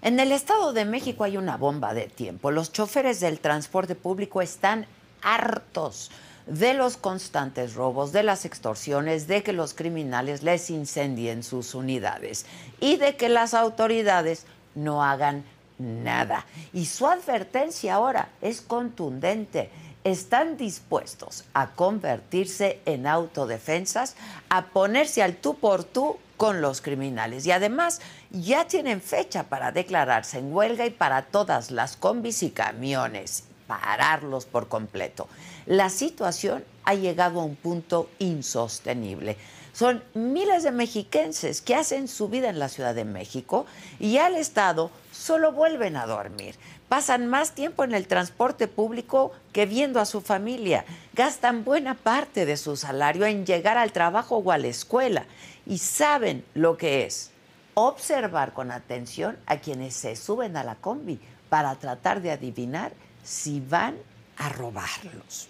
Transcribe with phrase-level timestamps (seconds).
[0.00, 2.50] En el Estado de México hay una bomba de tiempo.
[2.50, 4.86] Los choferes del transporte público están
[5.22, 6.10] hartos
[6.46, 12.44] de los constantes robos, de las extorsiones, de que los criminales les incendien sus unidades
[12.80, 15.44] y de que las autoridades no hagan
[15.78, 16.46] nada.
[16.72, 19.70] Y su advertencia ahora es contundente.
[20.04, 24.16] Están dispuestos a convertirse en autodefensas,
[24.50, 27.46] a ponerse al tú por tú con los criminales.
[27.46, 32.50] Y además ya tienen fecha para declararse en huelga y para todas las combis y
[32.50, 35.26] camiones, pararlos por completo.
[35.66, 39.38] La situación ha llegado a un punto insostenible.
[39.72, 43.66] Son miles de mexiquenses que hacen su vida en la Ciudad de México
[43.98, 46.54] y al Estado solo vuelven a dormir.
[46.88, 50.84] Pasan más tiempo en el transporte público que viendo a su familia.
[51.14, 55.26] Gastan buena parte de su salario en llegar al trabajo o a la escuela
[55.66, 57.30] y saben lo que es
[57.74, 61.18] observar con atención a quienes se suben a la combi
[61.48, 62.92] para tratar de adivinar
[63.24, 63.96] si van
[64.36, 65.48] a robarlos.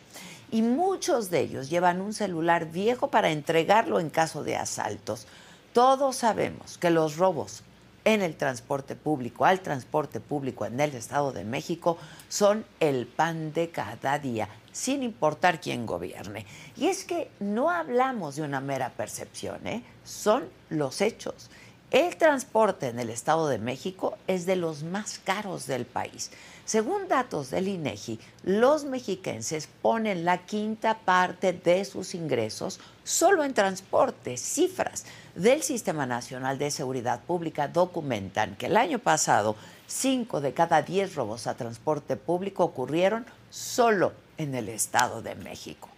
[0.50, 5.26] Y muchos de ellos llevan un celular viejo para entregarlo en caso de asaltos.
[5.72, 7.64] Todos sabemos que los robos
[8.04, 11.98] en el transporte público, al transporte público en el Estado de México,
[12.28, 16.46] son el pan de cada día, sin importar quién gobierne.
[16.76, 19.82] Y es que no hablamos de una mera percepción, ¿eh?
[20.04, 21.50] son los hechos.
[21.90, 26.32] El transporte en el Estado de México es de los más caros del país.
[26.64, 33.54] Según datos del INEGI, los mexiquenses ponen la quinta parte de sus ingresos solo en
[33.54, 34.36] transporte.
[34.36, 35.04] Cifras
[35.34, 39.54] del Sistema Nacional de Seguridad Pública documentan que el año pasado,
[39.86, 45.88] cinco de cada diez robos a transporte público ocurrieron solo en el Estado de México.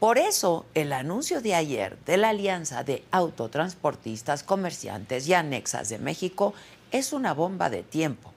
[0.00, 5.98] Por eso, el anuncio de ayer de la Alianza de Autotransportistas, Comerciantes y Anexas de
[5.98, 6.52] México
[6.90, 8.32] es una bomba de tiempo.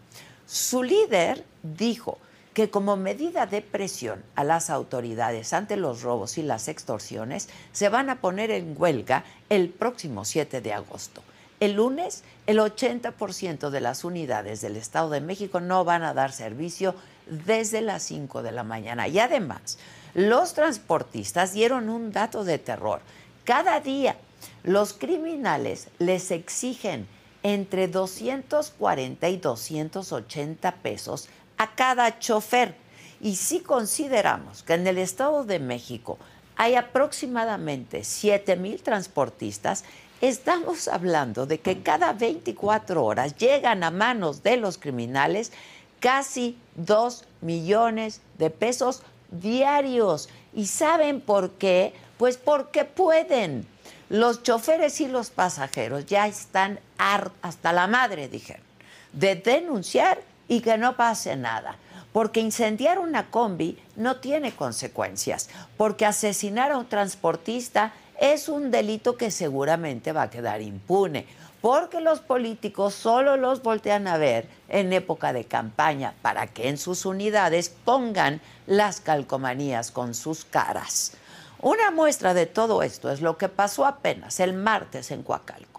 [0.46, 2.20] Su líder dijo
[2.58, 7.88] que como medida de presión a las autoridades ante los robos y las extorsiones, se
[7.88, 11.22] van a poner en huelga el próximo 7 de agosto.
[11.60, 16.32] El lunes, el 80% de las unidades del Estado de México no van a dar
[16.32, 16.96] servicio
[17.28, 19.08] desde las 5 de la mañana.
[19.08, 19.78] Y además,
[20.16, 23.02] los transportistas dieron un dato de terror.
[23.44, 24.18] Cada día
[24.64, 27.08] los criminales les exigen
[27.44, 32.76] entre 240 y 280 pesos a cada chofer.
[33.20, 36.18] Y si consideramos que en el Estado de México
[36.56, 39.84] hay aproximadamente 7 mil transportistas,
[40.22, 45.52] estamos hablando de que cada 24 horas llegan a manos de los criminales
[46.00, 49.02] casi 2 millones de pesos
[49.32, 50.30] diarios.
[50.54, 51.94] ¿Y saben por qué?
[52.18, 53.68] Pues porque pueden.
[54.10, 58.64] Los choferes y los pasajeros ya están hasta la madre, dijeron,
[59.12, 61.78] de denunciar y que no pase nada.
[62.14, 65.50] Porque incendiar una combi no tiene consecuencias.
[65.78, 71.26] Porque asesinar a un transportista es un delito que seguramente va a quedar impune
[71.62, 76.78] porque los políticos solo los voltean a ver en época de campaña para que en
[76.78, 81.14] sus unidades pongan las calcomanías con sus caras.
[81.60, 85.77] Una muestra de todo esto es lo que pasó apenas el martes en Coacalco.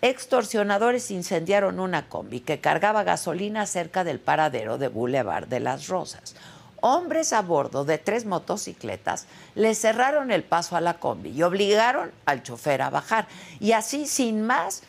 [0.00, 6.36] Extorsionadores incendiaron una combi que cargaba gasolina cerca del paradero de Boulevard de las Rosas.
[6.80, 12.12] Hombres a bordo de tres motocicletas le cerraron el paso a la combi y obligaron
[12.26, 13.26] al chofer a bajar.
[13.58, 14.84] Y así, sin más,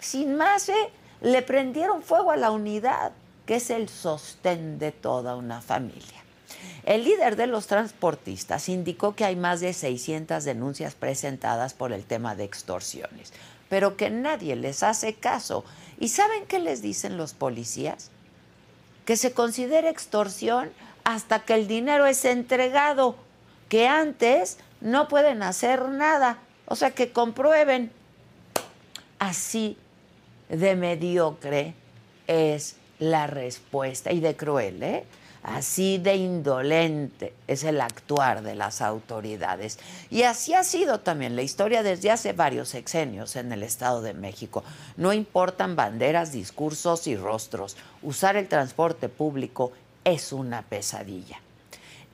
[0.00, 0.90] sin más, ¿eh?
[1.22, 3.12] le prendieron fuego a la unidad,
[3.46, 6.22] que es el sostén de toda una familia.
[6.84, 12.04] El líder de los transportistas indicó que hay más de 600 denuncias presentadas por el
[12.04, 13.32] tema de extorsiones,
[13.72, 15.64] pero que nadie les hace caso.
[15.98, 18.10] ¿Y saben qué les dicen los policías?
[19.06, 20.70] Que se considera extorsión
[21.04, 23.16] hasta que el dinero es entregado,
[23.70, 26.36] que antes no pueden hacer nada,
[26.66, 27.90] o sea, que comprueben.
[29.18, 29.78] Así
[30.50, 31.72] de mediocre
[32.26, 35.04] es la respuesta y de cruel, ¿eh?
[35.42, 39.80] Así de indolente es el actuar de las autoridades.
[40.08, 44.14] Y así ha sido también la historia desde hace varios sexenios en el Estado de
[44.14, 44.62] México.
[44.96, 47.76] No importan banderas, discursos y rostros.
[48.02, 49.72] Usar el transporte público
[50.04, 51.40] es una pesadilla.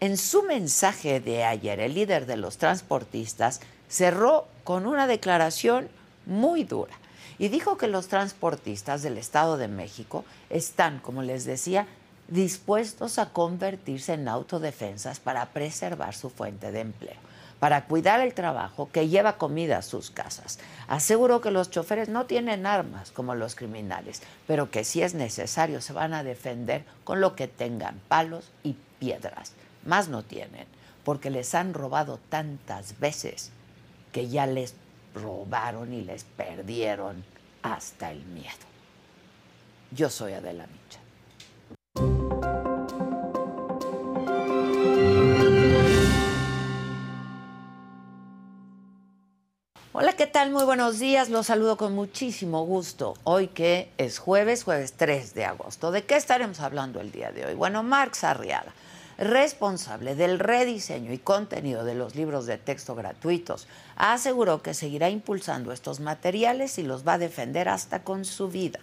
[0.01, 5.89] En su mensaje de ayer, el líder de los transportistas cerró con una declaración
[6.25, 6.95] muy dura
[7.39, 11.87] y dijo que los transportistas del Estado de México están, como les decía,
[12.29, 17.17] dispuestos a convertirse en autodefensas para preservar su fuente de empleo,
[17.59, 20.59] para cuidar el trabajo que lleva comida a sus casas.
[20.87, 25.81] Aseguró que los choferes no tienen armas como los criminales, pero que si es necesario
[25.81, 29.53] se van a defender con lo que tengan, palos y piedras.
[29.85, 30.67] Más no tienen,
[31.05, 33.51] porque les han robado tantas veces
[34.13, 34.75] que ya les
[35.15, 37.25] robaron y les perdieron
[37.63, 38.53] hasta el miedo.
[39.91, 40.98] Yo soy Adela Micha.
[50.01, 50.53] Hola, ¿qué tal?
[50.53, 51.29] Muy buenos días.
[51.29, 53.15] Los saludo con muchísimo gusto.
[53.25, 55.91] Hoy que es jueves, jueves 3 de agosto.
[55.91, 57.55] ¿De qué estaremos hablando el día de hoy?
[57.55, 58.73] Bueno, Marx Arriaga,
[59.19, 63.67] responsable del rediseño y contenido de los libros de texto gratuitos,
[63.97, 68.79] aseguró que seguirá impulsando estos materiales y los va a defender hasta con su vida.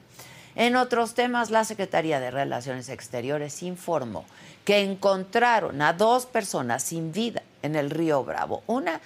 [0.55, 4.25] En otros temas, la Secretaría de Relaciones Exteriores informó
[4.65, 8.63] que encontraron a dos personas sin vida en el río Bravo.
[8.67, 8.99] Una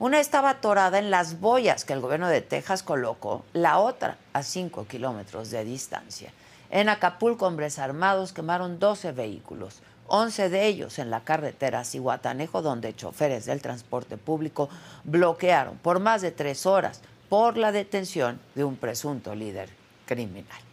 [0.00, 4.42] una estaba atorada en las boyas que el gobierno de Texas colocó, la otra a
[4.42, 6.32] 5 kilómetros de distancia.
[6.70, 12.96] En Acapulco, hombres armados quemaron 12 vehículos, 11 de ellos en la carretera Cihuatanejo, donde
[12.96, 14.70] choferes del transporte público
[15.04, 19.68] bloquearon por más de tres horas por la detención de un presunto líder
[20.06, 20.69] criminal.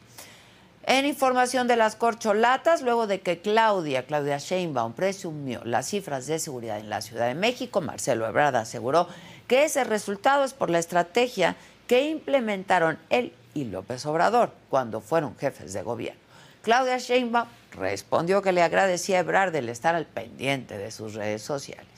[0.90, 6.40] En información de las corcholatas, luego de que Claudia, Claudia Sheinbaum, presumió las cifras de
[6.40, 9.10] seguridad en la Ciudad de México, Marcelo Ebrard aseguró
[9.50, 11.58] que ese resultado es por la estrategia
[11.88, 16.22] que implementaron él y López Obrador cuando fueron jefes de gobierno.
[16.62, 21.42] Claudia Sheinbaum respondió que le agradecía a Ebrard el estar al pendiente de sus redes
[21.42, 21.92] sociales.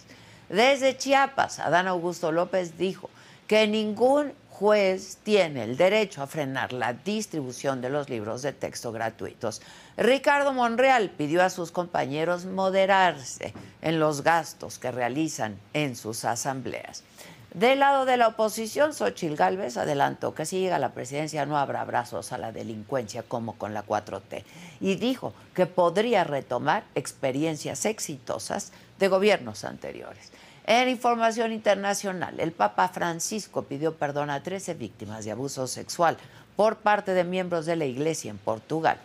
[0.49, 3.11] Desde Chiapas, Adán Augusto López dijo
[3.45, 8.91] que ningún juez tiene el derecho a frenar la distribución de los libros de texto
[8.91, 9.61] gratuitos.
[9.95, 17.05] Ricardo Monreal pidió a sus compañeros moderarse en los gastos que realizan en sus asambleas.
[17.53, 21.57] Del lado de la oposición, Xochil Gálvez adelantó que si llega a la presidencia no
[21.57, 24.43] habrá brazos a la delincuencia como con la 4T
[24.81, 30.33] y dijo que podría retomar experiencias exitosas de gobiernos anteriores.
[30.71, 36.15] En información internacional, el Papa Francisco pidió perdón a 13 víctimas de abuso sexual
[36.55, 38.99] por parte de miembros de la Iglesia en Portugal.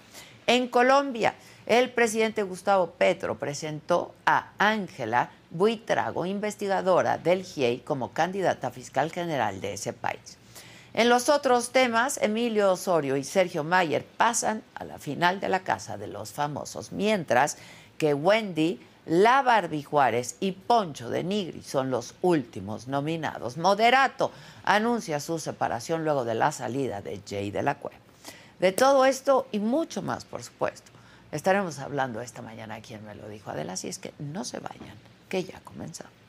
[0.46, 1.32] En Colombia,
[1.64, 9.62] el presidente Gustavo Petro presentó a Ángela Buitrago, investigadora del GIEI, como candidata fiscal general
[9.62, 10.37] de ese país.
[10.93, 15.60] En los otros temas, Emilio Osorio y Sergio Mayer pasan a la final de la
[15.60, 17.56] Casa de los Famosos, mientras
[17.96, 23.56] que Wendy la Barbie Juárez y Poncho de Nigri son los últimos nominados.
[23.56, 24.31] Moderato
[24.65, 27.99] anuncia su separación luego de la salida de Jay de la Cueva.
[28.58, 30.91] De todo esto y mucho más, por supuesto,
[31.32, 34.96] estaremos hablando esta mañana quien Me lo dijo Adela, así es que no se vayan,
[35.29, 36.23] que ya comenzamos.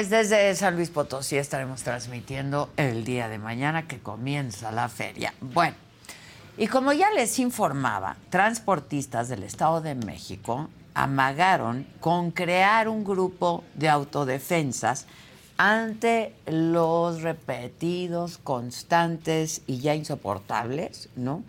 [0.00, 5.34] Pues desde San Luis Potosí estaremos transmitiendo el día de mañana que comienza la feria.
[5.42, 5.76] Bueno,
[6.56, 13.62] y como ya les informaba, transportistas del Estado de México amagaron con crear un grupo
[13.74, 15.04] de autodefensas
[15.58, 21.42] ante los repetidos, constantes y ya insoportables, ¿no?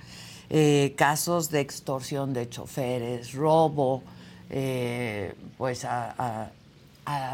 [0.50, 4.04] Eh, casos de extorsión de choferes, robo,
[4.50, 6.50] eh, pues a, a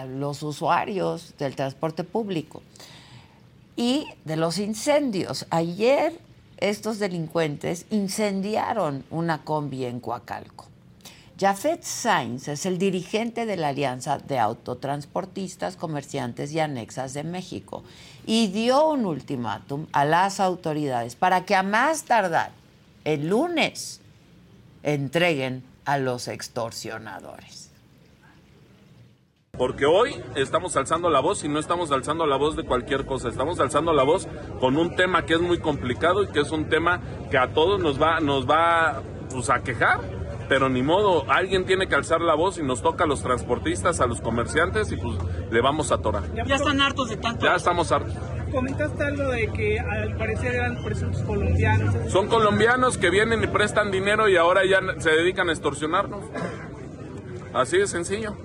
[0.07, 2.61] los usuarios del transporte público
[3.75, 5.45] y de los incendios.
[5.49, 6.19] Ayer
[6.57, 10.65] estos delincuentes incendiaron una combi en Coacalco.
[11.39, 17.83] Jafet Sainz es el dirigente de la Alianza de Autotransportistas, Comerciantes y Anexas de México
[18.25, 22.51] y dio un ultimátum a las autoridades para que a más tardar
[23.03, 24.01] el lunes
[24.81, 27.66] entreguen a los extorsionadores.
[29.57, 33.29] Porque hoy estamos alzando la voz y no estamos alzando la voz de cualquier cosa,
[33.29, 34.27] estamos alzando la voz
[34.59, 37.79] con un tema que es muy complicado y que es un tema que a todos
[37.81, 42.33] nos va, nos va pues, a quejar pero ni modo, alguien tiene que alzar la
[42.35, 45.17] voz y nos toca a los transportistas, a los comerciantes y pues
[45.51, 46.23] le vamos a atorar.
[46.33, 47.45] Ya están hartos de tanto.
[47.45, 48.13] Ya estamos hartos.
[48.51, 52.11] Comentaste algo de que al parecer eran presuntos colombianos.
[52.11, 56.23] Son colombianos que vienen y prestan dinero y ahora ya se dedican a extorsionarnos.
[57.53, 58.37] Así de sencillo.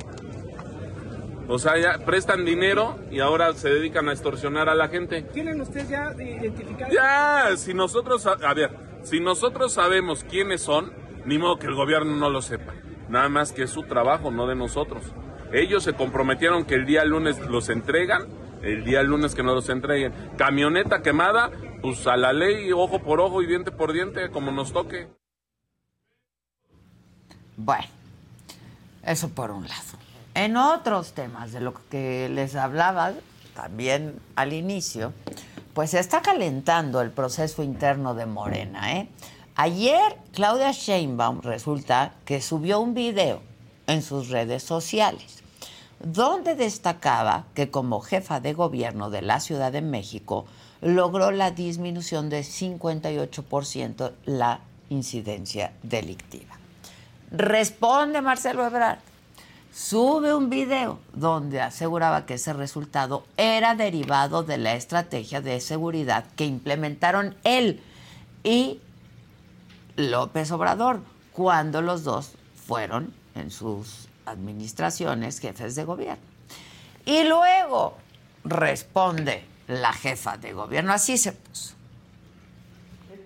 [1.52, 5.20] O sea, ya prestan dinero y ahora se dedican a extorsionar a la gente.
[5.20, 6.90] ¿Tienen ustedes ya identificado?
[6.90, 8.70] Ya, si nosotros, a ver,
[9.02, 10.94] si nosotros sabemos quiénes son,
[11.26, 12.72] ni modo que el gobierno no lo sepa.
[13.10, 15.04] Nada más que es su trabajo, no de nosotros.
[15.52, 18.28] Ellos se comprometieron que el día lunes los entregan,
[18.62, 20.14] el día lunes que no los entreguen.
[20.38, 21.50] Camioneta quemada,
[21.82, 25.06] pues a la ley, ojo por ojo y diente por diente, como nos toque.
[27.58, 27.88] Bueno,
[29.04, 30.11] eso por un lado.
[30.34, 33.12] En otros temas de lo que les hablaba
[33.54, 35.12] también al inicio,
[35.74, 39.08] pues se está calentando el proceso interno de Morena, ¿eh?
[39.54, 43.42] Ayer Claudia Sheinbaum resulta que subió un video
[43.86, 45.42] en sus redes sociales
[46.02, 50.46] donde destacaba que como jefa de gobierno de la Ciudad de México
[50.80, 56.58] logró la disminución de 58% la incidencia delictiva.
[57.30, 58.98] Responde Marcelo Ebrard,
[59.72, 66.26] sube un video donde aseguraba que ese resultado era derivado de la estrategia de seguridad
[66.36, 67.82] que implementaron él
[68.44, 68.80] y
[69.96, 71.00] López Obrador,
[71.32, 72.32] cuando los dos
[72.66, 76.22] fueron en sus administraciones jefes de gobierno.
[77.04, 77.96] Y luego
[78.44, 81.74] responde la jefa de gobierno, así se puso.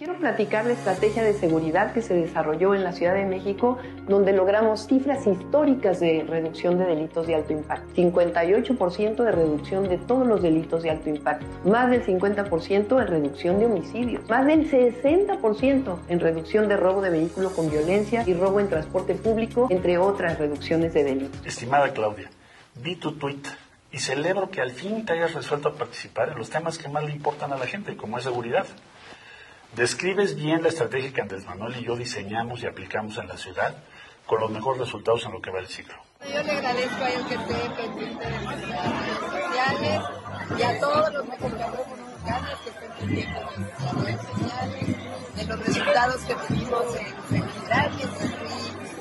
[0.06, 4.32] Quiero platicar la estrategia de seguridad que se desarrolló en la Ciudad de México, donde
[4.32, 7.92] logramos cifras históricas de reducción de delitos de alto impacto.
[7.92, 13.58] 58% de reducción de todos los delitos de alto impacto, más del 50% en reducción
[13.58, 18.60] de homicidios, más del 60% en reducción de robo de vehículo con violencia y robo
[18.60, 21.44] en transporte público, entre otras reducciones de delitos.
[21.44, 22.30] Estimada Claudia,
[22.76, 23.42] vi tu tweet
[23.90, 27.02] y celebro que al fin te hayas resuelto a participar en los temas que más
[27.02, 28.66] le importan a la gente, como es seguridad.
[29.74, 33.76] Describes bien la estrategia que Andrés Manuel y yo diseñamos y aplicamos en la ciudad
[34.26, 35.94] con los mejores resultados en lo que va el ciclo.
[36.20, 40.02] Yo le agradezco a él que esté pendiente de nuestras redes sociales
[40.58, 46.22] y a todos los mexicanos que estén pendientes de nuestras redes sociales, de los resultados
[46.22, 47.90] que tuvimos en seguridad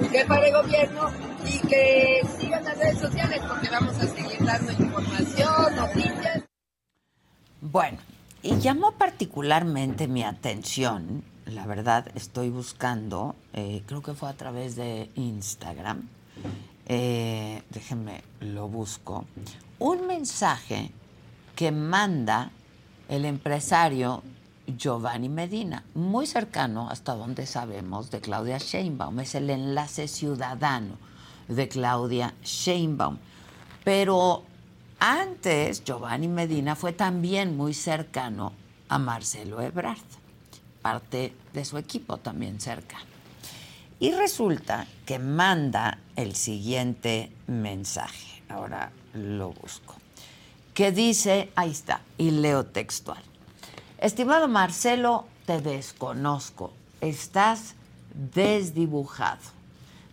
[0.02, 1.12] y jefa de gobierno
[1.46, 6.44] y que sigan las redes sociales porque vamos a seguir dando información, noticias.
[7.62, 7.98] Bueno,
[8.46, 14.75] y llamó particularmente mi atención, la verdad estoy buscando, eh, creo que fue a través
[14.75, 16.08] de Instagram,
[16.86, 19.25] eh, déjenme lo busco,
[19.80, 20.92] un mensaje
[21.56, 22.52] que manda
[23.10, 24.22] el empresario
[24.68, 30.98] Giovanni Medina, muy cercano hasta donde sabemos de Claudia Sheinbaum, es el enlace ciudadano
[31.48, 33.18] de Claudia Sheinbaum.
[33.84, 34.44] Pero
[35.12, 38.54] antes, Giovanni Medina fue también muy cercano
[38.90, 40.00] a Marcelo Ebrard,
[40.82, 43.06] parte de su equipo también cercano.
[44.00, 49.96] Y resulta que manda el siguiente mensaje, ahora lo busco,
[50.74, 53.22] que dice, ahí está, y leo textual.
[54.00, 57.76] Estimado Marcelo, te desconozco, estás
[58.34, 59.54] desdibujado.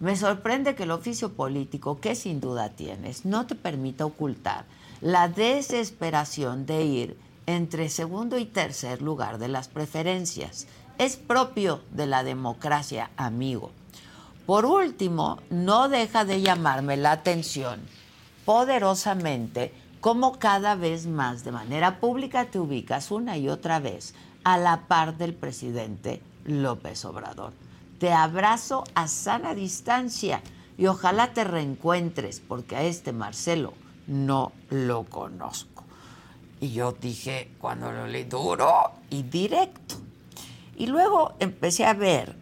[0.01, 4.67] Me sorprende que el oficio político que sin duda tienes no te permita ocultar
[5.03, 10.69] la desesperación de ir entre segundo y tercer lugar de las preferencias.
[10.97, 13.73] Es propio de la democracia, amigo.
[14.47, 17.81] Por último, no deja de llamarme la atención
[18.45, 24.59] poderosamente cómo cada vez más de manera pública te ubicas una y otra vez a
[24.59, 27.53] la par del presidente López Obrador.
[27.99, 30.43] Te abrazo a sana distancia
[30.77, 33.75] y ojalá te reencuentres porque a este Marcelo
[34.13, 35.85] no lo conozco.
[36.61, 39.97] Y yo dije, cuando lo leí, duro y directo.
[40.77, 42.37] Y luego empecé a ver,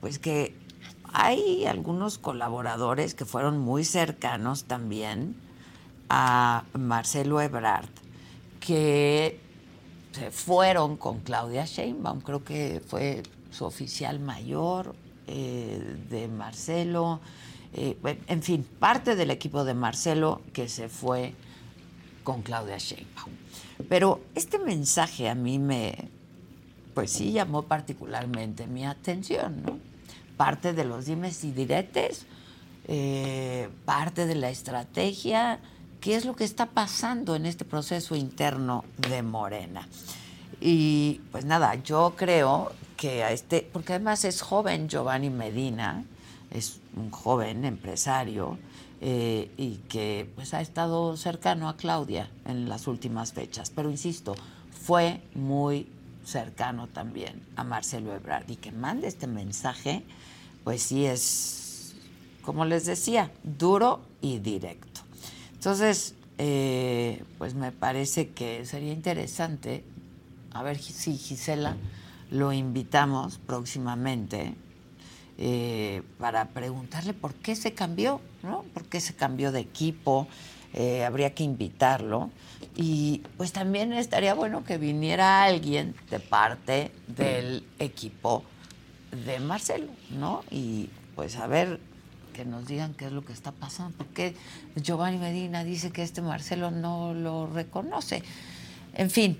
[0.00, 0.54] pues que
[1.12, 5.36] hay algunos colaboradores que fueron muy cercanos también
[6.08, 7.88] a Marcelo Ebrard,
[8.60, 9.40] que
[10.12, 14.94] se fueron con Claudia Sheinbaum, creo que fue su oficial mayor
[15.26, 17.20] eh, de Marcelo,
[17.74, 21.34] eh, en fin, parte del equipo de Marcelo que se fue
[22.22, 23.32] con Claudia Sheinbaum.
[23.88, 26.08] Pero este mensaje a mí me,
[26.94, 29.78] pues sí llamó particularmente mi atención, ¿no?
[30.36, 32.26] Parte de los dimes y diretes,
[32.88, 35.60] eh, parte de la estrategia,
[36.00, 39.88] qué es lo que está pasando en este proceso interno de Morena.
[40.60, 46.04] Y pues nada, yo creo que a este, porque además es joven Giovanni Medina,
[46.50, 48.58] es un joven empresario
[49.00, 54.34] eh, y que pues ha estado cercano a Claudia en las últimas fechas, pero insisto,
[54.70, 55.88] fue muy
[56.24, 60.04] cercano también a Marcelo Ebrard y que mande este mensaje,
[60.64, 61.94] pues sí es,
[62.42, 65.00] como les decía, duro y directo.
[65.54, 69.84] Entonces, eh, pues me parece que sería interesante,
[70.52, 71.76] a ver si Gisela
[72.30, 74.54] lo invitamos próximamente
[75.38, 78.64] eh, para preguntarle por qué se cambió, ¿no?
[78.74, 80.28] ¿Por qué se cambió de equipo?
[80.74, 82.30] Eh, habría que invitarlo.
[82.76, 88.44] Y pues también estaría bueno que viniera alguien de parte del equipo
[89.26, 90.44] de Marcelo, ¿no?
[90.50, 91.80] Y pues a ver
[92.32, 94.34] que nos digan qué es lo que está pasando, porque
[94.76, 98.22] Giovanni Medina dice que este Marcelo no lo reconoce.
[98.94, 99.38] En fin,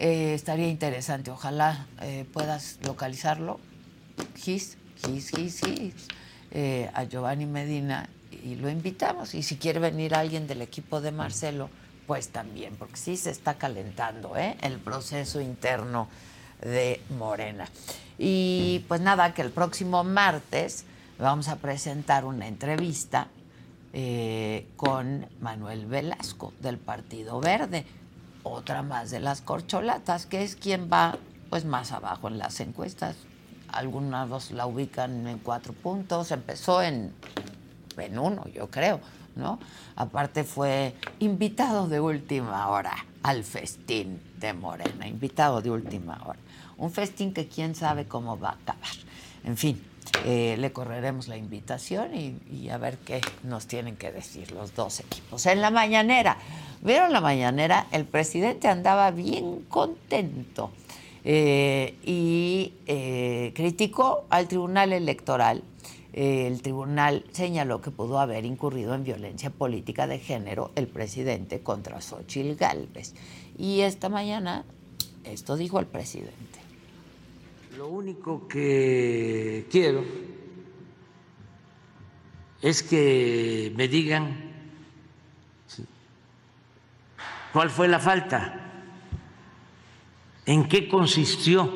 [0.00, 1.86] eh, estaría interesante, ojalá
[2.32, 3.60] puedas localizarlo,
[4.36, 5.94] Gis, Gis, Gis, Gis,
[6.50, 8.08] eh, a Giovanni Medina
[8.44, 9.34] y lo invitamos.
[9.34, 11.70] Y si quiere venir alguien del equipo de Marcelo,
[12.06, 16.08] pues también, porque sí se está calentando el proceso interno
[16.60, 17.68] de Morena.
[18.18, 20.84] Y pues nada, que el próximo martes
[21.18, 23.28] vamos a presentar una entrevista
[23.92, 27.86] eh, con Manuel Velasco del Partido Verde,
[28.42, 31.18] otra más de las corcholatas, que es quien va
[31.50, 33.16] pues más abajo en las encuestas.
[33.72, 37.12] Algunos la ubican en cuatro puntos, empezó en,
[37.96, 39.00] en uno, yo creo,
[39.34, 39.58] ¿no?
[39.96, 46.38] Aparte fue invitado de última hora al festín de Morena, invitado de última hora.
[46.76, 48.90] Un festín que quién sabe cómo va a acabar.
[49.44, 49.82] En fin,
[50.24, 55.00] eh, le correremos la invitación y, a ver qué nos tienen que decir los dos
[55.00, 55.46] equipos.
[55.46, 56.36] En la mañanera,
[56.80, 57.86] ¿vieron la mañanera?
[57.90, 60.70] El presidente andaba bien contento
[61.24, 65.62] eh, y eh, criticó al Tribunal Electoral.
[66.12, 72.00] el tribunal señaló que pudo haber incurrido en violencia política de género el presidente contra
[72.00, 73.14] Xochitl Gálvez.
[73.56, 74.64] Y esta mañana
[75.24, 76.60] esto dijo el presidente.
[77.76, 80.04] Lo único que quiero
[82.60, 84.52] es que me digan
[87.52, 88.61] cuál fue la falta,
[90.46, 91.70] en qué consistió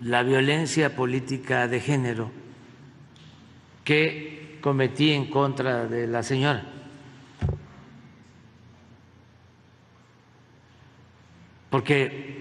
[0.00, 2.30] la violencia política de género
[3.84, 6.64] que cometí en contra de la señora.
[11.70, 12.38] Porque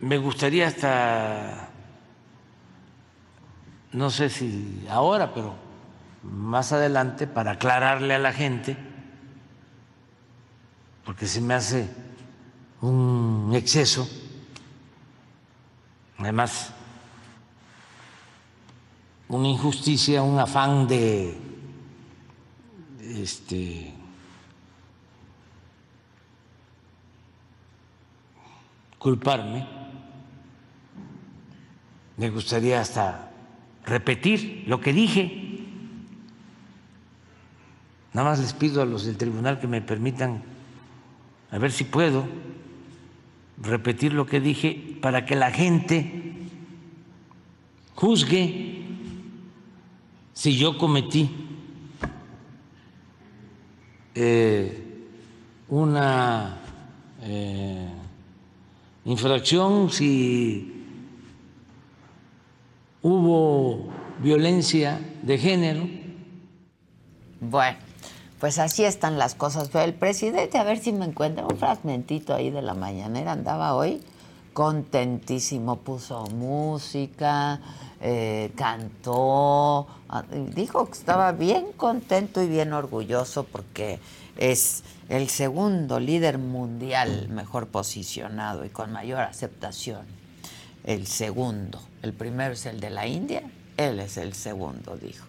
[0.00, 1.68] Me gustaría hasta,
[3.92, 5.54] no sé si ahora, pero
[6.22, 8.78] más adelante, para aclararle a la gente,
[11.10, 11.88] porque se me hace
[12.82, 14.08] un exceso,
[16.18, 16.72] además
[19.28, 21.36] una injusticia, un afán de
[23.00, 23.92] este
[28.96, 29.66] culparme
[32.18, 33.32] me gustaría hasta
[33.84, 35.58] repetir lo que dije.
[38.12, 40.49] Nada más les pido a los del tribunal que me permitan,
[41.50, 42.26] a ver si puedo,
[43.62, 46.34] repetir lo que dije para que la gente
[47.94, 48.84] juzgue
[50.32, 51.28] si yo cometí
[54.14, 55.06] eh,
[55.68, 56.58] una
[57.22, 57.88] eh,
[59.04, 60.84] infracción, si
[63.02, 65.88] hubo violencia de género.
[67.40, 67.78] Bueno,
[68.40, 69.68] pues así están las cosas.
[69.68, 73.74] Pero el presidente, a ver si me encuentra un fragmentito ahí de la mañanera, andaba
[73.74, 74.00] hoy
[74.52, 77.60] contentísimo, puso música,
[78.00, 80.24] eh, cantó, ah,
[80.54, 84.00] dijo que estaba bien contento y bien orgulloso porque
[84.36, 90.06] es el segundo líder mundial mejor posicionado y con mayor aceptación.
[90.84, 91.80] El segundo.
[92.02, 93.42] El primero es el de la India,
[93.76, 95.26] él es el segundo, dijo.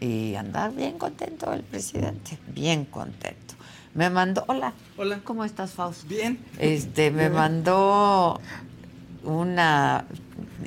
[0.00, 3.54] Y andaba bien contento el presidente, bien contento.
[3.94, 4.72] Me mandó, hola.
[4.96, 5.20] Hola.
[5.24, 6.06] ¿Cómo estás, Fausto?
[6.06, 6.38] Bien.
[6.58, 8.38] Este, me mandó
[9.24, 10.04] una,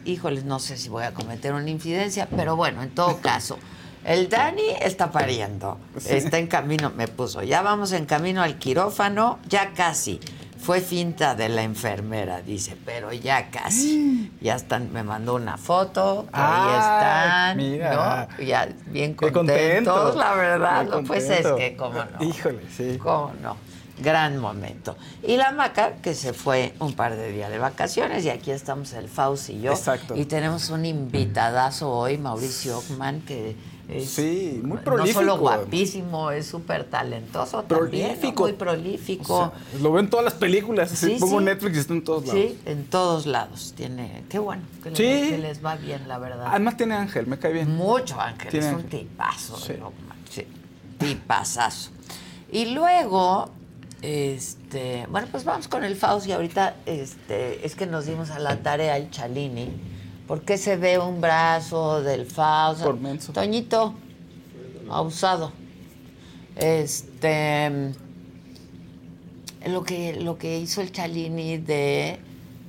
[0.06, 3.58] híjoles, no sé si voy a cometer una infidencia, pero bueno, en todo caso,
[4.04, 9.40] el Dani está pariendo, está en camino, me puso, ya vamos en camino al quirófano,
[9.48, 10.20] ya casi.
[10.62, 14.32] Fue finta de la enfermera, dice, pero ya casi.
[14.42, 18.28] Ya están, me mandó una foto, ahí están, mira.
[18.40, 18.44] ¿no?
[18.44, 20.16] Ya bien contentos, contento.
[20.18, 20.88] la verdad.
[21.06, 22.26] Pues es que, cómo no.
[22.26, 22.98] Híjole, sí.
[22.98, 23.56] ¿Cómo no?
[24.00, 24.98] Gran momento.
[25.22, 28.94] Y la Maca, que se fue un par de días de vacaciones, y aquí estamos
[28.94, 29.74] el Faust y yo.
[29.74, 30.16] Exacto.
[30.16, 33.56] Y tenemos un invitadazo hoy, Mauricio Ockman, que
[33.92, 35.20] es Sí, muy no prolífico.
[35.20, 38.08] solo guapísimo, es súper talentoso también, ¿no?
[38.14, 38.44] Prolífico.
[38.44, 39.36] muy prolífico.
[39.38, 40.90] O sea, lo ven todas las películas.
[40.92, 41.46] Sí, pongo sí.
[41.46, 42.42] Netflix y está en todos lados.
[42.42, 43.74] Sí, en todos lados.
[43.76, 45.04] Tiene, qué bueno, que, Sí.
[45.04, 46.48] les, que les va bien, la verdad.
[46.50, 47.76] Además tiene Ángel, me cae bien.
[47.76, 49.00] Mucho Ángel, Tiene es un Ángel.
[49.02, 49.74] tipazo, Sí.
[50.30, 50.48] Sí,
[50.98, 51.92] tipazazo.
[52.52, 53.50] Y luego,
[54.02, 58.40] este, bueno, pues vamos con el Faust y ahorita este, es que nos dimos a
[58.40, 59.70] la tarea el Chalini,
[60.32, 62.26] porque se ve un brazo del.
[62.26, 63.34] Por menso.
[63.34, 63.94] Toñito,
[64.90, 65.52] abusado.
[66.56, 67.70] Este
[69.66, 72.18] lo que lo que hizo el Chalini de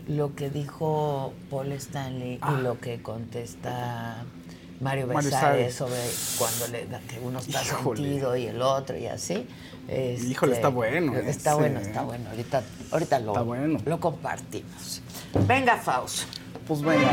[0.08, 2.56] lo que dijo Paul Stanley Ah.
[2.58, 4.24] y lo que contesta
[4.80, 6.00] Mario Mario Besares sobre
[6.38, 8.02] cuando le da que uno está Híjole.
[8.02, 9.46] sentido y el otro y así.
[9.86, 11.26] Este, Híjole, está bueno, ¿eh?
[11.28, 12.28] Está bueno, está bueno.
[12.30, 13.78] Ahorita, ahorita lo, bueno.
[13.84, 15.00] lo compartimos.
[15.46, 16.41] Venga, Faust.
[16.66, 17.10] Pues venga.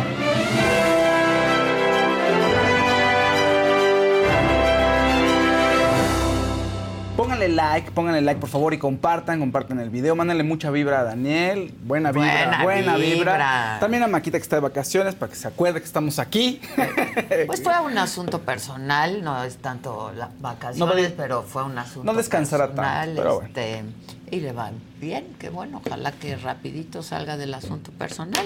[7.15, 11.03] Pónganle like, pónganle like por favor y compartan, compartan el video, mándenle mucha vibra a
[11.03, 13.33] Daniel, buena vibra, Buena buena, vibra.
[13.33, 13.77] vibra.
[13.81, 16.61] También a Maquita que está de vacaciones para que se acuerde que estamos aquí.
[17.45, 22.09] Pues fue un asunto personal, no es tanto la vacaciones, No pero fue un asunto
[22.11, 23.41] no descansará tanto, personal, bueno.
[23.47, 23.83] este,
[24.31, 28.45] y le va bien, que bueno, ojalá que rapidito salga del asunto personal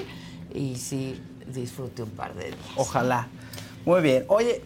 [0.54, 1.20] y sí
[1.54, 2.58] disfrute un par de días.
[2.76, 3.28] Ojalá.
[3.86, 4.24] Muy bien.
[4.28, 4.62] Oye,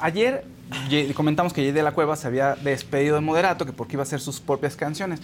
[0.00, 0.44] ayer
[0.88, 4.02] Ye- comentamos que Jay de la Cueva se había despedido de Moderato, que porque iba
[4.02, 5.20] a hacer sus propias canciones.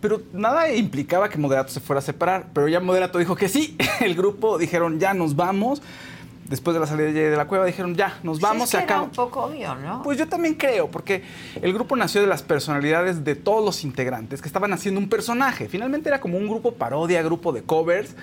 [0.00, 2.48] Pero nada implicaba que Moderato se fuera a separar.
[2.52, 3.76] Pero ya Moderato dijo que sí.
[4.00, 5.80] El grupo dijeron, ya nos vamos.
[6.48, 8.78] Después de la salida de Jay de la Cueva dijeron, ya, nos vamos, Sí, se
[8.78, 9.04] es que era acabó.
[9.06, 10.02] un poco obvio, ¿no?
[10.02, 11.22] Pues yo también creo, porque
[11.62, 15.68] el grupo nació de las personalidades de todos los integrantes que estaban haciendo un personaje.
[15.68, 18.16] Finalmente era como un grupo parodia, grupo de covers,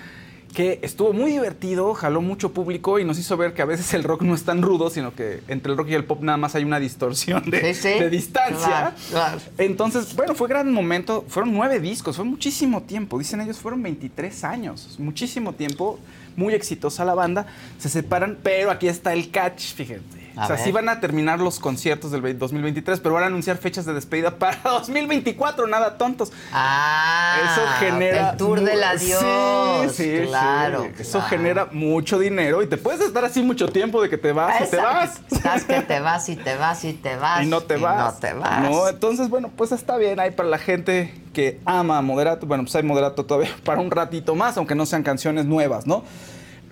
[0.54, 4.02] que estuvo muy divertido, jaló mucho público y nos hizo ver que a veces el
[4.02, 6.54] rock no es tan rudo, sino que entre el rock y el pop nada más
[6.54, 7.98] hay una distorsión de, Sí, sí.
[8.00, 8.66] de distancia.
[8.66, 9.38] Claro, claro.
[9.58, 11.24] Entonces, bueno, fue gran momento.
[11.28, 13.18] Fueron nueve discos, fue muchísimo tiempo.
[13.18, 14.96] Dicen ellos, fueron 23 años.
[14.98, 15.98] Muchísimo tiempo.
[16.36, 17.46] Muy exitosa la banda.
[17.78, 20.29] Se separan, pero aquí está el catch, fíjense.
[20.40, 20.64] A o sea, ver.
[20.64, 24.38] sí van a terminar los conciertos del 2023, pero van a anunciar fechas de despedida
[24.38, 26.32] para 2024, nada tontos.
[26.52, 28.30] Ah, Eso genera.
[28.30, 29.92] el tour del adiós.
[29.94, 30.84] Sí, sí, claro.
[30.96, 31.02] sí.
[31.02, 31.28] Eso claro.
[31.28, 34.70] genera mucho dinero y te puedes estar así mucho tiempo de que te vas y
[34.70, 35.20] te vas.
[35.30, 37.42] Estás que te vas y te vas y te vas.
[37.44, 38.14] Y no te vas.
[38.14, 38.62] No te vas.
[38.62, 42.46] No, entonces, bueno, pues está bien ahí para la gente que ama a Moderato.
[42.46, 46.04] Bueno, pues hay Moderato todavía para un ratito más, aunque no sean canciones nuevas, ¿no?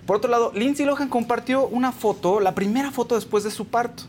[0.09, 4.05] Por otro lado, Lindsay Lohan compartió una foto, la primera foto después de su parto.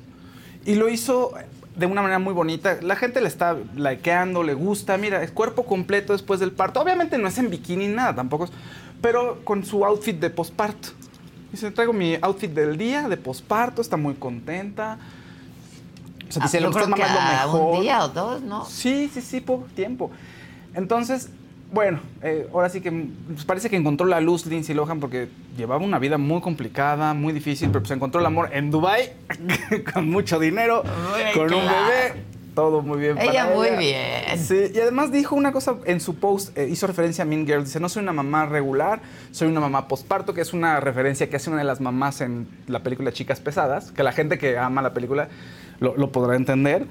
[0.65, 1.33] Y lo hizo
[1.77, 2.79] de una manera muy bonita.
[2.81, 4.97] La gente le está likeando, le gusta.
[4.97, 6.81] Mira, es cuerpo completo después del parto.
[6.81, 8.45] Obviamente no es en bikini ni nada tampoco.
[8.47, 8.51] es-
[9.03, 10.89] pero con su outfit de posparto.
[11.53, 14.97] Dice, traigo mi outfit del día de posparto, está muy contenta.
[16.31, 17.75] O sea, Ah, dice, yo lo que mamando a mejor.
[17.77, 18.65] un día o dos, ¿no?
[18.65, 20.11] Sí, sí, sí, poco tiempo.
[20.73, 21.29] Entonces,
[21.73, 25.85] bueno, eh, ahora sí que pues, parece que encontró la luz Lindsay Lohan porque llevaba
[25.85, 29.13] una vida muy complicada, muy difícil, pero pues encontró el amor en Dubai
[29.95, 32.31] con mucho dinero, Muy con un bebé.
[32.55, 33.17] Todo muy bien.
[33.19, 33.79] Ella para muy ella.
[33.79, 34.39] bien.
[34.39, 37.67] Sí, y además dijo una cosa en su post, eh, hizo referencia a Mean Girls.
[37.67, 41.37] Dice: No soy una mamá regular, soy una mamá postparto, que es una referencia que
[41.37, 44.83] hace una de las mamás en la película Chicas Pesadas, que la gente que ama
[44.83, 45.29] la película
[45.79, 46.87] lo, lo podrá entender.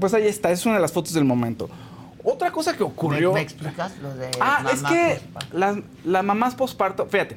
[0.00, 1.68] Pues ahí está, es una de las fotos del momento.
[2.28, 3.32] Otra cosa que ¿Me, ocurrió.
[3.32, 5.20] me explicas lo de Ah, es que
[5.52, 7.36] las, las mamás posparto, fíjate,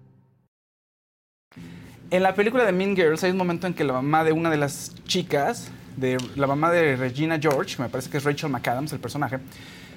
[2.11, 4.49] En la película de Mean Girls hay un momento en que la mamá de una
[4.49, 8.91] de las chicas, de la mamá de Regina George, me parece que es Rachel McAdams
[8.91, 9.39] el personaje,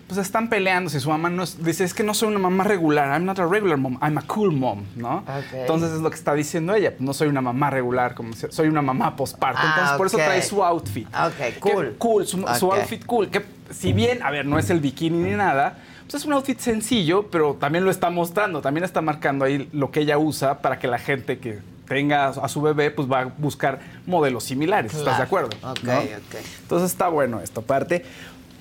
[0.06, 2.62] pues están peleando si su mamá no es, dice, es que no soy una mamá
[2.62, 5.24] regular, I'm not a regular mom, I'm a cool mom, ¿no?
[5.54, 8.68] Entonces es lo que está diciendo ella, no soy una mamá regular, como si- soy
[8.68, 11.08] una mamá posparto, Ah, entonces por eso trae su outfit.
[11.08, 11.94] Ok, Que- cool.
[11.98, 15.30] cool, su, su outfit cool, que si bien, a ver, no es el bikini ni
[15.32, 19.68] nada, pues es un outfit sencillo, pero también lo está mostrando, también está marcando ahí
[19.72, 23.20] lo que ella usa para que la gente que tenga a su bebé, pues va
[23.20, 25.18] a buscar modelos similares, ¿estás Claro.
[25.18, 25.50] de acuerdo?
[25.70, 25.98] Ok, ¿no?
[25.98, 26.34] ok.
[26.62, 27.60] Entonces está bueno esto.
[27.60, 28.04] Aparte,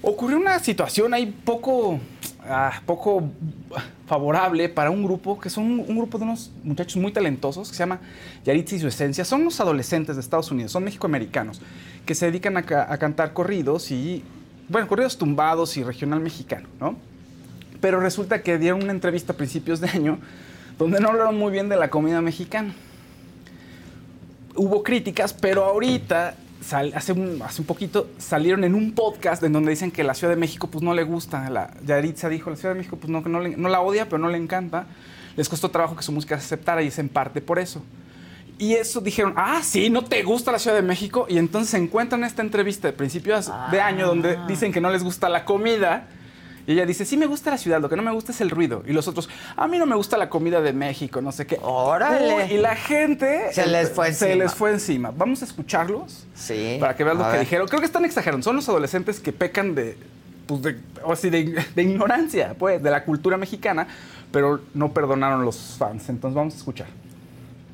[0.01, 1.99] ocurrió una situación ahí poco,
[2.47, 3.23] ah, poco
[4.07, 7.79] favorable para un grupo, que son un grupo de unos muchachos muy talentosos, que se
[7.79, 7.99] llama
[8.45, 9.23] Yaritza y su esencia.
[9.25, 11.61] Son unos adolescentes de Estados Unidos, son mexicoamericanos,
[12.05, 14.23] que se dedican a, ca- a cantar corridos y,
[14.67, 16.95] bueno, corridos tumbados y regional mexicano, ¿no?
[17.79, 20.19] Pero resulta que dieron una entrevista a principios de año
[20.77, 22.73] donde no hablaron muy bien de la comida mexicana
[24.55, 29.53] hubo críticas, pero ahorita, sal- hace, un, hace un poquito, salieron en un podcast en
[29.53, 31.49] donde dicen que la Ciudad de México pues no le gusta.
[31.49, 34.17] La, Yaritza dijo, la Ciudad de México pues no, no, le- no la odia, pero
[34.19, 34.85] no le encanta.
[35.35, 37.81] Les costó trabajo que su música se aceptara y es en parte por eso.
[38.59, 41.25] Y eso dijeron, ah, sí, no te gusta la Ciudad de México.
[41.27, 45.03] Y entonces se encuentran esta entrevista de principios de año donde dicen que no les
[45.03, 46.07] gusta la comida.
[46.65, 48.49] Y ella dice, sí me gusta la ciudad, lo que no me gusta es el
[48.49, 48.83] ruido.
[48.87, 51.59] Y los otros, a mí no me gusta la comida de México, no sé qué.
[51.61, 52.33] Órale.
[52.35, 53.51] Uy, y la gente...
[53.51, 54.43] Se les fue Se encima.
[54.45, 55.11] les fue encima.
[55.15, 56.77] Vamos a escucharlos Sí.
[56.79, 57.67] para que vean lo que dijeron.
[57.67, 58.43] Creo que están exagerando.
[58.43, 59.97] Son los adolescentes que pecan de,
[60.47, 63.87] pues de, o así de, de ignorancia, pues, de la cultura mexicana,
[64.31, 66.07] pero no perdonaron los fans.
[66.07, 66.87] Entonces vamos a escuchar.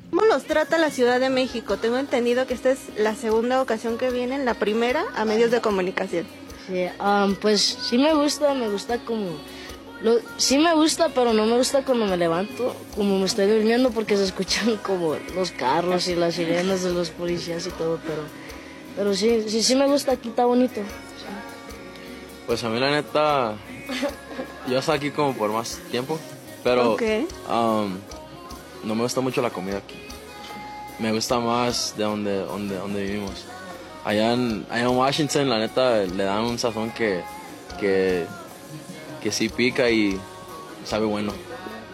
[0.09, 1.77] ¿Cómo los trata la Ciudad de México?
[1.77, 5.61] Tengo entendido que esta es la segunda ocasión que vienen, la primera a medios de
[5.61, 6.25] comunicación.
[6.69, 9.25] Sí, am, pues sí me gusta, me gusta como...
[10.03, 13.89] lo- sí me gusta, pero no me gusta cuando me levanto, como me estoy durmiendo,
[13.89, 18.21] porque se escuchan como los carros y las sirenas de los policías y todo, pero,
[18.95, 20.81] pero sí, sí, sí me gusta, aquí está bonito.
[22.45, 23.55] Pues a mí la neta,
[24.67, 26.19] yo estoy aquí como por más tiempo,
[26.63, 27.01] pero Ok.
[27.49, 27.97] um,
[28.83, 29.95] no me gusta mucho la comida aquí.
[30.99, 33.45] Me gusta más de donde, donde, donde vivimos.
[34.05, 37.21] Allá en, allá en Washington, la neta, le dan un sazón que,
[37.79, 38.25] que,
[39.21, 40.19] que sí pica y
[40.85, 41.33] sabe bueno.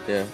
[0.06, 0.24] Yeah.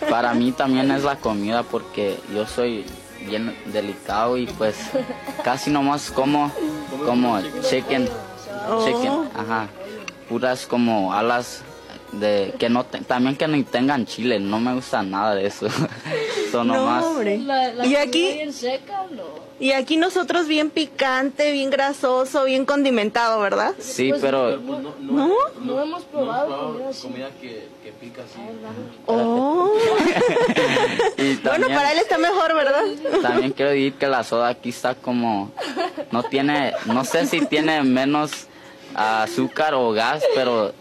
[0.10, 2.84] Para mí también es la comida porque yo soy
[3.26, 4.76] bien delicado y pues
[5.42, 6.52] casi nomás como
[7.04, 8.08] como chicken,
[8.70, 8.84] Oh.
[8.84, 9.66] chicken, ajá,
[10.28, 11.62] puras como alas
[12.12, 15.66] de que no te- también que ni tengan chile, no me gusta nada de eso.
[16.52, 17.38] Son nomás hombre.
[17.38, 19.22] La, la y aquí bien seca, no.
[19.60, 23.74] y aquí nosotros bien picante, bien grasoso, bien condimentado, ¿verdad?
[23.78, 25.30] Sí, Pues, pero ¿No?
[25.62, 27.02] No hemos probado comida así.
[27.08, 28.38] Comida que, que pica así.
[29.06, 29.70] Oh.
[31.18, 32.84] y Bueno, para él está mejor, ¿verdad?
[33.22, 35.50] También quiero decir que la soda aquí está como,
[36.10, 38.47] no tiene, no sé si tiene menos
[38.98, 40.72] azúcar o gas, pero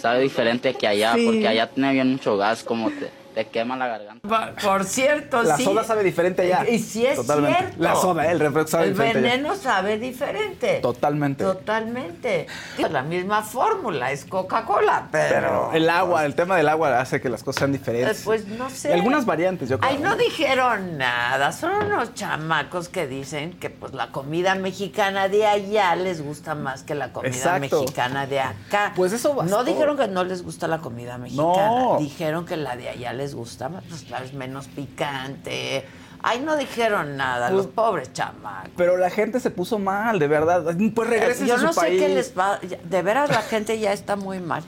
[0.00, 1.26] sabe diferente que allá, Sí.
[1.26, 3.10] porque allá tiene bien mucho gas, como te,
[3.44, 4.28] te quema la garganta.
[4.28, 5.64] Pa- Por cierto, La sí.
[5.64, 6.68] soda sabe diferente allá.
[6.68, 7.58] Y sí es Totalmente.
[7.58, 7.76] cierto.
[7.82, 8.32] La soda, ¿eh?
[8.32, 9.30] el refresco sabe El diferente allá.
[9.30, 10.80] veneno sabe diferente.
[10.80, 11.44] Totalmente.
[11.44, 12.46] Totalmente.
[12.78, 15.30] Es la misma fórmula, es Coca-Cola, pero...
[15.40, 18.22] Pero el agua, el tema del agua hace que las cosas sean Eh, diferentes.
[18.24, 18.90] Pues no sé.
[18.90, 19.90] Y algunas variantes, yo creo.
[19.90, 21.52] Ay, no dijeron nada.
[21.52, 26.82] Son unos chamacos que dicen que pues la comida mexicana de allá les gusta más
[26.82, 27.80] que la comida Exacto.
[27.80, 28.92] mexicana de acá.
[28.96, 29.56] Pues eso bastó.
[29.56, 31.46] No dijeron que no les gusta la comida mexicana.
[31.80, 31.96] No.
[31.98, 35.84] Dijeron que la de allá les gusta más, pues claro, es menos picante.
[36.22, 38.70] Ay, no dijeron nada, Pues- los pobres chamacos.
[38.76, 40.64] Pero la gente se puso mal, de verdad.
[40.94, 42.58] Pues regresen Yo a su no sé qué les va.
[42.58, 44.62] De veras, la gente ya está muy mal.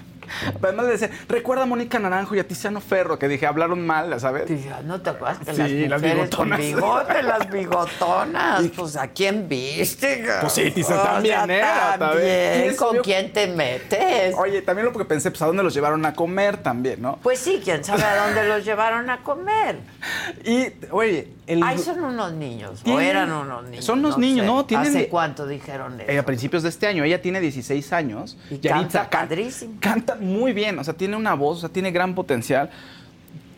[0.62, 4.18] Además le decía, recuerda a Mónica Naranjo y a Tiziano Ferro, que dije, hablaron mal,
[4.20, 4.50] ¿sabes?
[4.84, 6.58] ¿No te acuerdas que Sí, las las mujeres con bigotonas.
[6.60, 8.62] bigote, las bigotonas?
[8.76, 10.24] Pues ¿a quién viste?
[10.40, 12.52] Pues sí, Tiziano O sea, también era, también.
[12.52, 12.76] también.
[12.76, 14.34] ¿Con quién te metes?
[14.36, 17.18] Oye, también lo que pensé, pues a dónde los llevaron a comer también, ¿no?
[17.22, 19.76] Pues sí, quién sabe a dónde los llevaron a comer.
[20.44, 21.62] Y, oye, el...
[21.62, 22.82] Ay, son unos niños.
[22.86, 23.84] O eran unos niños.
[23.84, 24.52] son unos niños, sé.
[24.52, 24.64] ¿no?
[24.66, 26.10] Tienen- ¿Hace cuánto dijeron eso?
[26.10, 28.36] eh, a principios de este año, ella tiene 16 años.
[28.50, 28.70] Y Yaritza,
[29.02, 29.74] canta can- padrísimo.
[29.80, 32.70] Canta muy bien, o sea, tiene una voz, o sea, tiene gran potencial.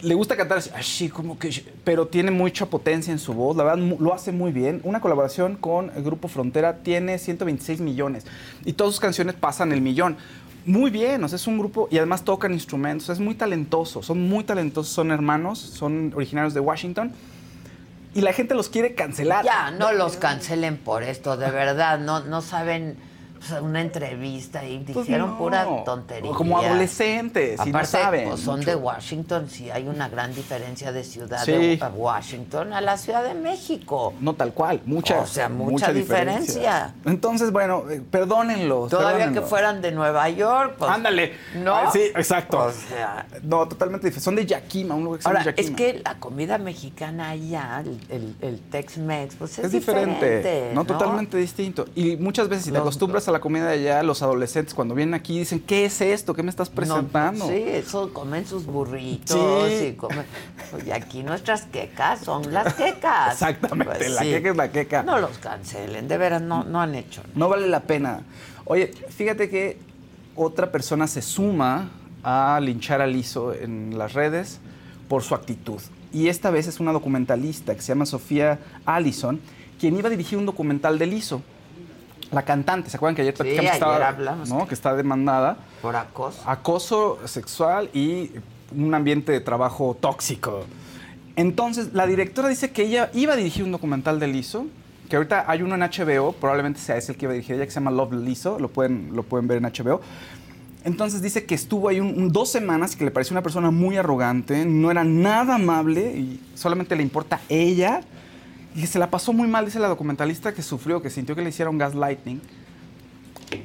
[0.03, 1.65] Le gusta cantar así, así como que...
[1.85, 4.81] Pero tiene mucha potencia en su voz, la verdad lo hace muy bien.
[4.85, 8.25] Una colaboración con el Grupo Frontera tiene 126 millones
[8.65, 10.17] y todas sus canciones pasan el millón.
[10.67, 14.27] Muy bien, o sea, es un grupo y además tocan instrumentos, es muy talentoso, son
[14.27, 17.13] muy talentosos, son hermanos, son originarios de Washington
[18.15, 19.45] y la gente los quiere cancelar.
[19.45, 21.99] Ya, no los cancelen por esto, de verdad.
[21.99, 22.97] No, no saben
[23.45, 25.39] sea, una entrevista y Pues dijeron no.
[25.39, 26.33] pura tontería.
[26.33, 28.71] Como adolescentes, y no Aparte, saben pues, son mucho.
[28.71, 31.53] de Washington, sí hay una gran diferencia de ciudad Sí.
[31.53, 34.15] de Washington a la Ciudad de México.
[34.21, 36.95] No tal cual, mucha, O sea, mucha diferencia.
[37.05, 38.91] Entonces, bueno, eh, perdónenlos.
[38.91, 40.91] Todavía que fueran de Nueva York, pues.
[40.91, 41.33] Ándale.
[41.55, 41.75] No.
[41.75, 42.59] Ah, Sí, exacto.
[42.59, 43.27] O sea.
[43.43, 44.25] No, totalmente diferente.
[44.25, 45.77] Son de Yakima, un lugar que se llama Ahora, es Yakima.
[45.77, 50.81] que la comida mexicana allá, el, el, el Tex-Mex, pues es, es diferente, ¿no?
[50.83, 51.87] no, totalmente distinto.
[51.95, 54.95] Y muchas veces si te Los- acostumbras a la comida de allá, los adolescentes cuando
[54.95, 56.33] vienen aquí dicen, ¿qué es esto?
[56.35, 57.45] ¿Qué me estás presentando?
[57.45, 59.89] No, sí, eso comen sus burritos Sí.
[59.89, 60.25] y comen.
[60.87, 63.33] Y aquí nuestras quecas son las quecas.
[63.35, 64.31] Exactamente, Pues la sí.
[64.31, 65.03] queca es la queca.
[65.03, 67.23] No los cancelen, de veras no, no han hecho.
[67.35, 68.23] No vale la pena.
[68.65, 69.77] Oye, fíjate que
[70.37, 71.91] otra persona se suma
[72.23, 74.59] a linchar a Lizo en las redes
[75.09, 75.81] por su actitud.
[76.13, 79.41] Y esta vez es una documentalista que se llama Sofía Allison,
[79.79, 81.43] quien iba a dirigir un documental de Lizo.
[82.35, 83.99] La cantante, ¿se acuerdan que ayer platicamos que, ayer estaba.
[84.49, 84.67] ¿no?
[84.69, 85.57] que está demandada?
[85.81, 86.43] Por acoso.
[86.47, 88.31] Acoso sexual y
[88.77, 90.65] un ambiente de trabajo tóxico.
[91.37, 94.67] Entonces, la directora dice que ella iba a dirigir un documental de Lizo,
[95.09, 97.65] que ahorita hay uno en HBO, probablemente sea ese el que iba a dirigir ella,
[97.65, 100.01] que se llama Love Lizo, lo pueden, lo pueden ver en HBO.
[100.85, 103.71] Entonces dice que estuvo ahí un- un- dos semanas y que le pareció una persona
[103.71, 108.03] muy arrogante, no era nada amable y solamente le importa ella.
[108.75, 111.43] Y que se la pasó muy mal, dice la documentalista, que sufrió, que sintió que
[111.43, 112.41] le hicieron gaslighting.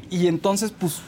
[0.10, 1.02] Y entonces, pues,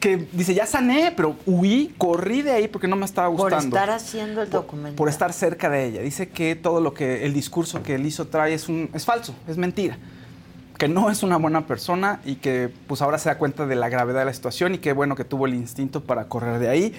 [0.00, 3.76] que dice, ya sané, pero huí, corrí de ahí porque no me estaba Por gustando.
[3.76, 4.94] estar haciendo el documental.
[4.94, 6.02] Por estar cerca de ella.
[6.02, 9.34] Dice que todo lo que, el discurso que él hizo trae es, un, es falso,
[9.48, 9.96] es mentira.
[10.78, 13.88] Que no es una buena persona y que pues ahora se da cuenta de la
[13.88, 16.94] gravedad de la situación y que bueno que tuvo el instinto para correr de ahí.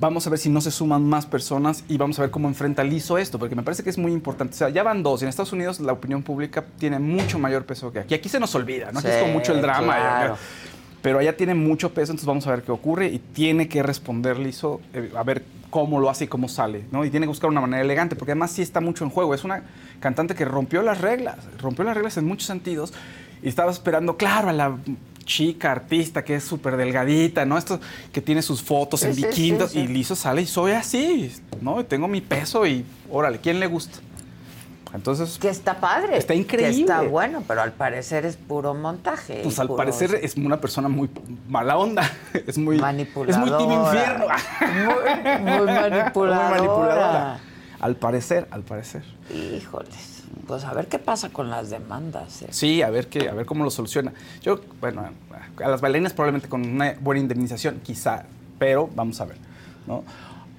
[0.00, 2.82] Vamos a ver si no se suman más personas y vamos a ver cómo enfrenta
[2.82, 4.54] Lizo esto, porque me parece que es muy importante.
[4.54, 5.20] O sea, ya van dos.
[5.20, 8.14] En Estados Unidos la opinión pública tiene mucho mayor peso que aquí.
[8.14, 9.00] Aquí se nos olvida, ¿no?
[9.00, 9.94] Aquí es como mucho el drama.
[9.94, 10.38] claro.
[11.02, 14.38] Pero allá tiene mucho peso, entonces vamos a ver qué ocurre y tiene que responder
[14.38, 17.04] Lizo, eh, a ver cómo lo hace y cómo sale, ¿no?
[17.04, 19.34] Y tiene que buscar una manera elegante, porque además sí está mucho en juego.
[19.34, 19.64] Es una
[20.00, 22.94] cantante que rompió las reglas, rompió las reglas en muchos sentidos
[23.42, 24.76] y estaba esperando, claro, a la
[25.24, 27.56] chica artista que es súper delgadita, ¿no?
[27.58, 27.80] Esto
[28.12, 29.78] que tiene sus fotos Sí, en bikini sí, sí.
[29.80, 31.80] y Lizo sale y soy así, ¿no?
[31.80, 33.98] Y tengo mi peso y órale, ¿quién le gusta?
[34.92, 36.16] Entonces, Que está padre.
[36.18, 36.74] Está increíble.
[36.74, 39.38] Que está bueno, pero al parecer es puro montaje.
[39.44, 41.08] Pues al puro- parecer es una persona muy
[41.48, 42.10] mala onda.
[42.46, 42.76] Es muy.
[42.78, 43.44] Manipuladora.
[43.46, 44.26] Es muy team infierno.
[44.74, 46.48] Muy, muy manipuladora.
[46.48, 47.38] Muy manipuladora.
[47.78, 49.04] Al parecer, al parecer.
[49.32, 50.19] Híjoles.
[50.46, 52.42] Pues a ver qué pasa con las demandas.
[52.42, 52.48] ¿eh?
[52.50, 54.12] Sí, a ver qué, a ver cómo lo soluciona.
[54.42, 55.08] Yo, bueno,
[55.62, 58.24] a las bailarinas probablemente con una buena indemnización, quizá,
[58.58, 59.38] pero vamos a ver,
[59.86, 60.04] ¿no?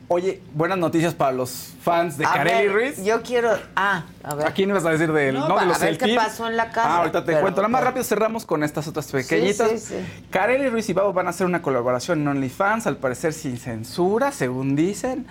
[0.08, 3.02] Oye, buenas noticias para los fans de A ver, Ruiz.
[3.02, 3.58] Yo quiero.
[3.78, 4.46] Ah, a ver.
[4.46, 5.36] ¿A quién ibas a decir de él?
[5.36, 7.42] No, No, de los ver del qué pasó en la casa, Ah, ahorita te pero-
[7.42, 7.62] cuento.
[7.62, 9.72] Nada más pero- rápido cerramos con estas otras pequeñitas.
[9.72, 10.26] Sí, sí, sí.
[10.30, 14.34] Kareli Ruiz y Babo van a hacer una colaboración en OnlyFans, al parecer sin censura,
[14.34, 15.26] según dicen.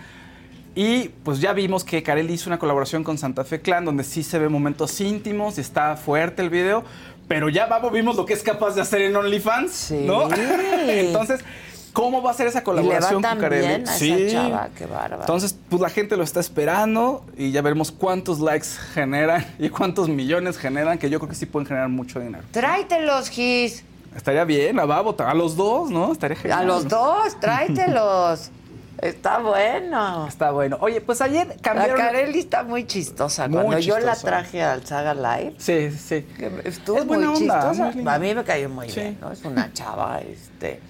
[0.75, 4.23] Y pues ya vimos que Kareli hizo una colaboración con Santa Fe Clan, donde sí
[4.23, 6.85] se ve momentos íntimos y está fuerte el video.
[7.29, 10.29] Pero ya Babo vimos lo que es capaz de hacer en OnlyFans, ¿no?
[10.89, 11.45] Entonces,
[11.93, 15.23] ¿cómo va a ser esa Y le va colaboración con esa chava, qué bárbaro.
[15.23, 20.09] Entonces, pues la gente lo está esperando y ya veremos cuántos likes generan y cuántos
[20.09, 22.45] millones generan, que yo creo que sí pueden generar mucho dinero.
[22.51, 23.85] Tráetelos, Gis.
[24.17, 26.11] Estaría bien, a Babo, a los dos, ¿no?
[26.11, 26.61] Estaría genial.
[26.61, 28.51] A los dos, tráetelos.
[29.01, 30.27] Está bueno.
[30.29, 30.77] Está bueno.
[30.81, 31.97] Oye, pues ayer La cambiaron...
[31.97, 33.49] Kareli está muy chistosa.
[33.49, 36.27] Muy Cuando yo la traje al Saga Live, Sí, sí.
[36.65, 37.93] estuvo Es muy buena onda, chistosa.
[37.97, 39.01] muy a mí me cayó muy Sí.
[39.01, 39.33] bien, ¿no?
[39.33, 40.81] Es una chava, este.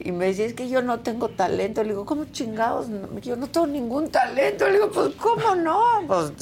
[0.00, 1.82] Y me decía, es que yo no tengo talento.
[1.84, 2.88] Le digo, ¿cómo chingados?
[3.22, 4.66] Yo no tengo ningún talento.
[4.66, 5.80] Le digo, pues, ¿cómo no?
[6.08, 6.32] Pues,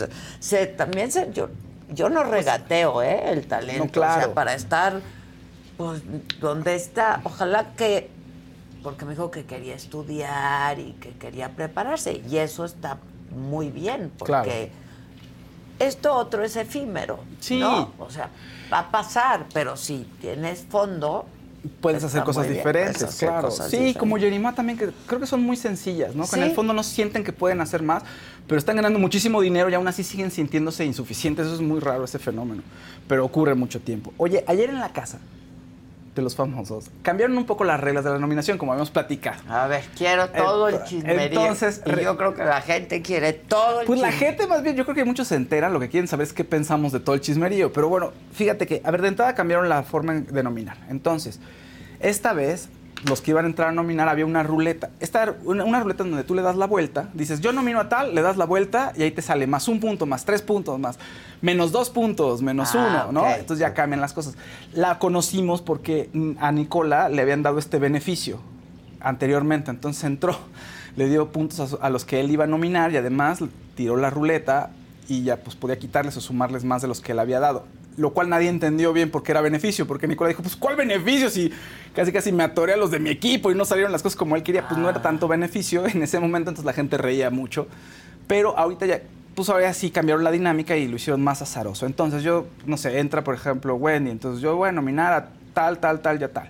[0.41, 1.51] se, también se, yo,
[1.91, 3.21] yo no regateo, ¿eh?
[3.31, 3.85] El talento.
[3.85, 4.21] No, claro.
[4.21, 5.01] O sea, para estar,
[5.77, 6.01] pues,
[6.41, 7.21] donde está.
[7.25, 8.09] Ojalá que
[8.83, 12.23] porque me dijo que quería estudiar y que quería prepararse.
[12.29, 12.99] Y eso está
[13.35, 14.49] muy bien, porque Claro.
[15.79, 17.21] esto otro es efímero.
[17.41, 17.59] Sí.
[17.61, 17.93] ¿no?
[17.99, 18.31] O sea,
[18.73, 21.27] va a pasar, pero si tienes fondo.
[21.81, 23.49] Puedes hacer cosas bien, diferentes, hacer claro.
[23.49, 24.01] cosas sí, diferentes.
[24.01, 26.27] como Yerima también, que creo que son muy sencillas, ¿no?
[26.27, 28.03] Que en el fondo no sienten que pueden hacer más,
[28.49, 31.47] pero están ganando muchísimo dinero y aún así siguen sintiéndose insuficientes.
[31.47, 32.63] Eso es muy raro, ese fenómeno.
[33.07, 34.13] Pero ocurre mucho tiempo.
[34.17, 35.21] Oye, ayer en la casa
[36.15, 39.41] de los famosos cambiaron un poco las reglas de la nominación, como habíamos platicado.
[39.49, 41.41] A ver, quiero todo el Ento- chismerío.
[41.41, 44.77] entonces, y yo creo que la gente quiere todo el Pues la gente más bien,
[44.77, 47.15] yo creo que muchos se enteran, lo que quieren saber es qué pensamos de todo
[47.15, 47.73] el chismerío.
[47.73, 50.77] Pero bueno, fíjate que, a ver, de entrada cambiaron la forma de nominar.
[50.91, 51.41] Entonces,
[52.01, 52.69] esta vez,
[53.05, 54.91] los que iban a entrar a nominar, había una ruleta.
[55.01, 58.15] Esta, una, una ruleta donde tú le das la vuelta, dices, yo nomino a tal,
[58.15, 60.99] le das la vuelta y ahí te sale más un punto, más tres puntos, más
[61.41, 63.31] menos dos puntos, menos Ah, uno, ¿no?
[63.31, 64.37] Entonces ya cambian las cosas.
[64.73, 68.39] La conocimos porque a Nicola le habían dado este beneficio
[69.01, 70.37] anteriormente, entonces entró,
[70.97, 73.41] le dio puntos a, a los que él iba a nominar y además
[73.75, 74.71] tiró la ruleta
[75.09, 77.65] y ya pues podía quitarles o sumarles más de los que él había dado.
[77.97, 81.29] Lo cual nadie entendió bien porque era beneficio, porque Nicola dijo, pues ¿cuál beneficio?
[81.29, 81.53] Si
[81.95, 84.35] casi casi me atoré a los de mi equipo y no salieron las cosas como
[84.37, 87.67] él quería, pues no era tanto beneficio en ese momento, entonces la gente reía mucho.
[88.27, 89.03] Pero ahorita ya,
[89.35, 91.85] pues ahora sí cambiaron la dinámica y lo hicieron más azaroso.
[91.87, 95.79] Entonces yo, no sé, entra por ejemplo Wendy, entonces yo voy a nominar a tal,
[95.79, 96.49] tal, tal, ya tal.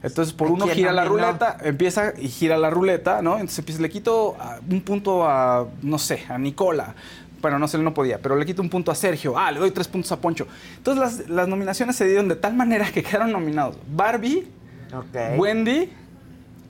[0.00, 3.32] Entonces por ¿A uno gira la ruleta, empieza y gira la ruleta, ¿no?
[3.34, 4.36] Entonces empieza- le quito
[4.70, 6.94] un punto a, no sé, a Nicola.
[7.40, 9.38] Bueno, no sé, él no podía, pero le quito un punto a Sergio.
[9.38, 10.46] Ah, le doy tres puntos a Poncho.
[10.76, 14.46] Entonces las, las nominaciones se dieron de tal manera que quedaron nominados Barbie,
[14.92, 15.38] Ok.
[15.38, 15.88] Wendy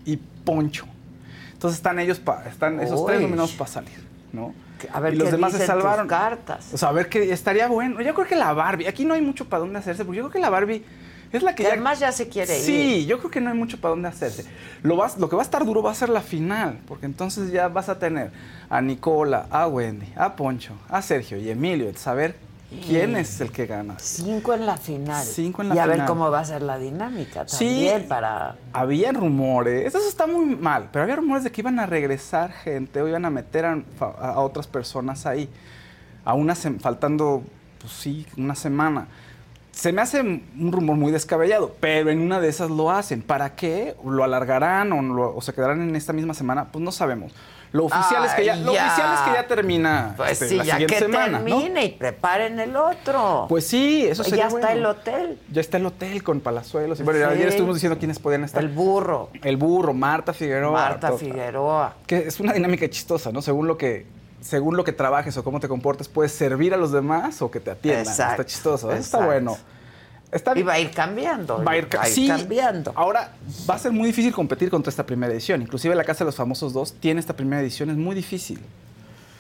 [0.04, 0.86] y Poncho.
[1.52, 3.98] Entonces están ellos, pa- están esos tres nominados para salir,
[4.32, 4.54] ¿no?
[4.92, 6.06] A ver y los qué demás se tus salvaron.
[6.06, 6.68] cartas.
[6.72, 8.00] O sea, a ver que estaría bueno.
[8.00, 10.32] Yo creo que la Barbie, aquí no hay mucho para dónde hacerse, porque yo creo
[10.32, 10.84] que la Barbie
[11.32, 12.64] es la que, Que además ya se quiere ir.
[12.64, 14.44] Sí, yo creo que no hay mucho para dónde hacerse.
[14.82, 17.50] Lo, vas, lo que va a estar duro va a ser la final, porque entonces
[17.52, 18.30] ya vas a tener
[18.70, 22.36] a Nicola, a Wendy, a Poncho, a Sergio y Emilio, saber
[22.86, 23.96] quién es el que gana.
[23.98, 25.24] Cinco en la final.
[25.24, 27.66] Cinco en la y a ver cómo va a ser la dinámica Sí.
[27.66, 28.56] también para...
[28.72, 33.00] Había rumores, eso está muy mal, pero había rumores de que iban a regresar gente
[33.00, 35.48] o iban a meter a, otras personas ahí,
[36.24, 37.42] a una faltando,
[37.80, 39.08] pues sí, una semana.
[39.78, 43.22] Se me hace un rumor muy descabellado, pero en una de esas lo hacen.
[43.22, 43.94] ¿Para qué?
[44.04, 46.64] ¿Lo alargarán o, lo- o se quedarán en esta misma semana?
[46.72, 47.32] Pues no sabemos.
[47.70, 48.86] Lo oficial, es, que ya, Ay, lo ya.
[48.88, 51.38] oficial es que ya termina Pues este, sí, la ya siguiente que semana.
[51.38, 51.44] ¿no?
[51.44, 53.46] termine y preparen el otro.
[53.48, 55.38] Pues sí, eso Pues sería ya está el hotel.
[55.52, 56.98] Ya está el hotel con palazuelos.
[56.98, 57.34] Y bueno, Sí.
[57.34, 58.60] ayer estuvimos diciendo quiénes podían estar.
[58.60, 59.30] El burro.
[59.44, 60.72] El burro, Marta Figueroa.
[60.72, 61.94] Marta to- Figueroa.
[62.04, 63.42] Que es una dinámica chistosa, ¿no?
[63.42, 64.06] Según lo que
[64.40, 67.60] según lo que trabajes o cómo te comportes, puedes servir a los demás o que
[67.60, 68.06] te atiendan.
[68.06, 69.56] Exacto, Está chistoso, eso está bueno.
[70.30, 71.64] Está Y va a ir cambiando.
[71.64, 72.92] Va a ir, sí, cambiando.
[72.94, 73.32] Ahora,
[73.68, 75.62] va a ser muy difícil competir contra esta primera edición.
[75.62, 78.60] Inclusive la Casa de los Famosos 2 tiene esta primera edición, es muy difícil.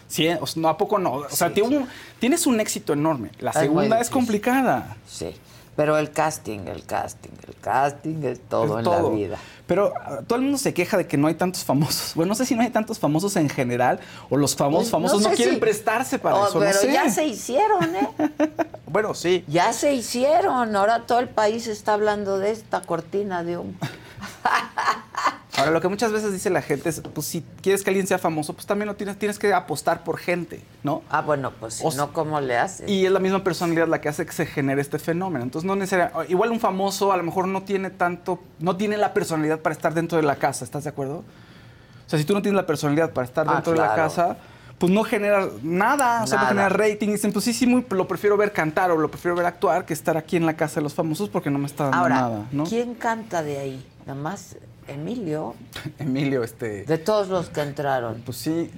[0.08, 1.12] Sí, o sea, no, ¿a poco no?
[1.16, 1.88] O sea, tiene un-
[2.18, 3.30] tienes un éxito enorme.
[3.40, 4.12] La Es segunda es difícil.
[4.14, 4.96] complicada.
[5.06, 5.36] Sí.
[5.78, 9.10] Pero el casting, el casting, el casting es todo Es en todo.
[9.10, 9.38] la vida.
[9.68, 12.12] Pero ah, todo el mundo se queja de que no hay tantos famosos.
[12.16, 15.22] Bueno, no sé si no hay tantos famosos en general o los famosos Pues, famosos
[15.22, 16.58] no, sé quieren si- prestarse para Oh, eso.
[16.58, 16.92] Pero no sé.
[16.92, 18.08] ya se hicieron, ¿eh?
[18.90, 19.44] Bueno, sí.
[19.46, 20.74] Ya se hicieron.
[20.74, 23.74] Ahora todo el país está hablando de esta cortina de humo.
[25.58, 28.18] Ahora, lo que muchas veces dice la gente es, pues si quieres que alguien sea
[28.18, 31.02] famoso, pues también lo tienes, tienes que apostar por gente, ¿no?
[31.10, 32.88] Ah, bueno, pues si O no, ¿cómo le haces?
[32.88, 35.44] Y es la misma personalidad la que hace que se genere este fenómeno.
[35.44, 36.30] Entonces, no necesariamente.
[36.32, 38.40] Igual un famoso a lo mejor no tiene tanto.
[38.58, 41.18] No tiene la personalidad para estar dentro de la casa, ¿estás de acuerdo?
[41.18, 44.36] O sea, si tú no tienes la personalidad para estar Ah, dentro de la casa,
[44.78, 46.22] pues no genera nada.
[46.22, 47.08] O sea, no genera rating.
[47.08, 49.92] Dicen, pues sí, sí, muy- lo prefiero ver cantar o lo prefiero ver actuar que
[49.92, 52.46] estar aquí en la casa de los famosos porque no me está dando Ahora, nada,
[52.52, 52.64] ¿no?
[52.64, 53.86] ¿quién canta de ahí?
[54.06, 54.56] Nada más
[54.88, 55.54] Emilio.
[55.98, 56.84] Emilio, este.
[56.84, 58.22] De todos los que entraron.
[58.24, 58.70] Pues sí.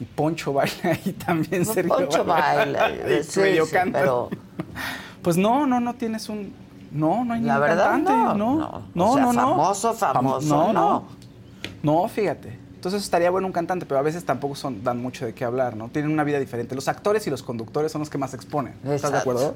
[0.00, 1.94] Y Poncho baila ahí también, No, Sergio.
[1.96, 2.90] Poncho baila,
[3.20, 4.00] Y sí, sí, canta.
[4.00, 4.30] pero-
[5.22, 6.52] Pues no, no, no tienes un.
[6.90, 8.12] No, no hay La verdad, cantante.
[8.12, 8.82] no, No, no.
[8.94, 11.04] no, O sea, no, famoso, Fam- famoso, no, no.
[11.82, 12.08] no.
[12.08, 12.58] Fíjate.
[12.74, 15.76] Entonces estaría bueno un cantante, pero a veces tampoco son, dan mucho de qué hablar,
[15.76, 15.88] ¿no?
[15.88, 16.74] Tienen una vida diferente.
[16.74, 18.74] Los actores y los conductores son los que más se exponen.
[18.84, 19.54] ¿Estás de acuerdo?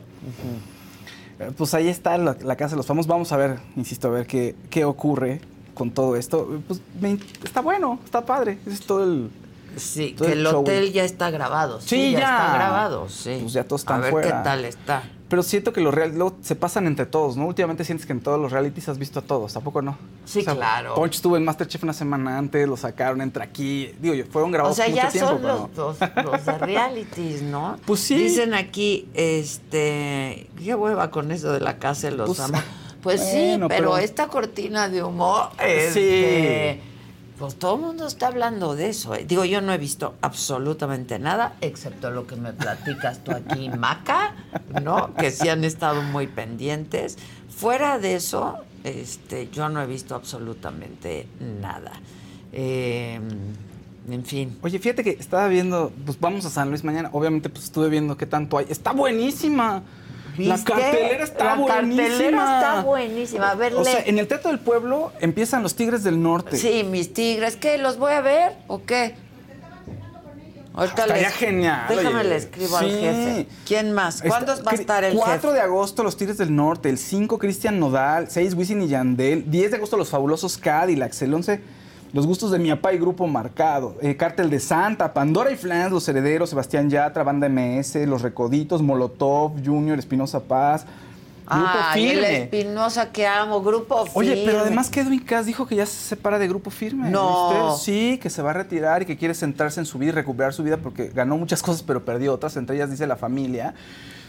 [1.40, 3.08] Eh, Pues ahí está la, la Casa de los Famosos.
[3.08, 5.40] Vamos a ver, insisto, a ver qué, qué ocurre
[5.76, 6.60] con todo esto.
[6.66, 8.58] Pues me- está bueno, está padre.
[8.66, 9.30] Es todo el.
[9.76, 11.80] Sí, todo que el hotel ya está grabado.
[11.82, 12.36] Sí, Sí, ya, ya.
[12.36, 13.38] está grabado, sí.
[13.42, 14.28] Pues ya todos A están ver fuera.
[14.38, 15.02] qué tal está.
[15.28, 17.46] Pero siento que los real luego se pasan entre todos, ¿no?
[17.46, 19.98] Últimamente sientes que en todos los realities has visto a todos, ¿a poco no?
[20.24, 20.94] Sí, claro.
[20.94, 23.90] Poncho estuvo en Masterchef una semana antes, lo sacaron, entra aquí.
[24.00, 26.22] Digo, yo, fueron O grabados sea, mucho ya tiempo, son pero los, no.
[26.22, 27.76] los, los de realities, ¿no?
[27.86, 28.16] Pues sí.
[28.16, 32.64] Dicen aquí, este, qué hueva con eso de la casa de los Pues- famosos.
[33.02, 36.80] Pues sí, pero, pero- esta cortina de humo, este,
[37.38, 39.14] pues todo el mundo está hablando de eso.
[39.14, 39.24] ¿eh?
[39.26, 44.34] Digo, yo no he visto absolutamente nada, excepto lo que me platicas tú aquí, Maca,
[44.82, 45.14] ¿no?
[45.14, 47.16] Que sí han estado muy pendientes.
[47.54, 51.28] Fuera de eso, este, yo no he visto absolutamente
[51.60, 51.92] nada.
[52.52, 53.20] Eh,
[54.10, 54.56] en fin.
[54.62, 57.10] Oye, fíjate que estaba viendo, pues vamos a San Luis mañana.
[57.12, 58.66] Obviamente, pues estuve viendo qué tanto hay.
[58.68, 59.82] Está buenísima.
[60.38, 60.72] La ¿Viste?
[60.72, 62.08] cartelera está La buenísima.
[62.08, 63.50] cartelera está buenísima.
[63.50, 66.56] A ver, O sea, en el Teatro del Pueblo empiezan los Tigres del Norte.
[66.56, 67.56] Sí, mis tigres.
[67.56, 67.78] ¿Qué?
[67.78, 69.14] ¿Los voy a ver o qué?
[70.74, 71.86] Ahorita Estaría les- genial.
[71.88, 72.28] Déjame oye.
[72.28, 72.98] le escribo al Sí.
[73.00, 73.46] jefe.
[73.66, 74.20] ¿Quién más?
[74.20, 75.52] ¿Cuándo va a estar el 4 jefe?
[75.54, 76.90] de agosto, los Tigres del Norte.
[76.90, 78.30] El 5, Cristian Nodal.
[78.30, 79.50] 6, Wisin y Yandel.
[79.50, 81.22] 10 de agosto, los fabulosos Cadillacs.
[81.22, 81.60] El 11,
[82.12, 83.96] los gustos de mi papá y Grupo Marcado.
[84.00, 88.82] Eh, Cártel de Santa, Pandora y Flans, Los Herederos, Sebastián Yatra, Banda MS, Los Recoditos,
[88.82, 90.86] Molotov, Junior, Espinosa Paz.
[91.48, 92.42] Grupo Ay, el Firme.
[92.42, 94.44] Espinosa que amo, Grupo Oye, Firme.
[94.46, 97.08] pero además que Edwin Cass dijo que ya se separa de Grupo Firme.
[97.08, 97.70] No.
[97.70, 97.84] ¿viste?
[97.84, 100.52] Sí, que se va a retirar y que quiere centrarse en su vida y recuperar
[100.52, 103.74] su vida porque ganó muchas cosas pero perdió otras, entre ellas dice la familia.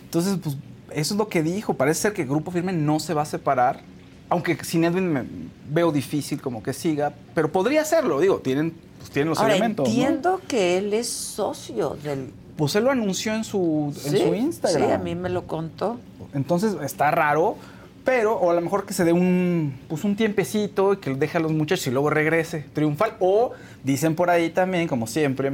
[0.03, 0.57] Entonces, pues
[0.91, 1.73] eso es lo que dijo.
[1.73, 3.81] Parece ser que Grupo Firme no se va a separar.
[4.29, 5.23] Aunque sin Edwin me
[5.69, 9.87] veo difícil como que siga, pero podría hacerlo, digo, tienen, pues, tienen los Ahora, elementos.
[9.87, 9.93] ¿no?
[9.93, 12.31] entiendo que él es socio del...
[12.57, 14.87] Pues él lo anunció en su, en su Instagram.
[14.87, 15.99] Sí, a mí me lo contó.
[16.33, 17.55] Entonces está raro,
[18.03, 21.37] pero o a lo mejor que se dé un, pues un tiempecito y que deje
[21.37, 23.13] a los muchachos y luego regrese triunfal.
[23.19, 23.51] O
[23.83, 25.51] dicen por ahí también, como siempre,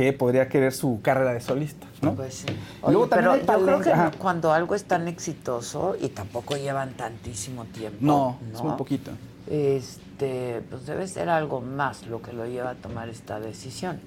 [0.00, 2.14] que podría querer su carrera de solista, ¿no?
[2.14, 2.46] Pues sí.
[2.82, 4.04] Luego Oye, pero yo creo que ajá.
[4.12, 7.98] no- cuando algo es tan exitoso y tampoco llevan tantísimo tiempo.
[8.00, 9.10] No, es muy poquito.
[9.46, 14.00] Este, pues debe ser algo más lo que lo lleva a tomar esta decisión.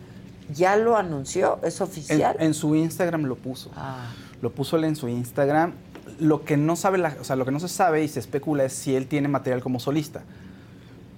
[0.53, 1.59] ¿Ya lo anunció?
[1.63, 2.35] ¿Es En, oficial?
[2.39, 3.69] en su Instagram lo puso.
[3.75, 4.07] Ah.
[4.41, 5.73] Lo puso él en su Instagram.
[6.19, 8.65] Lo que no sabe, la- o sea, lo que no se sabe y se especula
[8.65, 10.23] es si él tiene material como solista.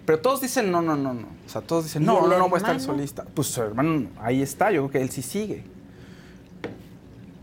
[0.05, 1.27] Pero todos dicen no, no, no, no.
[1.45, 3.25] O sea, todos dicen ¿Y no, no, no voy a estar solista.
[3.33, 5.63] Pues su hermano ahí está, yo creo que él sí sigue.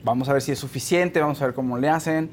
[0.04, 2.30] Vamos a ver si es suficiente, vamos a ver cómo le hacen.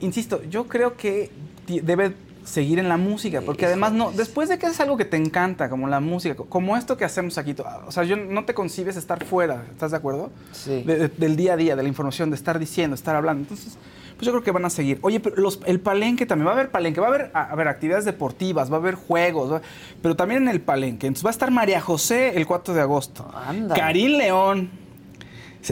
[0.00, 1.30] Insisto, yo creo que
[1.66, 2.14] debe
[2.44, 5.70] seguir en la música, porque además no, después de que es algo que te encanta,
[5.70, 7.54] como la música, co- como esto que hacemos aquí,
[7.86, 10.30] o sea, yo no te concibes estar fuera, ¿estás de acuerdo?
[10.52, 10.82] Sí.
[10.82, 13.42] De- de- del día a día, de la información, de estar diciendo, estar hablando.
[13.44, 13.78] Entonces,
[14.24, 14.98] pues yo creo que van a seguir.
[15.02, 17.54] Oye, pero los- el palenque también, va a haber palenque, va a haber, a, a
[17.54, 19.62] ver, actividades deportivas, va a haber juegos, va-
[20.02, 21.06] pero también en el palenque.
[21.06, 23.30] Entonces va a estar María José el 4 de agosto.
[23.34, 23.74] Anda.
[23.74, 24.70] Karim León,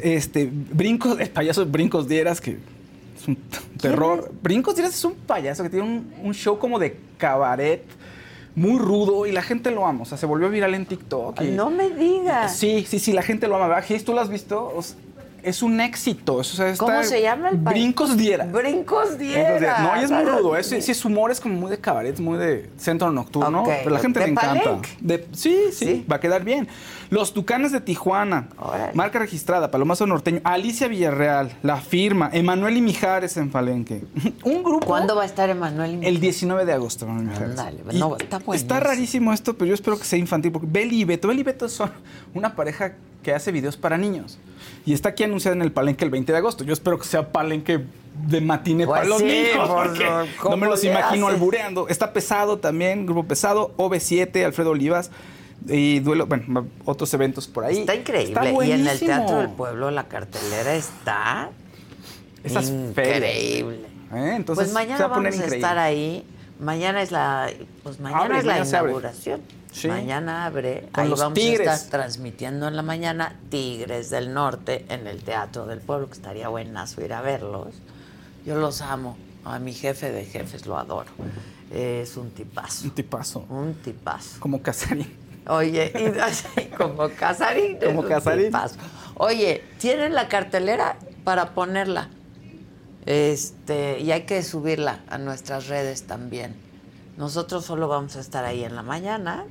[0.03, 2.59] este, Brincos, el payaso Brincos Dieras, que
[3.21, 3.37] es un
[3.81, 4.33] terror.
[4.43, 7.85] Brincos Dieras es un payaso que tiene un, un show como de cabaret
[8.55, 10.03] muy rudo y la gente lo ama.
[10.03, 11.41] O sea, se volvió viral en TikTok.
[11.43, 12.57] y- No me digas.
[12.57, 13.67] Sí, sí, sí, la gente lo ama.
[13.69, 13.85] ¿verdad?
[13.85, 14.73] Gis, ¿tú lo has visto?
[14.77, 14.97] O sea,
[15.43, 16.37] es un éxito.
[16.37, 18.51] O sea, está- ¿Cómo se llama el Brincos Dieras.
[18.53, 19.19] Brincos.
[19.19, 19.81] Dieras.
[19.83, 20.57] No, y es muy rudo.
[20.57, 23.65] Es, sí, su humor es como muy de cabaret, muy de centro nocturno.
[23.67, 24.79] Pero la gente ¿De le encanta.
[25.01, 26.69] De- sí, sí, va a quedar bien.
[27.11, 28.49] Los Tucanes de Tijuana.
[28.95, 30.41] Marca registrada, Palomazo Norteño.
[30.45, 32.31] Alicia Villarreal, La Firma.
[32.33, 34.03] Emanuel y Mijares en Palenque.
[34.45, 34.87] un grupo.
[34.87, 36.03] ¿Cuándo va a estar Emanuel?
[36.03, 37.57] y El 19 de agosto, Emanuel Mijares.
[37.95, 38.41] No, está.
[38.55, 40.53] Está rarísimo esto, pero yo espero que sea infantil.
[40.53, 41.29] Porque Beli y Beto.
[41.29, 41.91] Beli y Beto son
[42.35, 44.39] una pareja que hace videos para niños.
[44.85, 46.65] Y está aquí anunciada en el Palenque el 20 de agosto.
[46.65, 47.85] Yo espero que sea Palenque
[48.27, 49.69] de matine Pues para los sí, niños.
[49.69, 50.05] por- porque
[50.41, 51.35] ¿cómo no me los imagino haces?
[51.41, 51.89] albureando.
[51.89, 53.75] Está pesado también, grupo pesado.
[53.77, 55.11] OV7, Alfredo Olivas.
[55.69, 57.79] Y duelo, bueno, otros eventos por ahí.
[57.79, 58.33] Está increíble.
[58.35, 58.99] Está y en el.
[58.99, 61.51] Teatro del Pueblo la cartelera está
[62.43, 63.87] Esas increíble.
[64.13, 64.33] ¿Eh?
[64.37, 66.25] Entonces, pues se mañana va a vamos a estar ahí.
[66.59, 67.49] Mañana es la
[67.83, 69.41] pues mañana Abre, es la inauguración.
[69.73, 69.89] Sí.
[69.89, 70.89] Mañana abre.
[70.93, 71.67] Con ahí los vamos Tigres.
[71.67, 76.13] a estar transmitiendo en la mañana Tigres del Norte en el Teatro del Pueblo, que
[76.13, 77.69] estaría buenazo ir a verlos.
[78.45, 79.17] Yo los amo.
[79.45, 81.11] A mi jefe de jefes lo adoro.
[81.73, 82.85] Es un tipazo.
[82.85, 83.47] Un tipazo.
[83.49, 84.39] Un tipazo.
[84.41, 85.11] Como Casarín.
[85.49, 87.79] Oye, y así como Casarín.
[87.85, 88.47] Como Casarín.
[88.47, 88.77] tipazo.
[89.15, 92.09] Oye, ¿tienen la cartelera para ponerla?
[93.07, 96.55] Este, y hay que subirla a nuestras redes también.
[97.17, 99.45] Nosotros solo vamos a estar ahí en la mañana,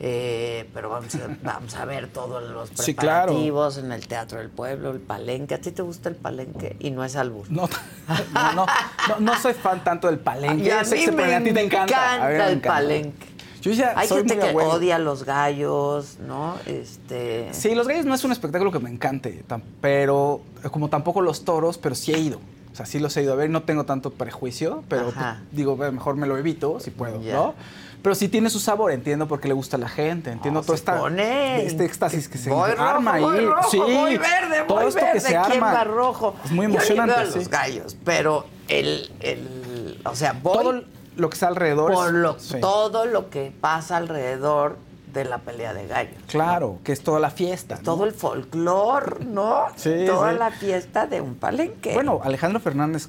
[0.00, 3.26] eh, pero vamos a, vamos a ver todos los Sí, claro.
[3.26, 5.54] preparativos en el Teatro del Pueblo, el palenque.
[5.54, 6.76] ¿A ti te gusta el palenque?
[6.80, 7.50] Y no es albur.
[7.50, 7.68] No,
[8.34, 8.66] no, no,
[9.08, 10.66] no, no soy fan tanto del palenque.
[10.66, 12.14] Y a mí me a ti te encanta.
[12.14, 12.68] A mí me el encanta.
[12.68, 13.26] palenque.
[13.60, 14.70] Yo ya Hay soy gente muy que abuelo.
[14.70, 16.54] odia a los gallos, ¿no?
[16.64, 17.48] Este.
[17.52, 19.42] Sí, los gallos no es un espectáculo que me encante,
[19.80, 20.40] pero
[20.70, 22.38] como tampoco los toros, pero sí he ido.
[22.72, 25.16] O sea, sí los he ido a ver, no tengo tanto prejuicio, pero pues,
[25.50, 27.34] digo, mejor me lo evito si puedo, Ya.
[27.34, 27.54] ¿no?
[28.02, 30.72] Pero sí tiene su sabor, entiendo por qué le gusta a la gente, entiendo todo
[30.76, 31.64] se esta, pone.
[31.66, 33.40] este éxtasis que se Voy arma rojo, ahí.
[33.40, 35.12] voy rojo, sí, voy verde, todo voy esto verde.
[35.14, 35.72] que se ¿Quién arma.
[35.74, 36.34] va rojo?
[36.44, 37.14] Es muy Yo ni emocionante.
[37.16, 37.38] veo sí.
[37.40, 40.82] los gallos, pero el, el, o sea, voy Todo
[41.16, 41.92] lo que está alrededor.
[41.92, 42.60] Por es- lo, sí.
[42.60, 44.76] todo lo que pasa alrededor
[45.12, 46.22] de la pelea de gallos.
[46.28, 47.76] Claro, que es toda la fiesta.
[47.76, 47.82] ¿no?
[47.82, 49.64] Todo el folclore, ¿no?
[49.74, 50.38] Sí, Toda sí.
[50.38, 51.94] la fiesta de un palenque.
[51.94, 53.08] Bueno, Alejandro Fernández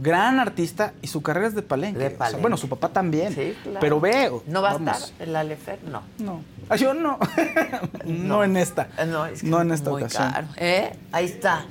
[0.00, 1.98] gran artista y su carrera es de palenque.
[1.98, 2.40] De O sea, palenque.
[2.40, 3.34] bueno, su papá también.
[3.34, 3.78] Sí, claro.
[3.80, 4.30] Pero ve.
[4.46, 5.78] ¿No va a estar el Alefer?
[5.84, 6.02] No.
[6.18, 6.42] No.
[6.68, 7.18] Ah, yo no.
[8.04, 8.44] no.
[8.44, 8.88] en esta.
[9.06, 10.30] No, es que No en esta muy ocasión.
[10.32, 10.46] caro.
[10.56, 10.92] ¿Eh?
[11.12, 11.64] Ahí está.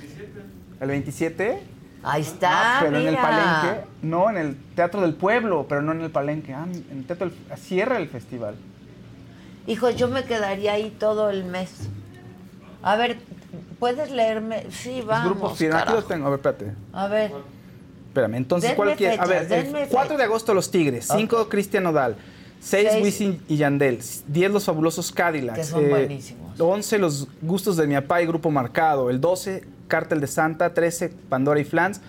[0.80, 1.61] El 27.
[2.03, 2.77] Ahí está.
[2.82, 3.86] pero en el palenque.
[4.01, 6.53] No, en el Teatro del Pueblo, pero no en el palenque.
[6.53, 8.55] Ah, en el Teatro del, cierra el festival.
[9.67, 11.71] Hijo, yo me quedaría ahí todo el mes.
[12.82, 13.19] A ver,
[13.77, 14.65] ¿puedes leerme?
[14.71, 15.53] Sí, Los vamos, grupos.
[15.55, 15.95] Aquí carajo.
[15.95, 16.27] los tengo.
[16.27, 16.71] A ver, espérate.
[16.93, 17.32] A ver,
[18.10, 19.18] Espérame, entonces, Denme ¿cuál quiere?
[19.20, 22.16] A ver, fechas, el denme 4 de agosto Los Tigres, 5 Cristian Nodal,
[22.60, 23.03] 6 Seis.
[23.03, 26.60] Wisin y Yandel, 10 Los Fabulosos Cadillacs, Que son buenísimos.
[26.60, 31.10] 11 Los Gustos de mi papá y Grupo Marcado, el 12 Cártel de Santa, 13
[31.30, 32.01] Pandora y Flans,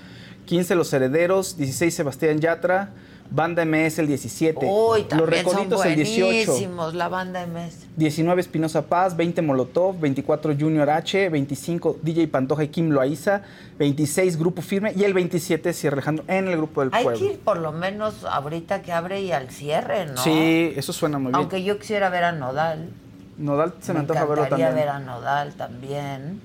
[0.47, 2.91] 15 Los Herederos, 16 Sebastián Yatra,
[3.33, 7.87] Banda MS el 17, uy, Los Recoditos el 18, buenísimos, la banda MS.
[7.97, 13.43] 19 Espinosa Paz, 20 Molotov, 24 Junior H, 25 DJ Pantoja y Kim Loaiza,
[13.79, 17.21] 26 Grupo Firme y el 27 cierra Alejandro en el Grupo del Hay Pueblo.
[17.21, 20.17] que ir por lo menos ahorita que abre y al cierre, ¿no?
[20.17, 21.37] Sí, eso suena muy bien.
[21.37, 22.91] Aunque yo quisiera ver a Nodal.
[23.39, 24.75] Nodal se me, antoja verlo también.
[24.75, 26.41] ver a Nodal también.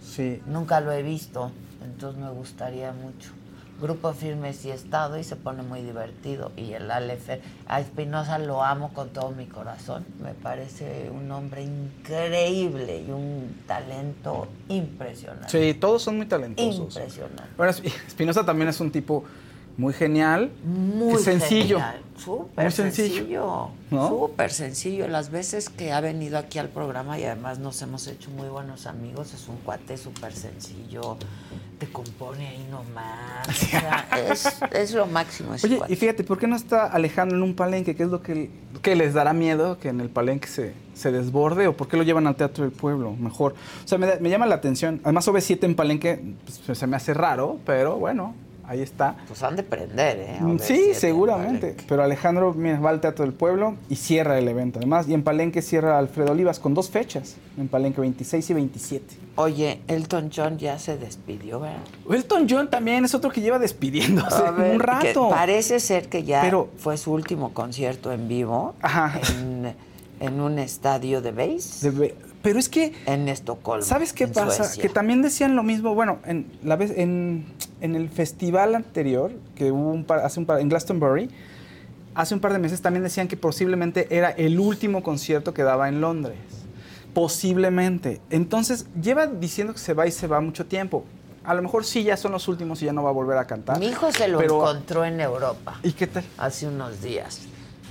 [0.00, 0.40] Sí.
[0.46, 1.50] Nunca lo he visto,
[1.84, 3.32] entonces me gustaría mucho.
[3.80, 6.52] Grupo Firme sí he estado y se pone muy divertido.
[6.56, 10.04] Y el Alefer, a Espinosa lo amo con todo mi corazón.
[10.22, 15.48] Me parece un hombre increíble y un talento impresionante.
[15.48, 16.94] Sí, todos son muy talentosos.
[16.96, 17.42] Impresionante.
[17.56, 19.24] Bueno, Esp- Espinosa también es un tipo
[19.80, 21.78] muy genial, Muy sencillo.
[21.78, 23.14] genial, Súper Muy sencillo.
[23.16, 23.68] sencillo.
[23.90, 24.08] ¿No?
[24.08, 25.08] Súper sencillo.
[25.08, 28.86] Las veces que ha venido aquí al programa y además nos hemos hecho muy buenos
[28.86, 31.16] amigos, es un cuate súper sencillo.
[31.78, 33.48] Te compone ahí nomás.
[33.48, 35.92] O sea, es, es lo máximo ese Oye, cuate.
[35.94, 37.96] y fíjate, ¿por qué no está Alejandro en un palenque?
[37.96, 38.50] ¿Qué es lo que,
[38.82, 41.68] que les dará miedo que en el palenque se, se desborde?
[41.68, 43.12] ¿O por qué lo llevan al Teatro del Pueblo?
[43.16, 43.54] Mejor.
[43.82, 45.00] O sea, me, me llama la atención.
[45.04, 46.20] Además, OV7 en palenque
[46.66, 48.34] pues, se me hace raro, pero bueno,
[48.70, 49.16] ahí está.
[49.26, 50.36] Pues han de prender, ¿eh?
[50.40, 51.76] Mm, OV7 Sí, en seguramente.
[51.88, 54.78] Pero Alejandro mira, va al Teatro del Pueblo y cierra el evento.
[54.78, 57.34] Además, y en Palenque cierra Alfredo Olivas con dos fechas.
[57.58, 59.16] En Palenque 26 y 27.
[59.34, 61.78] Oye, Elton John ya se despidió, ¿verdad?
[62.08, 65.28] Elton John también es otro que lleva despidiéndose ver, un rato.
[65.30, 68.74] parece ser que ya Pero- fue su último concierto en vivo
[69.40, 69.74] En,
[70.20, 71.90] en un estadio de base.
[72.42, 73.84] Pero es que en Estocolmo.
[73.84, 74.64] ¿Sabes qué en pasa?
[74.64, 74.82] Suecia.
[74.82, 77.44] Que también decían lo mismo, bueno, en, la vez, en,
[77.80, 81.28] en el festival anterior, que hubo un par, hace un par, en Glastonbury,
[82.14, 85.88] hace un par de meses también decían que posiblemente era el último concierto que daba
[85.88, 86.38] en Londres.
[87.14, 88.20] Posiblemente.
[88.30, 91.04] Entonces, lleva diciendo que se va y se va mucho tiempo.
[91.42, 93.46] A lo mejor sí ya son los últimos y ya no va a volver a
[93.46, 93.78] cantar.
[93.80, 95.80] Mi hijo se lo pero- encontró en Europa.
[95.82, 96.22] ¿Y qué tal?
[96.38, 97.40] Hace unos días.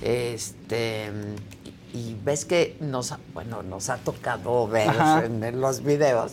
[0.02, 1.10] Este
[1.92, 4.90] y, ves que nos ha- bueno, nos ha tocado ver
[5.24, 6.32] en, en los videos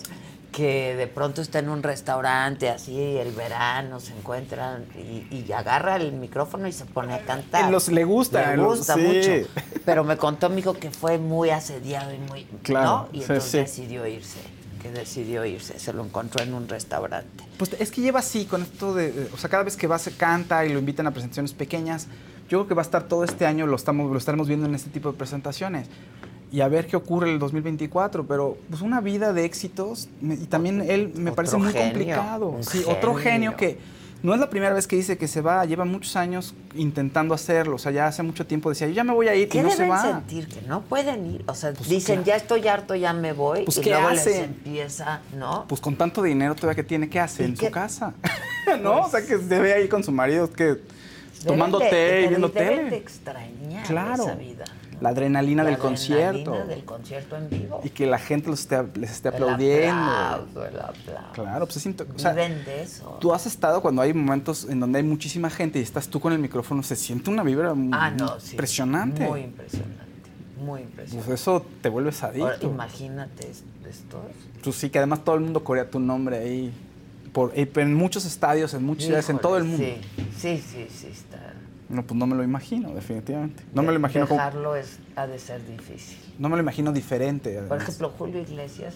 [0.51, 5.97] que de pronto está en un restaurante así el verano se encuentran y, y agarra
[5.97, 7.65] el micrófono y se pone a cantar.
[7.65, 9.01] En los- le gusta, le los- gusta sí.
[9.01, 9.49] mucho.
[9.85, 13.09] Pero me contó mi hijo que fue muy asediado y muy Claro, ¿no?
[13.13, 13.57] y entonces sí.
[13.59, 14.39] decidió irse,
[14.81, 17.43] que decidió irse, se lo encontró en un restaurante.
[17.57, 20.13] Pues es que lleva así, con esto de- o sea, cada vez que va se
[20.13, 22.07] canta y lo invitan a presentaciones pequeñas.
[22.49, 24.75] Yo creo que va a estar todo este año, lo, estamos, lo estaremos viendo en
[24.75, 25.87] este tipo de presentaciones.
[26.51, 30.35] Y a ver qué ocurre en el 2024, pero pues una vida de éxitos me-
[30.35, 32.57] y también él me parece muy genio, complicado.
[32.61, 33.51] Sí, otro genio.
[33.51, 33.77] genio que
[34.23, 37.75] no es la primera vez que dice que se va, lleva muchos años intentando hacerlo,
[37.75, 39.61] o sea, ya hace mucho tiempo decía, yo ya me voy a ir ¿Qué y
[39.61, 40.01] no se va.
[40.01, 40.47] sentir?
[40.47, 41.43] Que no pueden ir.
[41.47, 42.23] O sea, dicen, claro.
[42.23, 43.65] ya estoy harto, ya me voy.
[43.65, 44.43] Pues, y ¿qué luego les hacen?
[44.45, 45.65] empieza, ¿no?
[45.67, 47.65] Pues con tanto dinero todavía que tiene que hacer ¿Y en qué?
[47.67, 48.13] su casa.
[48.81, 49.01] ¿No?
[49.01, 50.77] o sea, que se ve ahí con su marido que
[51.45, 52.89] tomando de- té y viendo tele.
[52.89, 54.23] de extrañar Claro.
[54.23, 54.65] esa vida.
[54.99, 56.51] La adrenalina La del concierto.
[56.53, 57.81] adrenalina del concierto en vivo.
[57.83, 59.93] Y que la gente los esté, les esté El aplaudiendo.
[60.01, 61.31] aplauso, el aplauso.
[61.33, 63.17] Claro, pues es into- o sea, de eso.
[63.21, 66.33] Tú has estado cuando hay momentos en donde hay muchísima gente y estás tú con
[66.33, 68.51] el micrófono, se siente una vibra muy Ah, no, sí.
[68.51, 69.23] impresionante.
[69.27, 70.03] Muy impresionante.
[70.59, 71.27] Muy impresionante.
[71.29, 72.45] Pues eso te vuelves adicto.
[72.47, 74.19] Ahora, imagínate es- estos.
[74.63, 76.73] Tú sí, que además todo el mundo corea tu nombre ahí.
[77.33, 79.83] Por, eh, en muchos estadios, en muchas ciudades, en todo el mundo.
[79.83, 79.97] Sí,
[80.37, 81.53] sí, sí, sí está.
[81.89, 83.63] No, pues no me lo imagino, definitivamente.
[83.73, 86.17] No me lo imagino como- Dejarlo es, ha de ser difícil.
[86.37, 87.51] no me lo imagino diferente.
[87.53, 87.83] Por además.
[87.83, 88.95] ejemplo, Julio Iglesias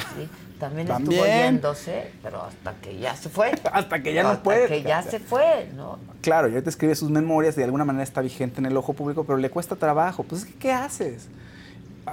[0.00, 0.28] Sí,
[0.58, 1.12] también, También.
[1.20, 3.52] estuvo yéndose, pero hasta que ya se fue.
[3.72, 4.66] Hasta que ya no Hasta puede.
[4.68, 5.98] que ya se fue, ¿no?
[6.20, 8.92] Claro, ya te escribe sus memorias y de alguna manera está vigente en el ojo
[8.92, 10.22] público, pero le cuesta trabajo.
[10.22, 11.28] Pues ¿qué haces?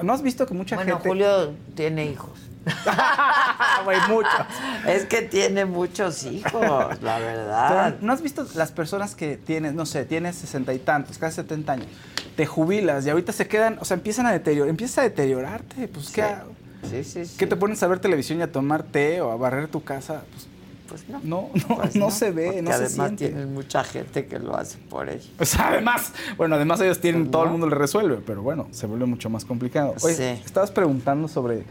[0.03, 1.09] ¿No has visto que mucha Bueno, gente...
[1.09, 2.39] Julio tiene hijos.
[3.85, 4.31] Güey, muchos.
[4.87, 6.61] Es que tiene muchos hijos,
[7.01, 7.95] la Pero, verdad.
[8.01, 11.73] ¿No has visto las personas que tienes, no sé, tienes sesenta y tantos, casi 70
[11.73, 11.87] años,
[12.35, 16.09] te jubilas y ahorita se quedan, o sea, empiezan a deteriorar, empiezas a deteriorarte, pues
[16.11, 16.43] ¿qué, ha-
[16.89, 17.35] Sí, sí, sí.
[17.37, 20.23] ¿qué te pones a ver televisión y a tomar té o a barrer tu casa?
[20.31, 20.47] Pues,
[20.87, 21.19] Pues no.
[21.23, 23.27] no, no, Pues no se ve, no se además siente.
[23.29, 25.29] tienen mucha gente que lo hace por ellos.
[25.37, 28.85] Pues además, bueno, además ellos tienen, Pues todo el mundo le resuelve, pero bueno, se
[28.87, 29.95] vuelve mucho más complicado.
[30.01, 30.41] Oye, Sí.
[30.45, 31.63] estabas preguntando sobre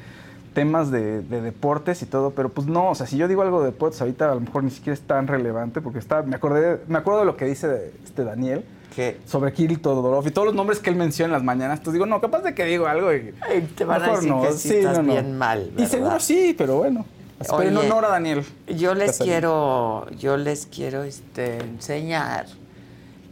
[0.52, 3.61] temas de, de deportes y todo, pero pues no, o sea, si yo digo algo
[3.61, 6.80] de deportes ahorita a lo mejor ni siquiera es tan relevante, porque está, me acordé,
[6.88, 8.64] me acuerdo de lo que dice este Daniel.
[8.97, 9.20] ¿Qué?
[9.26, 11.80] Sobre Kirill Todorov y todos los nombres que él menciona en las mañanas.
[11.80, 13.34] Entonces digo, no, capaz de que digo algo y...
[13.76, 16.20] te van a mejor decir que sí estás bien mal, Y seguro ¿verdad?
[16.20, 17.05] sí, pero bueno.
[17.38, 18.42] Pero en honor a Daniel.
[18.66, 19.32] Yo les Casarín.
[19.32, 22.47] quiero, yo les quiero este, enseñar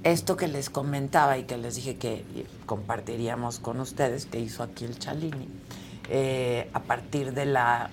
[0.02, 2.26] esto que les comentaba y que les dije que
[2.66, 5.48] compartiríamos con ustedes, que hizo aquí el Chalini,
[6.10, 7.88] eh, a partir de la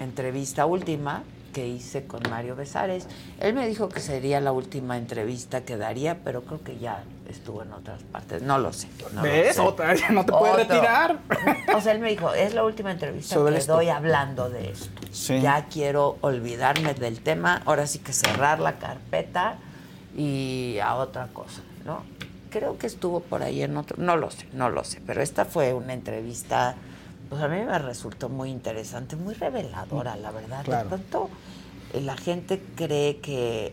[0.00, 3.06] entrevista última que hice con Mario Besares.
[3.40, 7.62] Él me dijo que sería la última entrevista que daría, pero creo que ya estuvo
[7.62, 8.42] en otras partes.
[8.42, 8.88] No lo sé.
[9.12, 9.56] no lo ¿Ves?
[9.56, 9.60] sé.
[9.62, 11.18] Otra, ya no te puedes retirar.
[11.74, 13.74] O sea, él me dijo, es la última entrevista Sobre que esto.
[13.74, 15.00] doy hablando de esto.
[15.12, 15.40] Sí.
[15.40, 19.56] Ya quiero olvidarme del tema, ahora sí que cerrar la carpeta
[20.16, 22.02] y a otra cosa, ¿no?
[22.50, 25.44] Creo que estuvo por ahí en otro, no lo sé, no lo sé, pero esta
[25.44, 26.74] fue una entrevista,
[27.30, 30.62] pues a mí me resultó muy interesante, muy reveladora, la verdad.
[30.64, 30.82] Claro.
[30.90, 31.30] De pronto
[31.94, 33.72] eh, la gente cree que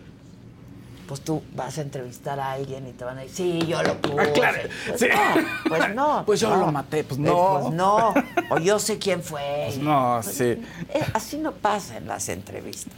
[1.08, 3.96] pues tú vas a entrevistar a alguien y te van a decir, sí, yo lo
[4.02, 4.20] puse.
[4.20, 4.58] Ah, claro,
[4.90, 5.08] Pues sí.
[5.08, 6.24] no, pues no.
[6.26, 6.58] Pues yo no.
[6.66, 7.60] lo maté, pues Eh, no.
[7.62, 8.14] Pues no,
[8.50, 9.64] o yo sé quién fue.
[9.68, 10.44] Pues no, sí.
[10.44, 12.94] Eh, así no pasa en las entrevistas.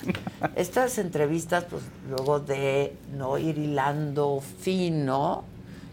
[0.55, 5.43] Estas entrevistas, pues luego de no ir hilando fino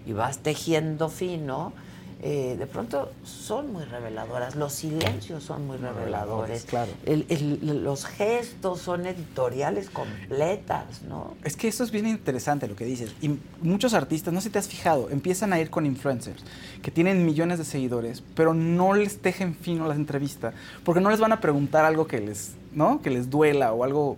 [0.06, 1.74] y vas tejiendo fino,
[2.22, 4.56] eh, de pronto son muy reveladoras.
[4.56, 6.64] Los silencios son muy reveladores.
[6.64, 6.90] claro.
[7.04, 11.34] El- el- los gestos son editoriales completas, ¿no?
[11.44, 13.14] Es que eso es bien interesante lo que dices.
[13.20, 16.42] Y muchos artistas, no sé si te has fijado, empiezan a ir con influencers
[16.82, 20.54] que tienen millones de seguidores, pero no les tejen fino las entrevistas,
[20.84, 23.02] porque no les van a preguntar algo que les, ¿no?
[23.02, 24.16] Que les duela o algo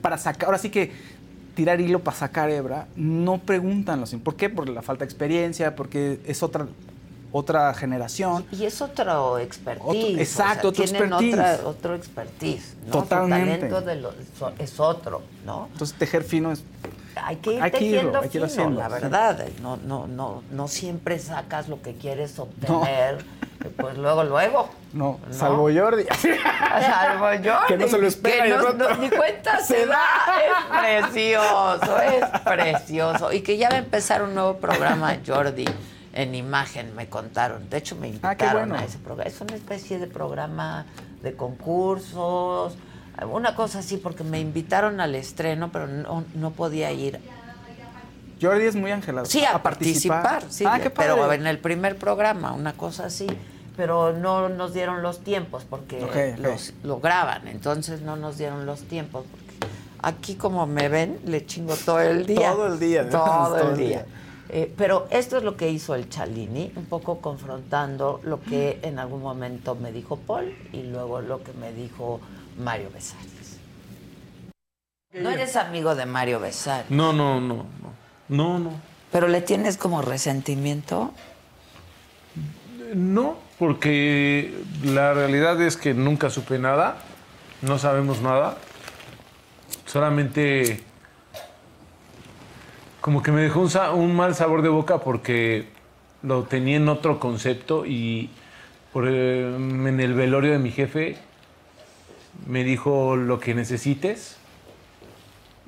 [0.00, 0.46] para sacar.
[0.46, 0.92] Ahora sí que
[1.56, 4.14] tirar hilo para sacar hebra, no preguntan los.
[4.14, 4.48] ¿Por qué?
[4.48, 6.68] Por la falta de experiencia, porque es otra
[7.32, 8.44] otra generación.
[8.52, 9.84] Y es otro expertise.
[9.86, 11.34] Otro- exacto, o sea, otro tienen expertise.
[11.60, 12.76] otra- otro expertise.
[12.86, 12.92] ¿no?
[12.92, 13.52] Totalmente.
[13.54, 14.12] Su talento de lo-
[14.58, 15.68] es otro, ¿no?
[15.72, 16.62] Entonces tejer fino es
[17.22, 18.92] Hay que ir Hay que irlo, hay que haciendo, la sí.
[18.94, 19.44] verdad.
[19.60, 23.24] No, no, no, no siempre sacas lo que quieres obtener.
[23.76, 24.70] Pues luego, luego.
[24.94, 25.34] no, ¿No?
[25.34, 26.04] salvo Jordi.
[26.80, 27.58] Salvo yo.
[27.68, 29.98] Que no se lo espera que no- no- ni cuenta se da.
[30.46, 33.32] Es precioso, es precioso.
[33.32, 35.66] Y que ya va a empezar un nuevo programa, Jordi,
[36.12, 37.68] en imagen, me contaron.
[37.70, 38.82] De hecho, me Ah, invitaron bueno.
[38.82, 39.28] a ese programa.
[39.30, 40.86] Es una especie de programa
[41.22, 42.74] de concursos,
[43.30, 47.20] una cosa así, porque me invitaron al estreno, pero no, no podía ir.
[48.40, 49.26] Jordi es muy angelado.
[49.26, 51.12] Sí, a, participar, sí, ah, qué padre.
[51.14, 53.26] pero en el primer programa, una cosa así.
[53.76, 56.34] Pero no nos dieron los tiempos porque.
[56.38, 59.24] Los, lo graban, entonces no nos dieron los tiempos.
[59.30, 59.66] Porque
[60.02, 62.52] aquí, como me ven, le chingo todo el día.
[62.52, 63.88] Todo el día, Todo, todo el el día.
[63.88, 64.06] día.
[64.52, 68.98] Eh, pero esto es lo que hizo el Chalini, un poco confrontando lo que en
[68.98, 72.20] algún momento me dijo Paul y luego lo que me dijo
[72.58, 73.58] Mario Besares.
[75.12, 77.90] No eres amigo de Mario Besares, No, no, no, no.
[78.28, 78.72] No, no.
[79.12, 81.12] pero le tienes como resentimiento.
[82.94, 86.96] No, porque la realidad es que nunca supe nada,
[87.62, 88.56] no sabemos nada.
[89.86, 90.82] solamente
[93.00, 95.66] como que me dejó un, un mal sabor de boca porque
[96.22, 98.30] lo tenía en otro concepto y
[98.92, 101.16] por, eh, en el velorio de mi jefe
[102.46, 104.36] me dijo lo que necesites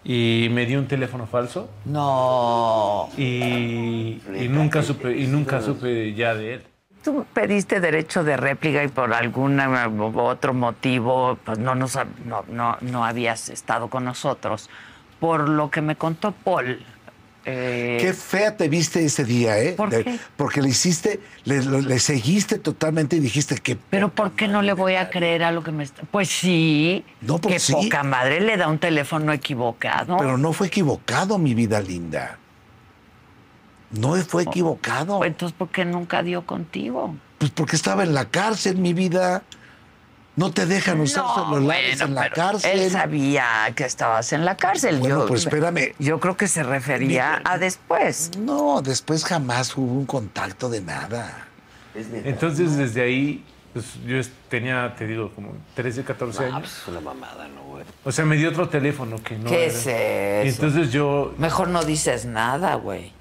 [0.05, 1.71] y me dio un teléfono falso.
[1.85, 3.09] No.
[3.17, 6.63] Y, y nunca supe y nunca supe ya de él.
[7.05, 9.67] Tú pediste derecho de réplica y por algún eh,
[10.15, 14.69] otro motivo pues no, nos, no, no, no habías estado con nosotros.
[15.19, 16.81] Por lo que me contó Paul.
[17.45, 19.73] Eh, Qué fea te viste ese día, ¿eh?
[19.73, 20.19] ¿Por De- qué?
[20.37, 23.77] Porque le hiciste, le, le seguiste totalmente y dijiste que.
[23.77, 26.03] Pero ¿por qué no le voy a creer a lo que me está...?
[26.11, 27.73] Pues sí, No, pues que sí.
[27.73, 30.17] poca madre le da un teléfono equivocado.
[30.19, 32.39] Pero no fue equivocado, mi vida linda.
[33.91, 35.25] No fue equivocado.
[35.25, 37.15] Entonces, ¿por qué nunca dio contigo?
[37.39, 39.43] Pues porque estaba en la cárcel, mi vida.
[40.35, 42.81] No te dejan usar No, celulares bueno, en la cárcel.
[42.81, 44.99] Él sabía que estabas en la cárcel.
[44.99, 45.93] Bueno, yo, pues espérame.
[45.99, 48.31] Yo creo que se refería a después.
[48.39, 51.47] No, después jamás hubo un contacto de nada.
[52.25, 54.17] Entonces desde ahí pues, yo
[54.49, 56.79] tenía, te digo, como 13, 14 años.
[56.83, 57.85] Es una mamada, ¿no, güey?
[58.05, 59.73] O sea, me dio otro teléfono que no ¿Qué era.
[59.75, 60.65] es Y eso?
[60.65, 63.13] entonces yo, Mejor no dices nada, güey.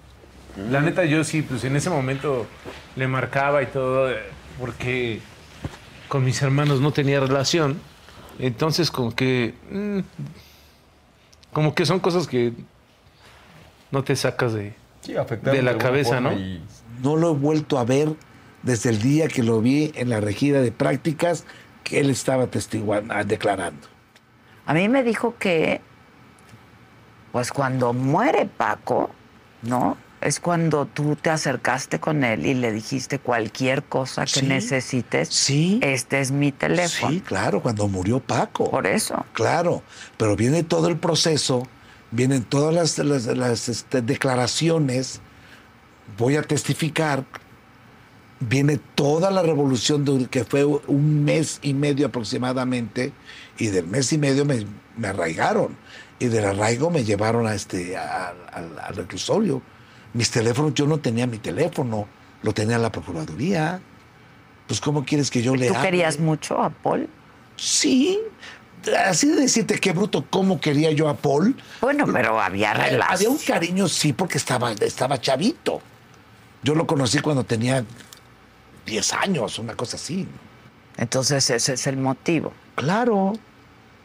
[0.70, 2.48] la neta, yo sí, pues en ese momento
[2.96, 4.14] le marcaba y todo,
[4.60, 5.22] porque
[6.12, 7.80] con mis hermanos no tenía relación.
[8.38, 9.54] Entonces, como que.
[9.72, 10.00] mm,
[11.54, 12.52] como que son cosas que
[13.92, 14.74] no te sacas de,
[15.06, 16.32] de la cabeza, ¿no?
[17.02, 18.10] No lo he vuelto a ver
[18.62, 21.46] desde el día que lo vi en la regida de prácticas
[21.86, 23.88] que él estaba testiguando, ah, declarando.
[24.66, 25.80] A mí me dijo que,
[27.32, 29.12] pues cuando muere Paco,
[29.62, 29.96] ¿no?
[30.22, 34.46] Es cuando tú te acercaste con él y le dijiste cualquier cosa que Sí.
[34.46, 35.30] necesites.
[35.30, 35.80] Sí.
[35.82, 37.12] Este es mi teléfono.
[37.12, 38.70] Sí, claro, cuando murió Paco.
[38.70, 39.26] Por eso.
[39.34, 39.82] Claro,
[40.18, 41.68] pero viene todo el proceso,
[42.12, 45.22] vienen todas las, las- las, este, declaraciones,
[46.20, 47.24] voy a testificar,
[48.40, 53.12] viene toda la revolución de- que fue un mes y medio aproximadamente,
[53.58, 54.68] y del mes y medio me,
[54.98, 55.76] me arraigaron,
[56.20, 59.64] y del arraigo me llevaron a este, a- al- al reclusorio.
[60.14, 62.08] Mis teléfonos, yo no tenía mi teléfono,
[62.44, 63.80] lo tenía la Procuraduría.
[64.68, 65.88] Pues, ¿cómo quieres que yo le ¿Tú hable?
[65.90, 67.08] querías mucho a Paul?
[67.58, 68.20] Sí.
[69.06, 71.56] Así de decirte qué bruto, cómo quería yo a Paul.
[71.82, 73.14] Bueno, pero había Eh, relación.
[73.14, 75.82] Había un cariño, sí, porque estaba, estaba chavito.
[76.64, 77.84] Yo lo conocí cuando tenía
[78.86, 80.28] 10 años, una cosa así.
[80.98, 82.54] Entonces ese es el motivo.
[82.76, 83.34] Claro.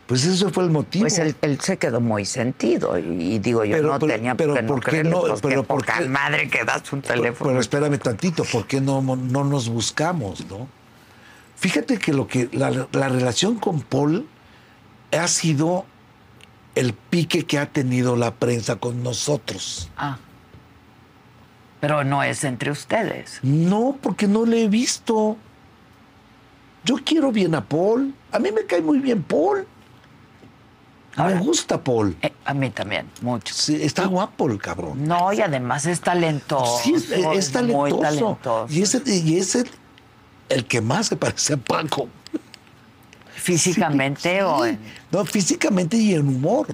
[0.06, 1.02] Pues eso fue el motivo.
[1.02, 4.54] Pues él, él se quedó muy sentido y, digo yo Pero- no pero- tenía pero
[4.54, 5.20] por qué no ¿por qué creerle, no?
[5.22, 6.08] pues, Pero ¿por qué?
[6.08, 7.48] madre que das un teléfono.
[7.50, 10.68] Pero espérame tantito, ¿por qué no, no nos buscamos, no?
[11.56, 14.28] Fíjate que lo que la, la relación con Paul
[15.10, 15.86] ha sido
[16.76, 19.88] el pique que ha tenido la prensa con nosotros.
[19.96, 20.18] Ah.
[21.80, 23.40] Pero no es entre ustedes.
[23.42, 25.36] No, porque no le he visto.
[26.84, 28.14] Yo quiero bien a Paul.
[28.32, 29.66] A mí me cae muy bien Paul.
[31.16, 32.16] Me gusta Paul.
[32.22, 33.54] Eh, a mí también, mucho.
[33.54, 35.06] Sí, está guapo el cabrón.
[35.06, 36.78] No, y además es talentoso.
[36.82, 37.76] Sí, es, es talentoso.
[37.96, 38.66] Muy talentoso.
[38.68, 39.68] Y es, el, y es el,
[40.48, 42.08] el que más se parece a Paco.
[43.34, 44.78] Físicamente o en-
[45.10, 46.68] No, físicamente y en humor.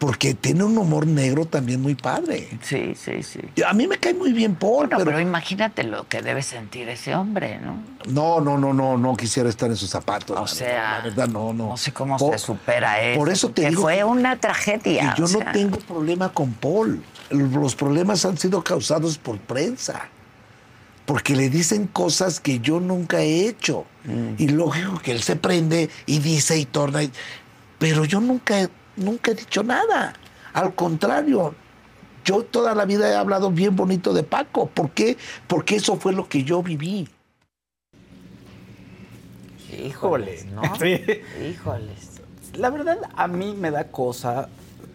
[0.00, 2.48] Porque tiene un humor negro también muy padre.
[2.62, 3.38] Sí, sí, sí.
[3.64, 5.04] A mí me cae muy bien Paul, No, pero...
[5.04, 7.82] pero imagínate lo que debe sentir ese hombre, ¿no?
[8.08, 10.34] No, no, no, no, no quisiera estar en sus zapatos.
[10.38, 11.68] O la sea, la verdad, no, no.
[11.68, 13.18] No sé cómo se supera eso.
[13.18, 15.14] Por eso te que digo fue que- una tragedia.
[15.16, 17.02] Y yo no tengo problema con Paul.
[17.28, 20.08] Los problemas han sido causados por prensa.
[21.04, 23.84] Porque le dicen cosas que yo nunca he hecho.
[24.04, 24.34] Mm.
[24.38, 27.02] Y lógico que él se prende y dice y torna.
[27.02, 27.12] y-
[27.78, 28.68] Pero yo nunca, he-
[29.00, 30.14] nunca he dicho nada.
[30.52, 31.54] Al contrario,
[32.24, 34.66] yo toda la vida he hablado bien bonito de Paco.
[34.66, 35.16] ¿Por qué?
[35.46, 37.08] Porque eso fue lo que yo viví.
[39.84, 40.62] Híjoles, ¿no?
[40.78, 41.00] Sí.
[41.50, 42.20] Híjoles.
[42.54, 44.48] La verdad, a mí me da cosa.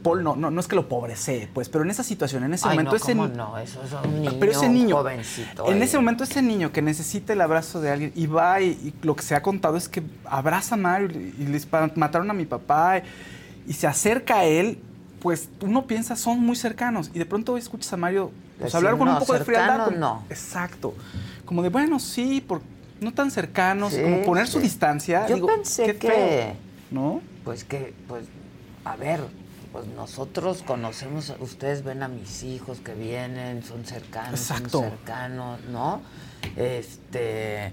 [0.04, 2.68] Paul, no, no, no es que lo pobrecé, pues, pero en esa situación, en ese
[2.68, 3.58] Ay, momento, no, ese ¿cómo no?
[3.58, 5.72] Eso es un niño, pero ese niño, un jovencito.
[5.72, 5.86] en eh.
[5.86, 9.16] ese momento ese niño que necesita el abrazo de alguien y va y, y lo
[9.16, 12.46] que se ha contado es que abraza a Mario y, y les mataron a mi
[12.46, 13.04] papá y,
[13.68, 14.80] y se acerca a él,
[15.22, 18.98] pues uno piensa son muy cercanos y de pronto escuchas a Mario pues, Decir, hablar
[18.98, 19.86] con un poco de frialdad.
[19.86, 20.24] como- no.
[20.30, 20.94] Exacto.
[21.46, 22.62] Como de bueno, sí, por,
[23.02, 25.28] no tan cercanos, Sí, como poner su distancia.
[25.28, 26.08] Yo Digo, pensé qué que.
[26.08, 26.54] feo,
[26.92, 27.22] ¿no?
[27.44, 28.26] Pues que, pues,
[28.86, 29.20] a ver,
[29.72, 34.80] pues nosotros conocemos, ustedes ven a mis hijos que vienen, son cercanos, Exacto.
[34.80, 36.02] son cercanos, ¿no?
[36.56, 37.72] Este,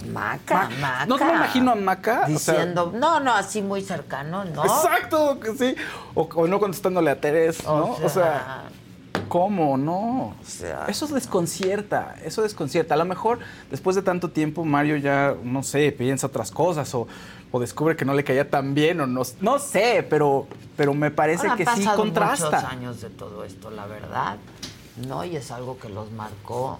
[0.00, 1.06] Pues Maca, Maca.
[1.06, 2.26] No te me imagino a Maca.
[2.34, 4.64] o sea, Diciendo, no, no, así muy cercano, ¿no?
[4.64, 5.74] Exacto, que sí.
[6.14, 7.92] O, o no contestándole a Teres, ¿no?
[8.02, 8.64] O sea,
[9.28, 9.76] ¿cómo?
[9.76, 10.34] No.
[10.88, 12.94] eso desconcierta, eso desconcierta.
[12.94, 13.38] A lo mejor
[13.70, 17.06] después de tanto tiempo Mario ya, no sé, piensa otras cosas o,
[17.52, 21.10] o descubre que no le caía tan bien o no, no sé, pero, pero me
[21.10, 22.50] parece Ahora, que han sí contrasta.
[22.50, 24.36] muchos años de todo esto, la verdad,
[25.06, 25.24] ¿no?
[25.24, 26.78] Y es algo que los marcó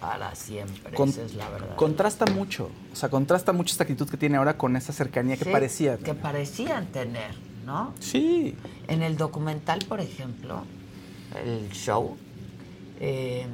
[0.00, 1.76] para siempre, Con- esa es la verdad.
[1.76, 5.46] Contrasta mucho, o sea, contrasta mucho esta actitud que tiene ahora con esa cercanía que
[5.46, 5.96] parecía.
[5.98, 7.94] Que parecían tener, ¿no?
[8.00, 8.54] Sí.
[8.88, 10.64] En el documental, por ejemplo,
[11.44, 12.16] el show,
[13.00, 13.46] eh,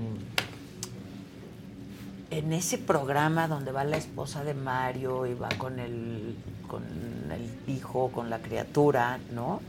[2.31, 7.73] en ese programa donde va la esposa de Mario y va con el, con el
[7.75, 9.61] hijo, con la criatura, ¿no?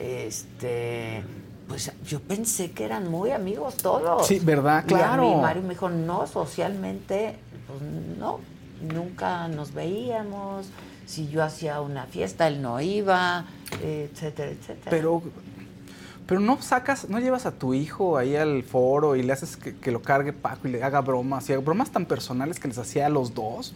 [0.00, 1.22] Este,
[1.72, 4.26] pues yo pensé que eran muy amigos todos.
[4.26, 4.84] Sí, ¿verdad?
[4.86, 5.22] Y a Claro.
[5.22, 7.80] mí Mario me dijo, no, socialmente, pues
[8.18, 8.40] no,
[8.92, 10.66] nunca nos veíamos.
[11.06, 13.46] Si yo hacía una fiesta, él no iba,
[13.82, 14.90] etcétera, etcétera.
[14.90, 15.22] Pero,
[16.26, 19.74] pero no sacas, no llevas a tu hijo ahí al foro y le haces que,
[19.74, 23.06] que lo cargue Paco y le haga bromas, y bromas tan personales que les hacía
[23.06, 23.72] a los dos.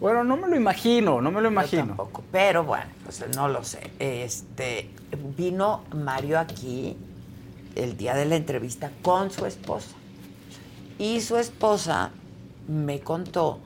[0.00, 1.88] Bueno, no me lo imagino, no me lo imagino.
[1.88, 3.90] tampoco, pero bueno, pues no lo sé.
[3.98, 4.88] Este
[5.36, 6.96] vino Mario aquí
[7.76, 9.94] el día de la entrevista con su esposa.
[10.98, 12.10] Y su esposa
[12.68, 13.58] me contó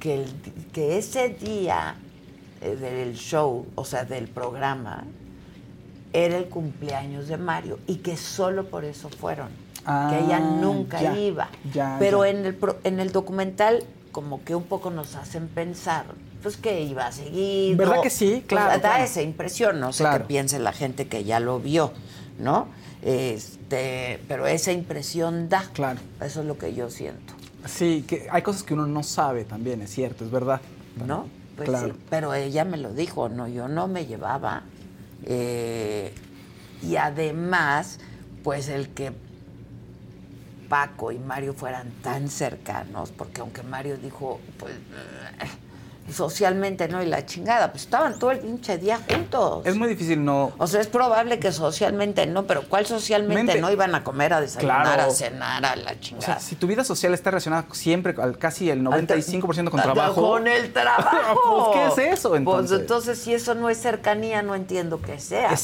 [0.00, 0.32] que, el-
[0.72, 1.94] que ese día
[2.60, 5.04] eh, del show, o sea, del programa,
[6.12, 9.48] era el cumpleaños de Mario y que solo por eso fueron.
[9.84, 11.48] que ella Ah, nunca ya, iba.
[11.74, 12.30] ya, Pero ya.
[12.30, 16.06] En, el en el documental como que un poco nos hacen pensar
[16.42, 17.76] pues que iba a seguir.
[17.76, 18.42] ¿Verdad que sí?
[18.46, 19.04] Claro, da claro.
[19.04, 20.22] esa impresión, no sé Claro.
[20.24, 21.92] qué piense la gente que ya lo vio,
[22.38, 22.68] ¿no?
[23.04, 25.68] Este, pero esa impresión da.
[25.74, 26.00] Claro.
[26.22, 27.34] Eso es lo que yo siento.
[27.66, 30.60] Sí, que hay cosas que uno no sabe también, es cierto, es verdad.
[31.06, 31.28] ¿No?
[31.56, 31.88] Pues claro.
[31.88, 34.62] sí, pero ella me lo dijo, no, yo no me llevaba.
[35.24, 36.14] Eh,
[36.82, 38.00] y además,
[38.42, 39.12] pues el que
[40.68, 44.74] Paco y Mario fueran tan cercanos, porque aunque Mario dijo, pues
[46.12, 49.62] socialmente no y la chingada, pues estaban todo el pinche día juntos.
[49.66, 50.52] Es muy difícil no.
[50.58, 54.32] O sea, es probable que socialmente no, pero ¿cuál socialmente Mente- no iban a comer,
[54.34, 55.10] a desayunar, Claro.
[55.10, 56.26] a cenar, a la O chingada?
[56.26, 60.14] sea, si tu vida social está relacionada siempre, al, casi el 95% con trabajo.
[60.30, 61.72] Con el trabajo.
[61.74, 62.70] Pues, ¿qué es eso, entonces?
[62.70, 65.48] Pues entonces, si eso no es cercanía, no entiendo qué sea.
[65.48, 65.54] ¿no?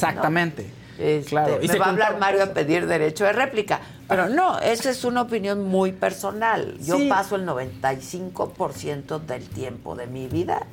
[1.01, 1.17] Exactamente.
[1.19, 3.81] Este, Claro, y me va a hablar Mario a pedir derecho de réplica.
[4.09, 6.77] Pero no, esa es una opinión muy personal.
[6.81, 7.09] Yo Sí.
[7.09, 10.67] paso el 95% del tiempo de mi vida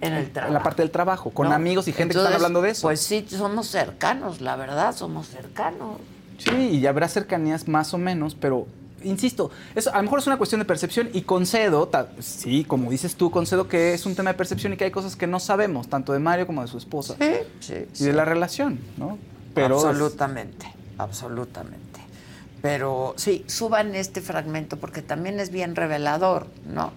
[0.00, 0.48] en el trabajo.
[0.50, 1.54] En la parte del trabajo, con ¿no?
[1.54, 2.82] amigos y gente que están hablando de eso.
[2.82, 5.98] Pues sí, somos cercanos, la verdad, somos cercanos.
[6.38, 8.66] Sí, y habrá cercanías más o menos, pero
[9.02, 12.90] insisto, eso a lo mejor es una cuestión de percepción y concedo, ta- sí, como
[12.90, 15.38] dices tú, concedo que es un tema de percepción y que hay cosas que no
[15.40, 17.14] sabemos, tanto de Mario como de su esposa.
[17.20, 17.30] Sí,
[17.60, 17.74] sí.
[17.92, 18.04] Y sí.
[18.04, 19.18] de la relación, ¿no?
[19.64, 22.00] Absolutamente, absolutamente.
[22.62, 26.92] Pero sí, suban este fragmento porque también es bien revelador, ¿no?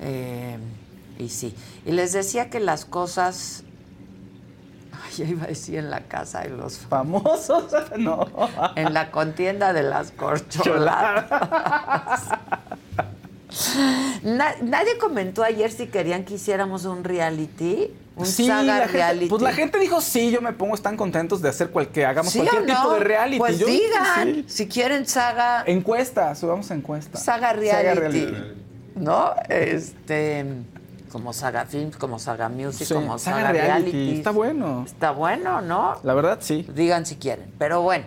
[0.00, 0.58] Eh,
[1.18, 1.54] y sí.
[1.86, 3.64] Y les decía que las cosas.
[5.16, 7.64] Ya iba a decir en la casa de los famosos,
[7.98, 8.26] no.
[8.76, 11.30] En la contienda de las corcholatas.
[14.22, 18.92] Na- nadie comentó ayer si querían que hiciéramos un reality, un Sí, saga la gente-
[18.92, 19.26] reality.
[19.28, 22.38] pues la gente dijo, sí, yo me pongo, están contentos de hacer cualquier, hagamos ¿Sí
[22.40, 23.38] cualquier tipo de reality.
[23.38, 24.44] Pues Yo- digan, sí.
[24.48, 27.18] si quieren saga, Encuesta, subamos encuesta.
[27.18, 28.28] saga reality,
[28.96, 29.32] ¿no?
[29.48, 30.44] Este,
[31.10, 34.16] como saga films, como saga music, Sí, como saga saga, reality, reality.
[34.18, 34.84] está bueno.
[34.86, 35.96] Está bueno, ¿no?
[36.02, 36.66] La verdad, sí.
[36.74, 37.52] Digan si quieren.
[37.58, 38.04] Pero bueno,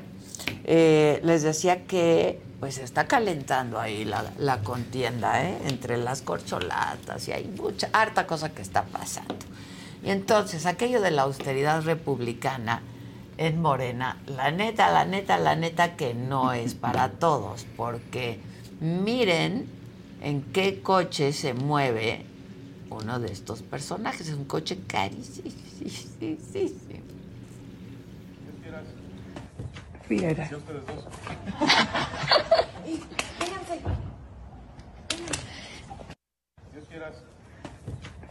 [0.66, 5.58] eh, les decía que pues se está calentando ahí la, la contienda ¿eh?
[5.68, 9.36] entre las corcholatas y hay mucha, harta cosa que está pasando.
[10.06, 12.84] Y entonces, aquello de la austeridad republicana
[13.38, 18.39] en Morena, la neta, la neta, la neta que no es para todos, porque
[18.80, 19.68] miren
[20.22, 22.24] en qué coche se mueve
[22.91, 24.28] uno de estos personajes.
[24.28, 25.49] Es un coche carísimo.
[30.08, 30.51] Fiera.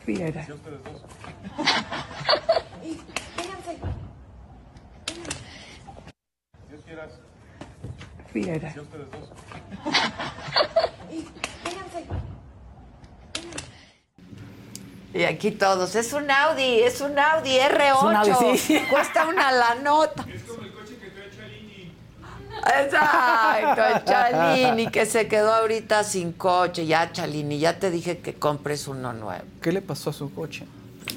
[0.05, 0.47] Fiera.
[8.33, 8.75] Fiera.
[15.15, 17.97] Y aquí todos, es un Audi, es un Audi R8.
[17.97, 18.83] Es un Audi, sí.
[18.91, 20.27] Cuesta una la nota.
[22.67, 26.87] Exacto, el Chalini que se quedó ahorita sin coche.
[26.87, 29.43] Ya, Chalini, ya te dije que compres uno nuevo.
[29.61, 30.65] ¿Qué le pasó a su coche?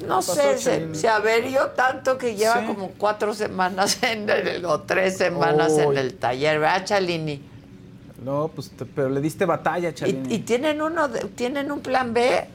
[0.05, 2.65] No ¿Qué pasó, sé, se, averió tanto que lleva Sí.
[2.67, 7.41] como cuatro semanas en el, o tres semanas en el taller, ¿verdad, Chalini?
[8.23, 10.29] No, pues, te- pero le diste batalla, Chalini.
[10.29, 12.45] Y, y tienen uno, de- tienen un plan B,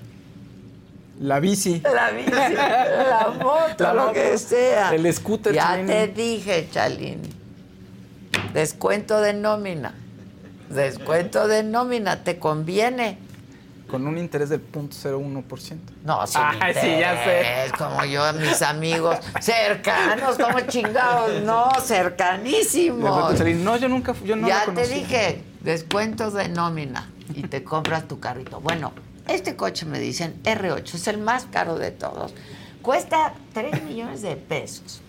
[1.21, 1.81] La bici.
[1.81, 4.13] la bici, la moto, La lo moto.
[4.15, 4.95] que sea.
[4.95, 5.89] El scooter, Ya Chalini.
[5.89, 7.31] te dije, Chalini.
[8.53, 9.95] Descuento de nómina.
[10.69, 13.19] Descuento de nómina, ¿te conviene?
[13.91, 15.77] Con un interés del 0.01%.
[16.05, 17.37] No, sin Ay, sí, ya sé.
[17.37, 23.35] interés, como yo, mis amigos cercanos, como chingados, no, cercanísimos.
[23.63, 28.09] no, yo nunca, fui- yo no ya te dije, descuentos de nómina y te compras
[28.09, 28.61] tu carrito.
[28.61, 28.93] Bueno,
[29.29, 32.33] este coche me dicen R8, es el más caro de todos.
[32.81, 35.02] Cuesta 3 millones de pesos.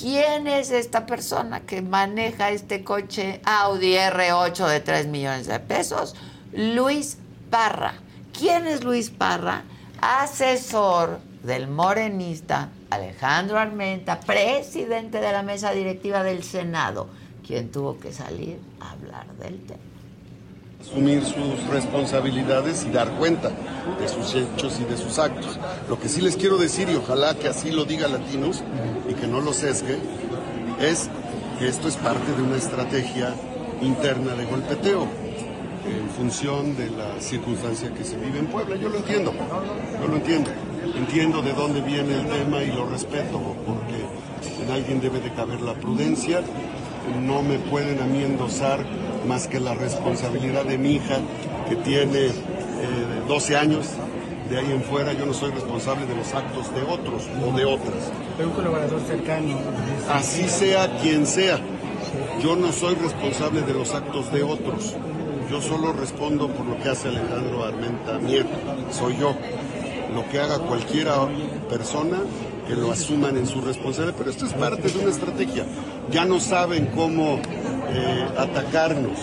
[0.00, 6.16] ¿Quién es esta persona que maneja este coche Audi R8 de 3 millones de pesos?
[6.52, 7.16] Luis
[7.48, 7.94] Parra.
[8.36, 9.62] ¿Quién es Luis Parra?
[10.00, 17.08] Asesor del morenista Alejandro Armenta, presidente de la mesa directiva del Senado,
[17.46, 19.93] quien tuvo que salir a hablar del tema.
[20.84, 23.50] Asumir sus responsabilidades y dar cuenta
[24.00, 25.58] de sus hechos y de sus actos.
[25.88, 28.62] Lo que sí les quiero decir, y ojalá que así lo diga Latinos
[29.08, 29.98] y que no lo sesgue,
[30.80, 31.08] es
[31.58, 33.34] que esto es parte de una estrategia
[33.80, 35.06] interna de golpeteo
[35.86, 38.76] en función de la circunstancia que se vive en Puebla.
[38.76, 39.32] Yo lo entiendo,
[40.00, 40.50] yo lo entiendo.
[40.96, 45.60] Entiendo de dónde viene el tema y lo respeto porque en alguien debe de caber
[45.60, 46.42] la prudencia.
[47.22, 48.84] No me pueden a mí endosar
[49.26, 51.18] más que la responsabilidad de mi hija
[51.68, 52.32] que tiene eh,
[53.28, 53.90] 12 años.
[54.48, 57.64] De ahí en fuera yo no soy responsable de los actos de otros o de
[57.64, 58.12] otras.
[58.36, 59.58] Fue un colaborador cercano.
[60.10, 61.58] Así sea quien sea,
[62.42, 64.94] yo no soy responsable de los actos de otros.
[65.50, 68.46] Yo solo respondo por lo que hace Alejandro Armenta Mier.
[68.90, 69.34] Soy yo.
[70.14, 71.16] Lo que haga cualquiera
[71.68, 72.18] persona,
[72.66, 74.16] que lo asuman en su responsabilidad.
[74.16, 75.64] Pero esto es parte de una estrategia.
[76.10, 77.40] Ya no saben cómo
[77.88, 79.18] eh, atacarnos.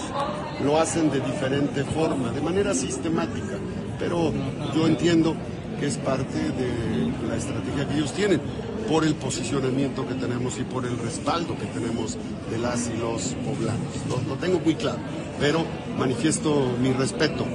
[0.64, 3.58] Lo hacen de diferente forma, de manera sistemática.
[4.00, 4.32] Pero
[4.76, 5.36] yo entiendo
[5.80, 8.39] que es parte de la estrategia que ellos tienen
[8.88, 12.18] por el posicionamiento que tenemos y por el respaldo que tenemos
[12.50, 14.28] de las y los poblanos.
[14.28, 15.00] Lo, tengo muy claro,
[15.39, 15.64] pero
[15.98, 17.46] manifiesto mi respeto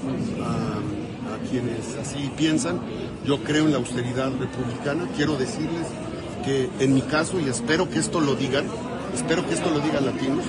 [0.43, 0.76] a
[1.51, 2.81] quienes así piensan.
[3.25, 5.09] Yo creo en la austeridad republicana.
[5.17, 5.87] Quiero decirles
[6.45, 8.67] que en mi caso, y espero que esto lo digan,
[9.15, 10.45] espero que esto lo digan latinos,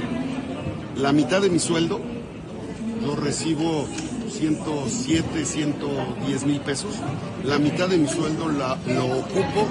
[0.96, 2.02] la mitad de mi sueldo
[3.08, 3.88] yo recibo
[4.30, 6.96] 107, 110 mil pesos.
[7.44, 9.68] La mitad de mi sueldo lo ocupo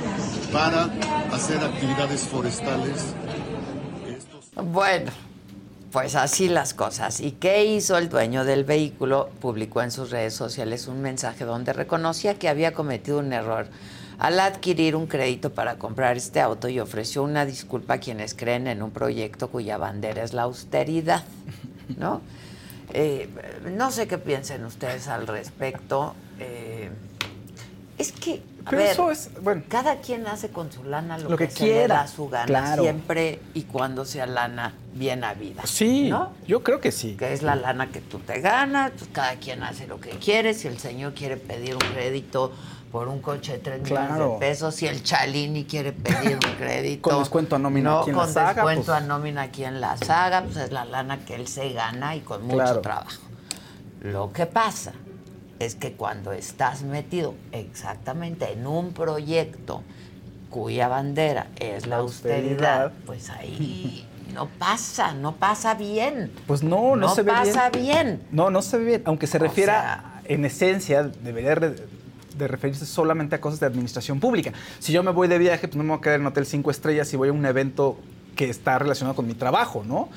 [0.53, 0.85] para
[1.33, 3.15] hacer actividades forestales.
[4.73, 5.13] Bueno,
[5.97, 7.21] pues así las cosas.
[7.21, 9.31] ¿Y qué hizo el dueño del vehículo?
[9.41, 13.67] Publicó en sus redes sociales un mensaje donde reconocía que había cometido un error
[14.19, 18.67] al adquirir un crédito para comprar este auto y ofreció una disculpa a quienes creen
[18.67, 21.25] en un proyecto cuya bandera es la austeridad,
[21.97, 22.21] ¿no?
[22.93, 23.31] Eh,
[23.75, 26.15] no sé qué piensen ustedes al respecto.
[26.39, 26.91] Eh,
[27.99, 29.63] es que, a Pero ver, eso es, bueno.
[29.69, 32.47] cada quien hace con su lana lo, Lo que se le quiera, da su gana,
[32.47, 32.83] claro.
[32.83, 35.63] siempre y cuando sea lana bien habida.
[35.67, 36.33] Sí, ¿no?
[36.47, 37.17] yo creo que sí.
[37.17, 40.53] Que es la lana que tú te ganas, pues cada quien hace lo que quiere.
[40.55, 42.53] Si el señor quiere pedir un crédito
[42.93, 44.33] por un coche de 3 millones Claro.
[44.35, 47.09] de pesos, si el Chalini quiere pedir un crédito.
[47.11, 48.97] Con descuento a nómina no, en la con saga, descuento pues.
[48.97, 52.21] a nómina aquí en la saga, pues es la lana que él se gana y
[52.21, 52.81] con mucho Claro.
[52.81, 53.23] trabajo.
[54.03, 54.93] Lo que pasa
[55.59, 59.83] es que cuando estás metido exactamente en un proyecto
[60.51, 66.31] cuya bandera es la austeridad, pues ahí no pasa, no pasa bien.
[66.47, 67.45] Pues no, no, No se ve bien.
[67.55, 68.23] pasa bien.
[68.33, 69.03] No, no se ve bien.
[69.07, 74.53] Aunque se refiera, en esencia, debería de referirse solamente a cosas de administración pública.
[74.79, 76.71] Si yo me voy de viaje, pues no me voy a quedar en hotel cinco
[76.71, 77.99] estrellas y voy a un evento
[78.35, 80.11] que está relacionado con mi trabajo, ¿no?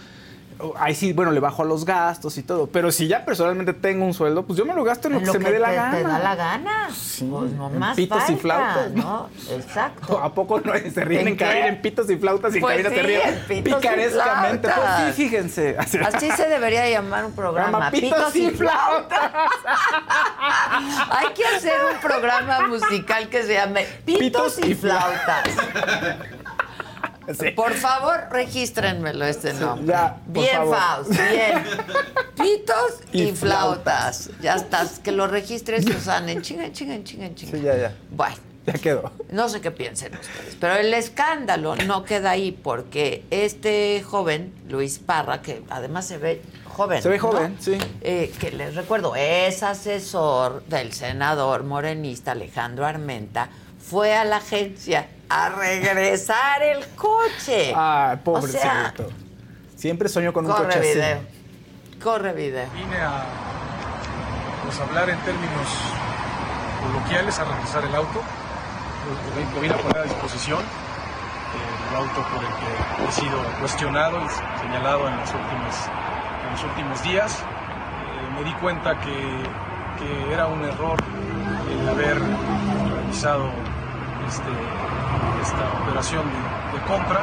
[0.78, 2.68] Ahí sí, bueno, le bajo a los gastos y todo.
[2.68, 5.26] Pero si ya personalmente tengo un sueldo, pues yo me lo gasto en lo, que
[5.28, 5.98] se me dé la te- gana.
[5.98, 6.90] Te da la gana.
[6.94, 9.30] Sí, pues no en más pitos y flautas, ¿no?
[9.52, 10.20] Exacto.
[10.22, 12.90] ¿A poco no se ríen ¿En cabina en pitos y flautas y en Pues cabina
[12.90, 13.02] se sí,
[13.48, 14.68] ríen picarescamente?
[14.68, 15.78] Pues sí, fíjense.
[15.80, 17.90] Así se debería llamar un programa.
[17.92, 19.32] Pitos, y flautas.
[21.12, 25.44] Hay que hacer un programa musical que se llame Pitos, y flautas.
[27.56, 29.88] Por favor, regístrenmelo este nombre.
[29.88, 30.62] ya, bien.
[30.70, 31.64] Faust, bien.
[32.36, 34.30] Pitos y, Y flautas.
[34.42, 36.32] Ya estás, que lo registres, Susana.
[36.32, 37.58] En chinga, en chinga, chinga, chinga.
[37.58, 37.96] Sí, ya, ya.
[38.12, 38.36] Bueno,
[38.66, 39.12] Ya quedó.
[39.32, 45.00] No sé qué piensen ustedes, pero el escándalo no queda ahí porque este joven, Luis
[45.00, 47.02] Parra, que además se ve joven.
[47.02, 47.24] Se ve ¿no?
[47.24, 47.78] joven, sí.
[48.02, 53.50] Eh, que les recuerdo, es asesor del senador morenista Alejandro Armenta,
[53.90, 57.74] fue a la agencia a regresar el coche.
[57.76, 58.60] O pobrecito.
[58.62, 58.94] sea,
[59.76, 61.18] Siempre soñó con un corre coche video.
[61.18, 62.00] así.
[62.04, 62.68] Corre video.
[62.74, 63.24] Vine a
[64.64, 65.68] pues, hablar en términos
[66.82, 68.22] coloquiales, a regresar el auto.
[69.56, 70.60] Lo vine a poner a disposición.
[71.90, 74.30] El auto por el que he sido cuestionado y
[74.62, 75.76] señalado en los últimos,
[76.46, 77.40] en los últimos días.
[77.40, 79.44] Eh, me di cuenta que,
[79.98, 81.00] que era un error
[81.72, 83.50] el haber realizado
[84.30, 84.52] este,
[85.42, 87.22] esta operación de, de compra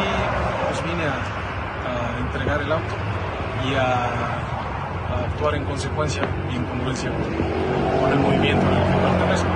[0.00, 2.94] y pues vine a, a entregar el auto
[3.68, 6.22] y a, a actuar en consecuencia
[6.52, 9.48] y en congruencia con, con el movimiento al que pertenezco.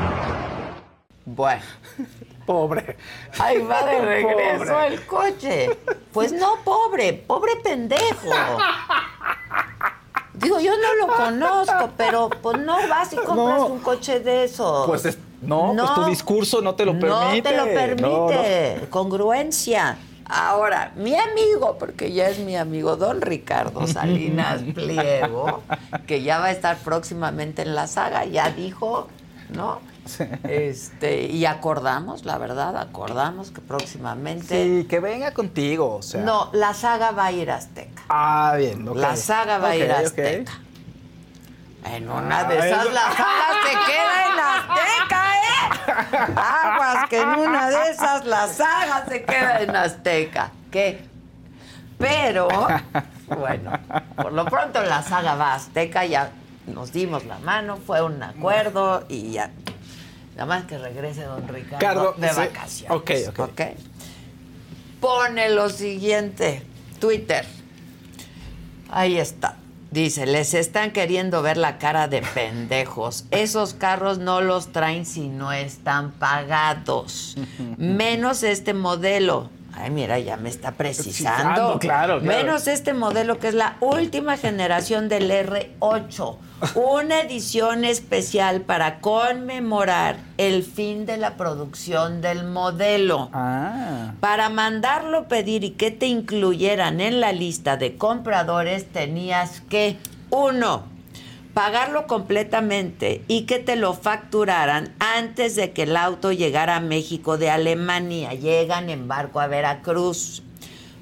[1.24, 1.62] Bueno.
[2.46, 2.96] Pobre.
[3.38, 4.86] Ahí va de regreso Pobre.
[4.88, 5.78] el coche.
[6.12, 8.28] Pues no, pobre, pobre pendejo.
[10.34, 13.66] Digo, yo no lo conozco, pero pues no vas y compras No.
[13.66, 14.86] un coche de esos.
[14.86, 17.48] Pues es- no, pues tu discurso no te lo No permite.
[17.50, 17.72] te lo No,
[18.26, 18.86] permite.
[18.90, 19.96] Congruencia.
[20.32, 25.62] Ahora, mi amigo, porque ya es mi amigo don Ricardo Salinas Pliego,
[26.06, 29.08] que ya va a estar próximamente en la saga, ya dijo,
[29.52, 29.80] ¿no?
[30.44, 34.80] Este, y acordamos, la verdad, acordamos que próximamente.
[34.82, 36.20] Sí, que venga contigo, o sea.
[36.22, 38.02] No, la saga va a ir a Azteca.
[38.08, 38.96] Ah, bien, ok.
[38.96, 39.98] La saga va a ir a.
[39.98, 40.52] Azteca.
[41.92, 43.72] En una de Ah, esas eso- la saga se.
[46.36, 50.50] Aguas, que en una de esas la saga se queda en Azteca.
[50.70, 51.04] ¿Qué?
[51.98, 52.48] Pero,
[53.26, 53.72] bueno,
[54.16, 56.30] por lo pronto la saga va a Azteca, ya
[56.66, 59.50] nos dimos la mano, fue un acuerdo y ya.
[60.34, 62.36] Nada más que regrese don Ricardo de sí.
[62.36, 62.96] vacaciones.
[62.96, 63.60] Ok, ok.
[65.00, 66.62] Pone lo siguiente,
[66.98, 67.46] Twitter.
[68.90, 69.56] Ahí está.
[69.90, 73.24] Dice, les están queriendo ver la cara de pendejos.
[73.32, 77.36] Esos carros no los traen si no están pagados.
[77.76, 79.50] Menos este modelo.
[79.74, 81.78] Ay, mira, ya me está precisando.
[81.78, 82.20] Claro, claro.
[82.20, 86.36] Menos este modelo que es la última generación del R8.
[86.74, 93.30] Una edición especial para conmemorar el fin de la producción del modelo.
[93.32, 94.12] Ah.
[94.20, 99.96] Para mandarlo pedir y que te incluyeran en la lista de compradores tenías que,
[100.30, 100.84] uno,
[101.54, 107.38] pagarlo completamente y que te lo facturaran antes de que el auto llegara a México
[107.38, 108.34] de Alemania.
[108.34, 110.42] Llegan en barco a Veracruz.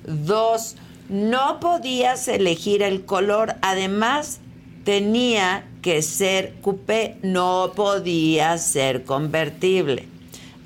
[0.07, 0.77] Dos,
[1.09, 3.57] no podías elegir el color.
[3.63, 4.41] Además,
[4.85, 10.09] tenía que ser coupé, no podía ser convertible.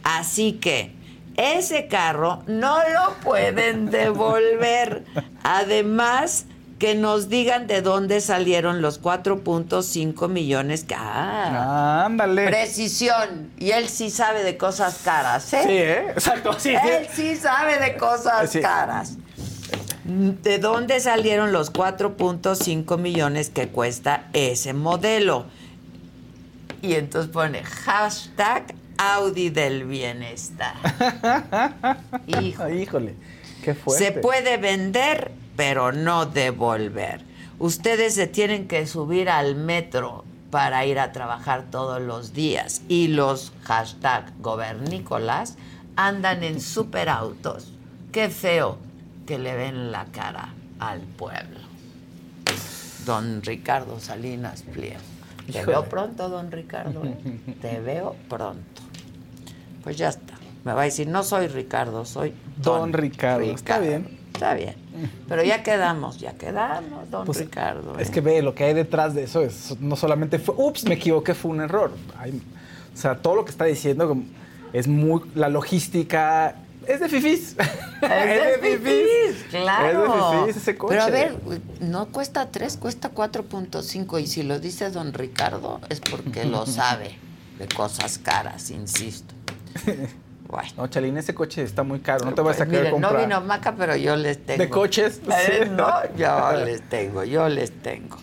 [0.05, 0.93] Así que
[1.37, 5.05] ese carro no lo pueden devolver.
[5.43, 6.47] Además,
[6.83, 10.97] que nos digan de dónde salieron los 4.5 millones que...
[10.99, 12.49] Ah, ándale.
[12.49, 13.53] Precisión.
[13.57, 15.61] Y él sí sabe de cosas caras, ¿eh?
[15.63, 16.07] Sí, ¿eh?
[16.11, 16.71] Exacto, sí.
[16.75, 18.61] Él sí sabe de cosas Sí.
[18.61, 19.13] caras.
[20.05, 25.47] ¿De dónde salieron los 4.5 millones que cuesta ese modelo?
[26.83, 30.75] Y entonces pone hashtag Audi del bienestar.
[32.27, 32.69] Hijo.
[32.69, 33.15] Híjole,
[33.63, 34.05] qué fuerte.
[34.05, 35.31] Se puede vender,
[35.63, 37.21] pero no devolver.
[37.61, 42.83] Ustedes se tienen que subir al metro para ir a trabajar todos los días.
[42.89, 45.57] Y los hashtag gobernícolas
[45.95, 47.71] andan en superautos.
[48.11, 48.77] Qué feo
[49.25, 51.61] que le ven la cara al pueblo.
[53.07, 54.99] Don Ricardo Salinas Pliego.
[55.47, 55.67] Te Híjole.
[55.67, 57.05] veo pronto, don Ricardo.
[57.05, 57.17] ¿eh?
[57.63, 58.83] Te veo pronto.
[59.85, 60.35] Pues ya está.
[60.65, 63.45] Me va a decir, no soy Ricardo, soy Don Ricardo.
[63.45, 64.19] Está bien.
[64.35, 64.82] Está bien.
[65.29, 67.99] Pero ya quedamos, ya quedamos, don Pues, Ricardo.
[67.99, 68.13] Es ¿eh?
[68.13, 71.35] que ve, lo que hay detrás de eso es no solamente fue, ups, me equivoqué,
[71.35, 71.93] fue un error.
[72.19, 72.41] Hay-
[72.95, 74.17] o sea, todo lo que está diciendo
[74.73, 76.57] es muy, la logística
[76.87, 77.57] es de fifís.
[78.03, 80.05] Es de fifís, claro.
[80.05, 80.91] Es de fifís ese coche.
[80.95, 81.39] Pero a ver,
[81.81, 84.21] no cuesta 3, cuesta 4.5.
[84.21, 87.17] Y si lo dice don Ricardo, es porque lo sabe
[87.59, 89.33] de cosas caras, insisto.
[90.53, 90.69] Bueno.
[90.77, 93.13] No, Chalín, ese coche está muy caro, no te vas a Pues querer miren, comprar.
[93.15, 94.63] no vino Maca, pero yo les tengo.
[94.63, 95.23] ¿De coches?
[95.27, 95.71] Eh, Sí.
[95.75, 98.19] No, yo les tengo, yo les tengo.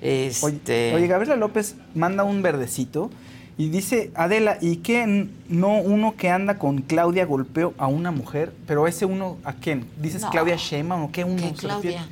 [0.00, 0.94] Este...
[0.94, 3.10] Oye, Gabriela López manda un verdecito
[3.58, 8.52] y dice, Adela, ¿y qué no uno que anda con Claudia golpeó a una mujer?
[8.68, 9.86] Pero ese uno, ¿a quién?
[10.00, 10.30] ¿Dices No.
[10.30, 11.36] Claudia Sheinbaum o qué uno?
[11.36, 11.52] ¿Qué?
[11.54, 12.06] Claudia?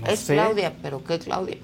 [0.00, 0.34] No es sé.
[0.34, 1.58] Claudia, pero ¿qué Claudia?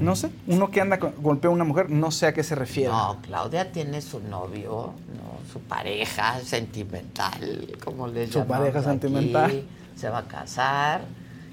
[0.00, 2.54] No sé, uno que anda con- golpea a una mujer, no sé a qué se
[2.54, 2.90] refiere.
[2.90, 8.88] No, Claudia tiene su novio, no, su pareja sentimental, como le Su llamamos pareja aquí,
[8.88, 9.62] sentimental.
[9.96, 11.02] Se va a casar.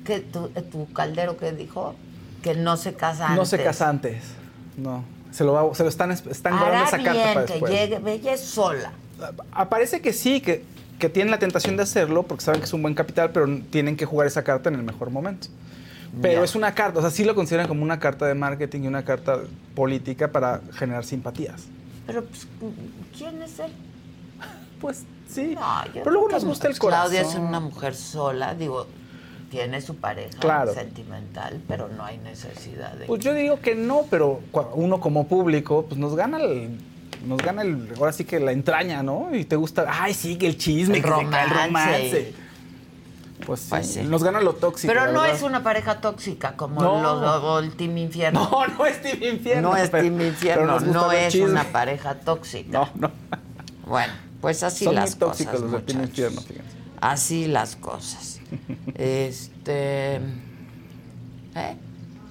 [0.06, 1.96] ¿Qué, tu, eh, tu caldero qué dijo?
[2.42, 3.38] Que no se casa antes.
[3.38, 4.24] No se casa antes.
[4.78, 5.04] No.
[5.32, 7.72] Se lo, va- se lo están, están guardando esa carta bien para que después.
[7.74, 8.92] llegue, ella es sola.
[9.52, 10.64] Aparece que sí, que,
[11.00, 13.98] que tienen la tentación de hacerlo porque saben que es un buen capital, pero tienen
[13.98, 15.48] que jugar esa carta en el mejor momento.
[16.22, 18.88] Pero es una carta, o sea, sí lo consideran como una carta de marketing y
[18.88, 19.40] una carta
[19.76, 21.66] política para generar simpatías.
[22.06, 22.48] Pero, pues,
[23.18, 23.72] ¿quién es él?
[24.80, 25.54] Pues sí.
[25.56, 27.48] No, yo Pero luego nos gusta el Claudia es corazón.
[27.48, 28.88] una mujer sola, digo,
[29.52, 30.74] tiene su pareja Claro.
[30.74, 33.06] sentimental, pero no hay necesidad de...
[33.06, 34.42] Pues yo digo que no, pero
[34.76, 36.78] uno como público, pues nos gana el.
[37.26, 39.34] Nos gana el, ahora sí que la entraña, ¿no?
[39.34, 42.34] Y te gusta, ay, sí, que el chisme, El que se cae el romance.
[43.46, 44.04] Pues sí, Pues sí.
[44.04, 44.92] nos gana lo tóxico.
[44.92, 47.60] Pero no es una pareja tóxica como No.
[47.60, 48.50] el Team Infierno.
[48.52, 49.70] No, no es Team Infierno.
[49.70, 51.52] No es pero- Team Infierno, no es chisme.
[51.52, 52.72] una pareja tóxica.
[52.80, 53.12] No, no.
[53.86, 54.12] Bueno,
[54.42, 55.60] pues así Son las muy cosas.
[55.62, 56.04] los Team.
[56.04, 56.78] Infierno, fíjense.
[57.00, 58.40] Así las cosas.
[58.96, 60.16] este.
[61.56, 61.76] ¿Eh?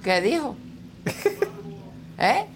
[0.03, 0.57] ¿Qué dijo?
[2.19, 2.47] ¿Eh?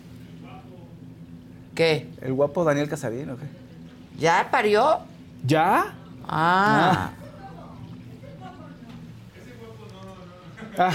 [1.74, 2.10] ¿Qué?
[2.20, 3.44] El guapo Daniel Casarín, ¿o qué?
[4.18, 4.98] ¿Ya parió?
[5.46, 5.94] ¿Ya?
[6.28, 7.10] Ah.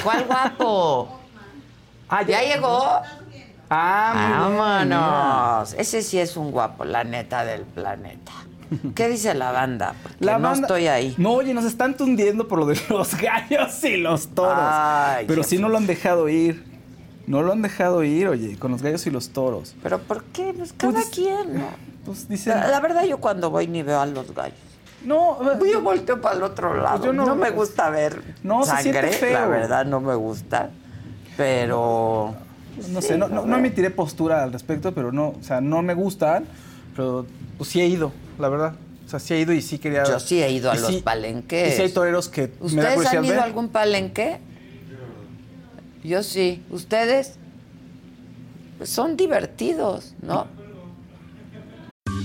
[0.03, 1.19] ¿Cuál guapo?
[2.27, 2.83] ¿Ya llegó?
[3.69, 5.73] Ah, Vámonos.
[5.73, 8.31] Ese sí es un guapo, la neta del planeta.
[8.95, 9.93] ¿Qué dice la banda?
[10.01, 11.13] Porque La no banda- estoy ahí.
[11.17, 14.57] No, oye, nos están tundiendo por lo de los gallos y los toros.
[14.59, 16.63] Ay, Pero sí no lo han dejado ir.
[17.27, 19.75] No lo han dejado ir, oye, con los gallos y los toros.
[19.81, 20.53] ¿Pero por qué?
[20.55, 21.67] Pues cada quien, ¿no?
[22.05, 22.59] Pues dicen.
[22.59, 24.57] La, la verdad, yo cuando voy ni veo a los gallos.
[25.05, 27.05] No, yo volteo para el otro lado.
[27.05, 29.33] yo no- no, me gusta ver No, se sangre, feo.
[29.33, 30.69] la verdad no me gusta.
[31.37, 32.33] Pero
[32.89, 35.81] No Sí, sé, no, no no, emitiré postura al respecto, pero no, o sea, no
[35.81, 36.43] me gustan,
[36.95, 37.25] pero
[37.57, 38.73] pues sí he ido, la verdad.
[39.05, 40.03] O sea, sí he ido y sí quería.
[40.03, 41.73] Yo sí he ido a los sí- palenques.
[41.73, 43.39] Y sí hay toreros que me da ¿Ustedes han ido ver.
[43.39, 44.39] a algún palenque?
[46.03, 46.63] Yo sí.
[46.69, 47.35] ¿Ustedes?
[48.77, 50.47] Pues son divertidos, ¿no?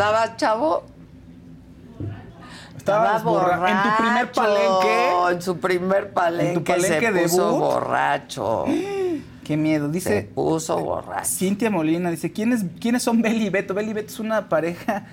[0.00, 0.82] ¿Estaba chavo?
[2.74, 5.34] Estabas borra- en tu primer palenque.
[5.34, 7.60] En su primer palenque, ¿En tu palenque se puso debut?
[7.60, 8.64] borracho.
[9.44, 10.08] Qué miedo, dice.
[10.08, 11.28] Se puso borracho.
[11.28, 13.74] Cintia Molina dice, ¿quiénes, ¿quiénes son Beli y Beto?
[13.74, 15.04] Beli y Beto es una pareja,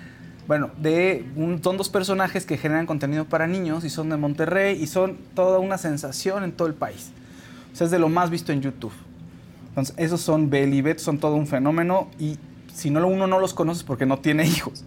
[0.46, 4.82] bueno, de un- son dos personajes que generan contenido para niños y son de Monterrey
[4.82, 7.10] y son toda una sensación en todo el país.
[7.74, 8.94] O sea, es de lo más visto en YouTube.
[9.68, 12.38] Entonces, esos son Beli y Beto, son todo un fenómeno y
[12.78, 14.84] si no uno no los conoce porque no tiene hijos.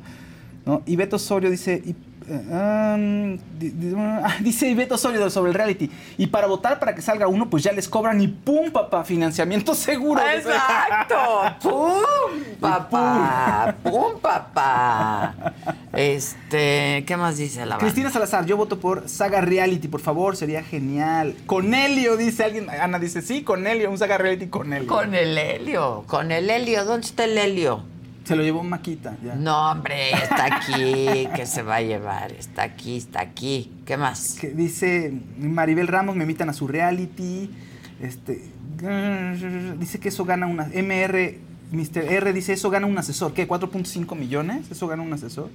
[0.66, 0.82] ¿no?
[0.86, 1.96] Y Beto Osorio dice, y,
[2.36, 3.96] um, di- di-
[4.42, 7.72] dice Beto Osorio sobre el reality, y para votar para que salga uno, pues ya
[7.72, 9.04] les cobran y ¡pum, papá!
[9.04, 10.22] Financiamiento seguro.
[10.22, 11.16] ¡Exacto!
[11.62, 13.76] ¡Pum, papá!
[13.84, 15.36] ¡Pum, papá!
[15.94, 17.80] Este, ¿qué más dice la banda?
[17.80, 21.36] Cristina Salazar, yo voto por Saga Reality, por favor, sería genial.
[21.46, 22.70] Cornelio, dice alguien.
[22.70, 24.88] Ana dice, sí, Cornelio, un Saga Reality Cornelio.
[24.88, 26.86] Con el helio, con el helio.
[26.86, 27.84] ¿Dónde está el helio?
[28.24, 29.36] Se lo llevó Maquita, ya.
[29.36, 31.28] No, hombre, está aquí.
[31.36, 32.32] ¿Qué se va a llevar?
[32.32, 33.72] Está aquí, está aquí.
[33.86, 34.38] ¿Qué más?
[34.40, 37.50] Que dice Maribel Ramos, me invitan a su reality.
[38.00, 38.44] Este.
[39.80, 40.66] Dice que eso gana una.
[40.66, 41.40] MR,
[41.72, 42.04] Mr.
[42.04, 43.34] R dice, eso gana un asesor.
[43.34, 43.48] ¿Qué?
[43.48, 44.70] ¿4.5 millones?
[44.72, 45.50] ¿Eso gana un asesor?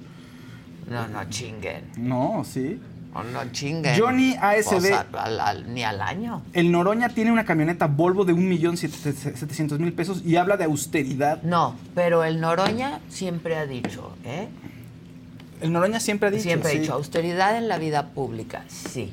[0.89, 1.83] No, no chinguen.
[1.97, 2.79] No, sí.
[3.23, 3.99] No, no chinguen.
[3.99, 4.93] Johnny ASB.
[4.93, 6.41] Al- al- al- ni al año.
[6.53, 11.41] El Noroña tiene una camioneta Volvo de 1.700.000 pesos y habla de austeridad.
[11.43, 14.47] No, pero el Noroña siempre ha dicho, ¿eh?
[15.61, 16.43] El Noroña siempre ha dicho.
[16.43, 16.77] Siempre sí.
[16.77, 19.11] ha dicho, austeridad en la vida pública, sí.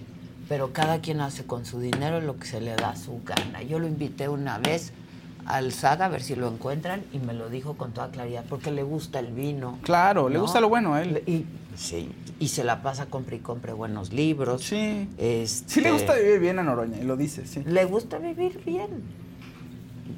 [0.48, 3.62] pero cada quien hace con su dinero lo que se le da su gana.
[3.62, 4.92] Yo lo invité una vez
[5.46, 8.70] al Saga a ver si lo encuentran y me lo dijo con toda claridad porque
[8.70, 9.78] le gusta el vino.
[9.82, 11.22] Claro, le gusta lo bueno a él.
[11.26, 11.46] Y,
[11.76, 14.62] sí, y se la pasa compre y compre buenos libros.
[14.62, 15.08] Sí.
[15.18, 17.62] Este, Sí le gusta vivir bien a Noroña, y lo dice, sí.
[17.64, 18.88] Le gusta vivir bien.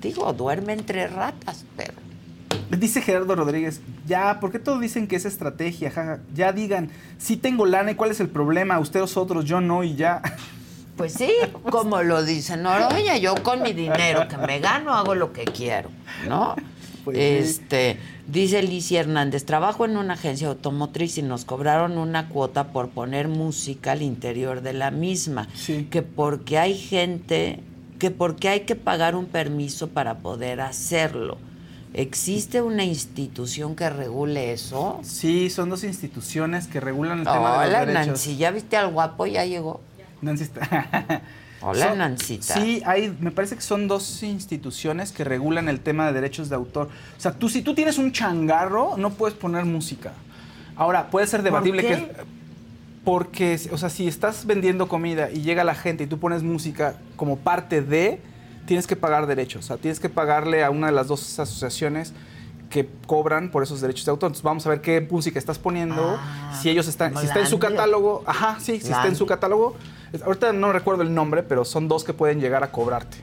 [0.01, 1.95] Digo, duerme entre ratas, pero
[2.71, 6.21] Dice Gerardo Rodríguez, ya, ¿por qué todos dicen que es estrategia?
[6.35, 9.95] Ya digan, sí tengo lana y cuál es el problema, ustedes otros, yo no y
[9.95, 10.21] ya.
[10.97, 11.31] Pues sí,
[11.71, 15.91] como lo dice Noroña, yo con mi dinero que me gano hago lo que quiero,
[16.27, 16.57] ¿no?
[17.05, 17.23] Pues sí.
[17.23, 22.89] este, dice Licia Hernández, trabajo en una agencia automotriz y nos cobraron una cuota por
[22.89, 25.49] poner música al interior de la misma,
[25.91, 27.61] que porque hay gente,
[27.99, 31.37] que porque hay que pagar un permiso para poder hacerlo.
[31.93, 35.01] ¿Existe una institución que regule eso?
[35.03, 38.07] Sí, son dos instituciones que regulan el tema de Hola, los derechos.
[38.07, 39.27] Nancy, ¿ya viste al guapo?
[39.27, 39.81] Ya llegó.
[40.23, 41.23] Nancy está-
[41.63, 42.55] Hola, Son- Nancita.
[42.55, 46.55] Sí, hay, me parece que son dos instituciones que regulan el tema de derechos de
[46.55, 46.89] autor.
[47.17, 50.13] O sea, tú si tú tienes un changarro, no puedes poner música.
[50.77, 51.89] Ahora, puede ser debatible qué?
[51.89, 52.13] que
[53.05, 56.97] porque, o sea, si estás vendiendo comida y llega la gente y tú pones música
[57.17, 58.21] como parte de,
[58.67, 59.65] tienes que pagar derechos.
[59.65, 62.13] O sea, tienes que pagarle a una de las dos asociaciones
[62.69, 64.29] que cobran por esos derechos de autor.
[64.29, 66.19] Entonces vamos a ver qué música estás poniendo,
[66.61, 69.77] si ellos están, si está en su catálogo, ajá, sí, si está en su catálogo.
[70.25, 73.19] Ahorita no recuerdo el nombre, pero son dos que pueden llegar a cobrarte.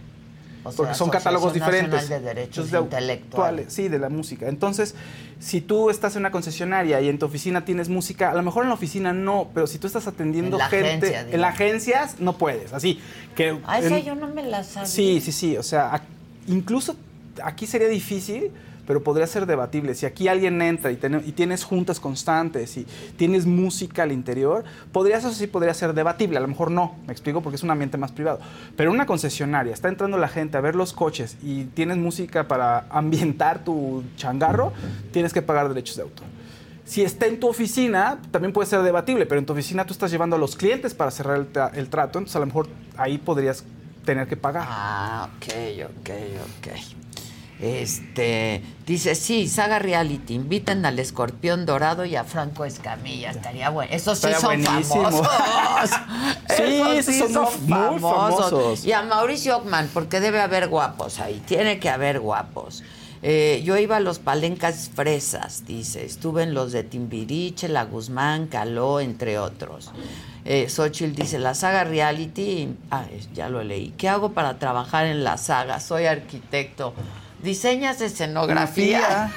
[0.65, 2.07] O sea, porque son catálogos diferentes.
[2.07, 3.73] De Derechos de Intelectuales.
[3.73, 4.47] Sí, de la música.
[4.47, 4.95] Entonces,
[5.39, 8.63] si tú estás en una concesionaria y en tu oficina tienes música, a lo mejor
[8.63, 12.19] en la oficina no, pero si tú estás atendiendo En gente agencia, en las agencias,
[12.19, 12.71] no puedes.
[12.71, 13.01] Así
[13.35, 13.59] que.
[13.65, 14.87] Ah, esa en- yo no me la sabía.
[14.87, 15.57] Sí, sí, sí.
[15.57, 16.01] O sea,
[16.47, 16.95] incluso
[17.43, 18.51] aquí sería difícil,
[18.85, 19.95] pero podría ser debatible.
[19.95, 22.85] Si aquí alguien entra y, ten- y tienes juntas constantes y
[23.17, 26.37] tienes música al interior, podría, eso sí podría ser debatible.
[26.37, 28.39] A lo mejor no, me explico, porque es un ambiente más privado.
[28.75, 32.85] Pero una concesionaria, está entrando la gente a ver los coches y tienes música para
[32.89, 34.73] ambientar tu changarro,
[35.11, 36.25] tienes que pagar derechos de autor.
[36.85, 40.11] Si está en tu oficina, también puede ser debatible, pero en tu oficina tú estás
[40.11, 43.17] llevando a los clientes para cerrar el, tra- el trato, entonces a lo mejor ahí
[43.17, 43.63] podrías
[44.03, 44.65] tener que pagar.
[44.67, 46.09] Ah, ok, ok,
[46.59, 47.02] ok.
[47.61, 53.91] Este, dice, sí, Saga Reality, inviten al Escorpión Dorado y a Franco Escamilla, estaría bueno.
[53.93, 55.27] Esos sí son famosos.
[56.49, 58.85] Sí, Esos esos son muy famosos.
[58.85, 62.83] Y a Mauricio Ockman, porque debe haber guapos ahí, tiene que haber guapos.
[63.25, 66.03] Eh, yo iba a los palencas fresas, dice.
[66.03, 69.91] Estuve en los de Timbiriche, La Guzmán, Caló, entre otros.
[70.43, 73.93] Eh, Xochitl dice, la saga reality, ah, ya lo leí.
[73.97, 75.79] ¿Qué hago para trabajar en la saga?
[75.79, 76.93] Soy arquitecto.
[77.43, 79.31] ¿Diseñas escenografía?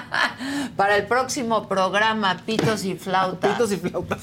[0.76, 3.52] para el próximo programa, Pitos y Flautas.
[3.52, 4.20] Pitos y flautas.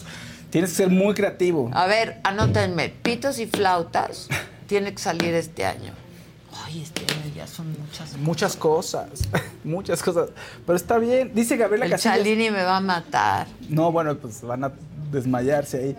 [0.49, 1.69] Tienes que ser muy creativo.
[1.73, 2.89] A ver, anótenme.
[2.89, 4.29] Pitos y Flautas
[4.67, 5.91] tiene que salir este año.
[6.65, 9.09] Ay, este año ya son muchas Muchas cosas,
[9.65, 10.29] muchas cosas.
[10.65, 11.31] Pero está bien.
[11.33, 12.17] Dice Gabriela El Casillas.
[12.17, 13.47] Chalini me va a matar.
[13.67, 14.71] No, bueno, pues van a
[15.11, 15.97] desmayarse ahí.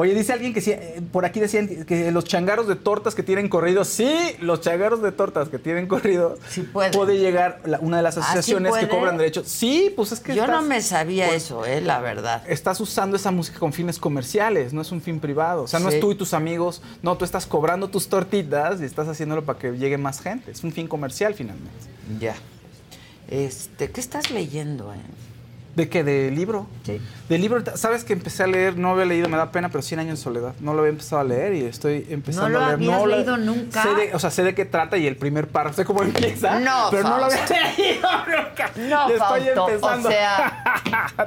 [0.00, 3.24] Oye, dice alguien que sí, eh, por aquí decían que los changarros de tortas que
[3.24, 4.08] tienen corridos, sí,
[4.38, 6.38] los changarros de tortas que tienen corridos,
[6.72, 7.18] puede.
[7.18, 8.96] llegar la- una de las ¿Ah, sí asociaciones que puede?
[8.96, 9.48] cobran derechos.
[9.48, 12.44] Sí, pues es que Yo no me sabía pues, eso, eh, la verdad.
[12.48, 15.64] Estás usando esa música con fines comerciales, no es un fin privado.
[15.64, 15.96] O sea, no Sí.
[15.96, 19.58] es tú y tus amigos, no, tú estás cobrando tus tortitas y estás haciéndolo para
[19.58, 20.52] que llegue más gente.
[20.52, 21.72] Es un fin comercial finalmente.
[22.20, 22.36] Ya.
[23.28, 24.98] Este, ¿qué estás leyendo, eh?
[25.76, 26.02] ¿De qué?
[26.02, 26.66] ¿De libro?
[26.84, 27.00] Sí.
[27.28, 30.00] De libro, sabes que empecé a leer, no había leído, me da pena, pero 100
[30.00, 30.54] años de soledad.
[30.58, 32.74] No lo había empezado a leer y estoy empezando ¿No lo a leer.
[32.74, 33.82] habías lo- leído nunca?
[33.84, 36.58] Sé de, o sea, sé de qué trata y el primer párrafo, sé cómo empieza.
[36.58, 37.54] No, pero no lo había Fausto.
[37.78, 38.70] leído nunca.
[38.76, 40.08] No, Y estoy Fausto, empezando.
[40.08, 40.62] o sea...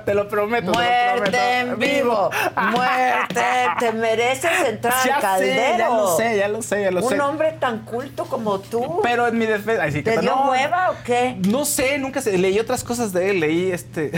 [0.05, 0.71] te lo prometo.
[0.73, 0.83] te lo
[1.17, 1.93] Muerte en prometo.
[2.03, 2.29] vivo.
[2.71, 3.41] Muerte.
[3.79, 5.77] Te mereces entrar Ya al sé, caldero.
[5.77, 7.19] ya lo sé, ya lo sé, ya lo Un sé.
[7.21, 8.99] hombre tan culto como tú.
[9.03, 9.83] Pero en mi defensa.
[9.83, 11.37] ay, sí, ¿Te que- dio no, hueva o qué?
[11.47, 12.37] No sé, nunca sé.
[12.37, 13.39] Leí otras cosas de él.
[13.39, 14.11] Leí este.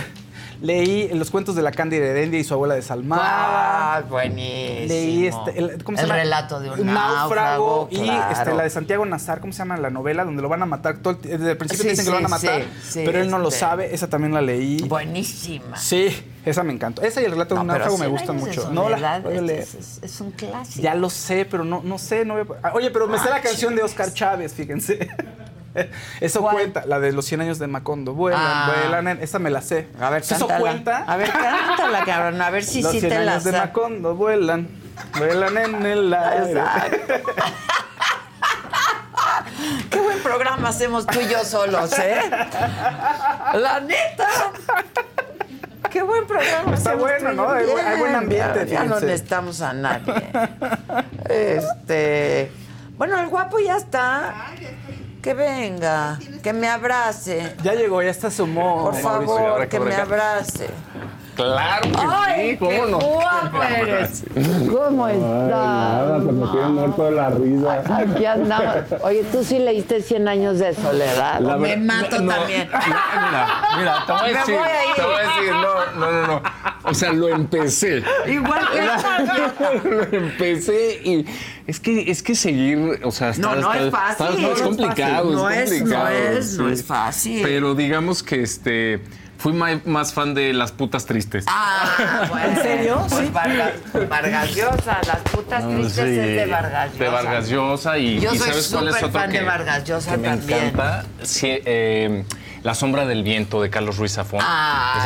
[0.63, 3.21] Leí los cuentos de la Cándida Heredia y su abuela de Salmada.
[3.97, 4.87] Ah, buenísimo.
[4.87, 6.21] Leí este, el, ¿cómo se El llama?
[6.21, 8.31] relato de un náufrago, y claro.
[8.31, 10.23] este, la de Santiago Nazar, ¿cómo se llama la novela?
[10.23, 10.99] Donde lo van a matar.
[10.99, 13.29] Todo desde el principio Sí, dicen que lo van a matar, sí, sí, pero él
[13.29, 13.59] no lo este.
[13.59, 13.93] sabe.
[13.93, 14.79] Esa también la leí.
[14.87, 15.75] Buenísima.
[15.75, 16.15] Sí,
[16.45, 17.01] esa me encantó.
[17.01, 18.69] Esa y el relato de un náufrago me gustan mucho.
[18.71, 19.67] No la voy a leer.
[20.01, 20.81] es, un clásico.
[20.81, 22.23] Ya lo sé, pero no, no sé.
[22.23, 25.09] No voy a- Ah, Oye, pero me sé Ah, la canción de Oscar Chávez, fíjense.
[26.21, 28.13] Eso cuenta, la de los 100 años de Macondo.
[28.13, 28.73] Vuelan, Ah.
[28.81, 29.87] vuelan, en- esa me la sé.
[29.99, 30.59] A ver, ¿Eso cántala.
[30.59, 30.97] cuenta?
[31.07, 32.41] A ver, cántala, cabrón.
[32.41, 33.51] A ver si los sí 100 te la años de.
[33.53, 34.67] Macondo vuelan,
[35.17, 36.61] vuelan en el aire.
[39.89, 42.19] Qué buen programa hacemos tú y yo solos, ¿eh?
[43.53, 44.27] La neta.
[45.89, 46.73] qué buen programa.
[46.75, 47.49] Está hacemos bueno, tú y ¿no?
[47.49, 50.29] Hay buen- hay buen Bien, ambiente, Ya, ya no necesitamos a nadie.
[51.29, 52.51] Este.
[52.97, 54.33] Bueno, el guapo ya está.
[55.23, 57.55] Que venga, que me abrace.
[57.63, 58.91] Ya llegó, ya está sumó.
[58.91, 60.67] Por favor, que me abrace.
[61.35, 62.99] Claro que ¡Ay, sí, ¿cómo qué no?
[62.99, 64.23] guapo eres!
[64.69, 66.21] ¿Cómo estás?
[66.21, 67.83] pues me tiene muerto de la risa.
[67.97, 68.75] Aquí andamos.
[69.01, 71.39] Oye, tú sí leíste 100 años de soledad.
[71.39, 72.69] La me mato no, también.
[72.85, 74.95] Mira, mira, te voy a Me decir, voy a ir.
[74.95, 76.41] te voy a decir, no, no, no, no.
[76.83, 78.03] O sea, lo empecé.
[78.27, 81.25] Igual que lo empecé y
[81.67, 84.11] es que es que seguir, o sea, No, está, no está- es fácil.
[84.11, 85.35] está- no, es No es complicado, fácil.
[85.35, 86.09] No es es- no complicado.
[86.37, 87.41] es- no es fácil.
[87.43, 89.01] Pero digamos que este
[89.37, 91.43] fui ma- más fan de las putas tristes.
[91.49, 92.47] Ah, bueno.
[92.47, 93.05] ¿En serio?
[93.09, 93.31] Pues Sí.
[93.33, 93.71] Vargas,
[94.09, 97.03] Vargas Llosa, las putas No, tristes sí, es de Vargas Llosa.
[97.03, 99.43] De Vargas Llosa y, Yo y soy ¿sabes cuál es súper otro fan que, de
[99.45, 100.59] Vargas Llosa que me también.
[100.59, 101.05] encanta?
[101.23, 102.23] Sí, eh,
[102.63, 104.39] La sombra del viento de Carlos Ruiz Zafón.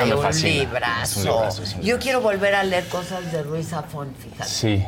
[0.05, 0.63] Me un fascina.
[0.63, 1.01] librazo.
[1.03, 4.47] Es un librazo, es un Yo quiero volver a leer cosas de Ruiz Zafón, fíjate.
[4.49, 4.85] Sí.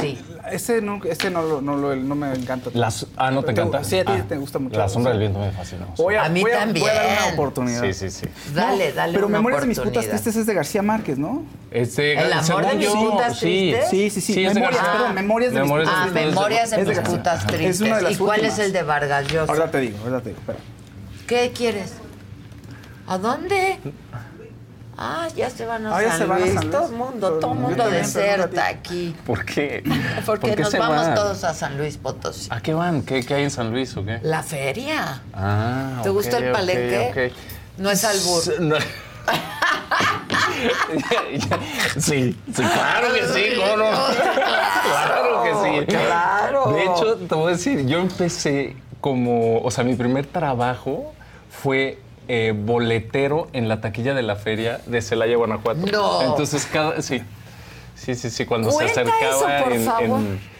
[0.00, 0.18] Sí.
[0.50, 2.70] Ese no, ese no, lo- no, me encanta.
[2.74, 3.84] Las- ah, ¿no te encanta?
[3.84, 4.76] Sí, a ti Ah, te gusta mucho.
[4.78, 5.86] La sombra del viento me fascina.
[5.96, 6.86] Voy a, A mí voy a- también.
[6.86, 7.82] Voy a dar una oportunidad.
[7.82, 8.26] Sí, sí, sí.
[8.54, 11.44] Dale, No, dale Pero una Memorias de mis putas tristes es de García Márquez, ¿no?
[11.70, 13.72] Este, ¿El amor de mis putas sí.
[13.74, 13.90] tristes?
[13.90, 14.40] Sí, sí, sí.
[14.46, 16.06] Memorias, perdón, Memorias de mis putas Ah.
[16.12, 17.76] Memorias de mis putas tristes.
[17.76, 19.52] Es una de las ¿Y cuál es el de Vargas Llosa?
[19.52, 20.40] Ahora te digo, ahora te digo.
[20.40, 20.58] espera.
[21.26, 21.92] ¿Qué quieres?
[23.06, 23.78] ¿A dónde?
[24.96, 26.54] Ah, ya se van a Ah, ya San se van a Luis.
[26.54, 26.76] San Luis.
[26.76, 29.16] Todo el mundo, todo el mundo deserta aquí.
[29.26, 29.82] ¿Por qué?
[30.26, 31.14] Porque ¿Por qué nos vamos van?
[31.14, 32.48] todos a San Luis Potosí.
[32.50, 33.02] ¿A qué van?
[33.02, 34.20] ¿Qué, qué hay en San Luis o qué?
[34.22, 35.22] La feria.
[35.32, 37.32] Ah, ¿Te ok, gusta el palenque?
[37.78, 38.60] No es albur.
[38.60, 38.76] No.
[41.98, 43.90] Sí, sí, claro que sí, ¿cómo no?
[44.82, 45.86] Claro que sí.
[45.86, 46.72] Claro.
[46.72, 51.12] De hecho, te voy a decir, yo empecé como, o sea, mi primer trabajo
[51.50, 55.86] fue eh, boletero en la taquilla de la feria de Celaya, Guanajuato.
[55.90, 56.22] No.
[56.22, 57.22] Entonces, cada, sí,
[57.94, 60.18] sí, sí, sí, cuando Cuenta se acercaba eso, por en- favor.
[60.20, 60.52] en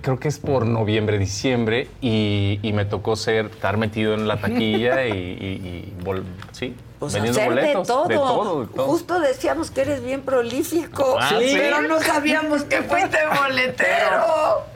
[0.00, 4.36] creo que es por noviembre, diciembre, y, y me tocó ser, estar metido en la
[4.40, 7.88] taquilla y, y- y vol- sí, Pues vendiendo boletos.
[7.88, 8.06] de todo.
[8.08, 8.86] De todo, de todo.
[8.86, 11.16] Justo decíamos que eres bien prolífico.
[11.18, 11.54] Ah, ¿sí?
[11.56, 14.70] Pero no sabíamos que fuiste boletero.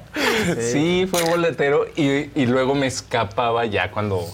[0.61, 4.27] Sí, fue boletero y, y luego me escapaba ya cuando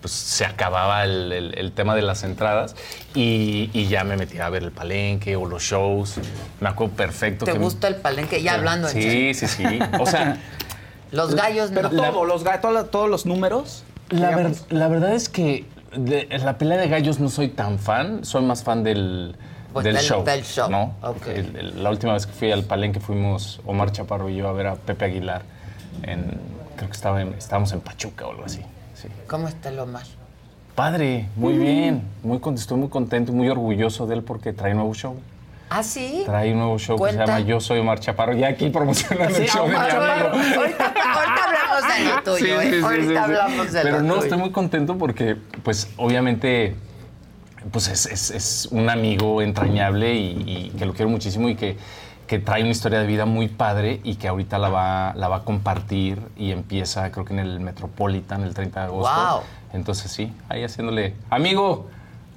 [0.00, 2.74] pues, se acababa el, el- el tema de las entradas
[3.14, 6.14] y, y ya me metía a ver el palenque o los shows.
[6.60, 7.44] Me acuerdo perfecto.
[7.44, 8.42] ¿Te que gusta el palenque?
[8.42, 9.34] Ya hablando en serio.
[9.34, 9.78] Sí, sí, sí.
[10.00, 10.38] O sea,
[11.10, 12.02] Los gallos Pero no.
[12.02, 13.82] todo, los, ga- todos, todos los números.
[14.10, 15.64] la, ver- la verdad es que
[15.96, 19.34] de la pelea de gallos no soy tan fan, soy más fan del,
[19.72, 20.22] Pues del del- show.
[20.22, 20.94] del show, ¿no?
[21.00, 21.26] ok.
[21.28, 24.52] El- el- la última vez que fui al palenque fuimos Omar Chaparro y yo a
[24.52, 25.42] ver a Pepe Aguilar.
[26.02, 26.38] En,
[26.76, 28.60] creo que estaba en- estábamos en Pachuca o algo así.
[29.00, 29.08] Sí.
[29.28, 30.02] ¿Cómo está el Omar?
[30.74, 32.02] Padre, muy bien.
[32.22, 35.16] Muy, estoy muy contento, muy orgulloso de él porque trae nuevo show.
[35.70, 36.22] ¿Ah, sí?
[36.24, 38.32] Trae un nuevo show que se llama Yo Soy Omar Chaparro.
[38.34, 40.60] Ya aquí promocionando el Sí, show de mi Omar, amigo.
[40.60, 42.80] ahorita, ahorita hablamos de lo tuyo, Sí, sí, ¿eh?
[42.82, 44.22] ahorita hablamos de Pero lo no, tuyo.
[44.24, 46.74] estoy muy contento porque, pues, obviamente,
[47.70, 51.76] pues es, es- es un amigo entrañable y, y que lo quiero muchísimo y que,
[52.28, 55.36] que trae una historia de vida muy padre y que ahorita la va, la va
[55.36, 59.10] a compartir y empieza, creo que en el Metropolitan el 30 de agosto.
[59.12, 59.40] Guau.
[59.72, 61.88] Entonces, sí, ahí haciéndole, amigo,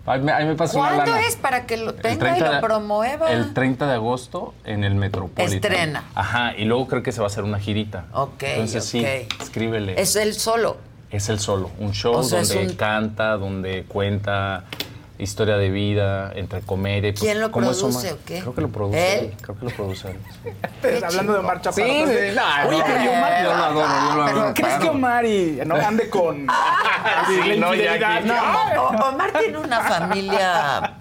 [0.06, 1.28] ahí me, ahí me pasa una ¿Cuándo lana.
[1.28, 3.32] es para que lo El tenga y 30 lo de- promueva?
[3.32, 5.54] El 30 de agosto en el Metropolitan.
[5.56, 6.04] Estrena.
[6.16, 8.06] Ajá, y luego creo que se va a hacer una girita.
[8.14, 9.06] Ok, Entonces sí,
[9.42, 10.02] escríbele.
[10.02, 10.78] Es él solo.
[11.12, 14.64] Es el solo, un show O sea, es donde un- canta, donde cuenta
[15.22, 17.10] historia de vida, entre comedia.
[17.10, 18.14] y, pues, ¿Quién lo ¿cómo produce Omar?
[18.14, 18.40] o qué?
[18.40, 19.26] Creo que lo produce ¿Él?
[19.26, 19.34] él.
[19.42, 20.18] Creo que lo produce él.
[20.82, 21.88] Pero Hablando de Omar Chaparro.
[21.88, 24.90] Sí, no, Oye, no, pero yo- Omar- yo lo adoro, yo lo adoro, ¿Crees que
[24.90, 26.48] Omar y, no, ande con
[27.28, 28.88] Sí, la no, ya No.
[29.10, 30.94] Omar tiene una familia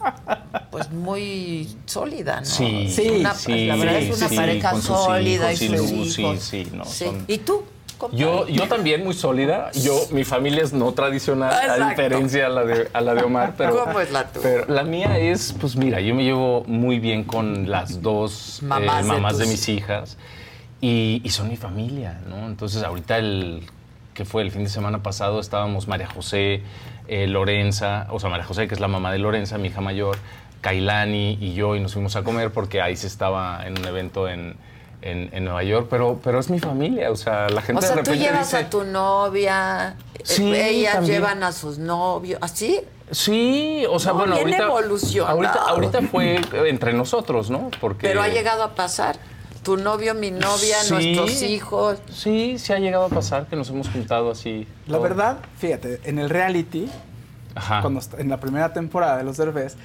[0.71, 2.47] pues muy sólida, ¿no?
[2.47, 6.19] Sí, sí, una- sí, La verdad es una sí, pareja sólida hijos, y sí, sus
[6.19, 6.41] hijos.
[6.41, 7.05] sí, sí, no, Sí.
[7.07, 7.65] son- ¿Y tú?
[8.01, 8.25] Compadre?
[8.25, 9.71] Yo, yo también muy sólida.
[9.73, 11.85] Yo, mi familia es no tradicional, Exacto.
[11.85, 13.55] a diferencia a la de, a la de Omar.
[13.59, 14.43] Pero, ¿Cómo es la tuya?
[14.43, 18.65] Pero la mía es, pues mira, yo me llevo muy bien con las dos eh,
[18.67, 20.19] Mamás de mis hijas
[20.81, 22.49] y, y son mi familia, ¿no?
[22.49, 23.63] Entonces ahorita el
[24.15, 26.63] que fue el fin de semana pasado estábamos María José,
[27.09, 30.19] eh, Lorenza, o sea María José que es la mamá de Lorenza, mi hija mayor,
[30.61, 34.29] Kailani y yo y nos fuimos a comer porque ahí se estaba en un evento
[34.29, 34.57] en,
[35.03, 37.97] en, en Nueva York, pero, pero es mi familia, o sea la gente O sea,
[37.97, 41.15] de tú llevas dice, a tu novia, eh, Sí, ellas también.
[41.17, 42.81] llevan a sus novios, ¿así?
[43.11, 45.37] Sí, o sea, No, bueno, ahorita, evolucionado.
[45.37, 47.71] ahorita, ahorita fue entre nosotros, ¿no?
[47.81, 49.17] Porque Pero ha llegado a pasar.
[49.65, 50.93] Tu novio, mi novia, Sí.
[50.95, 51.99] nuestros hijos.
[52.11, 54.67] Sí, sí ha llegado a pasar que nos hemos juntado así.
[54.87, 55.03] La todo.
[55.03, 56.89] verdad, fíjate, en el reality,
[57.55, 57.81] Ajá.
[57.83, 59.77] cuando en la primera temporada de los Derbez,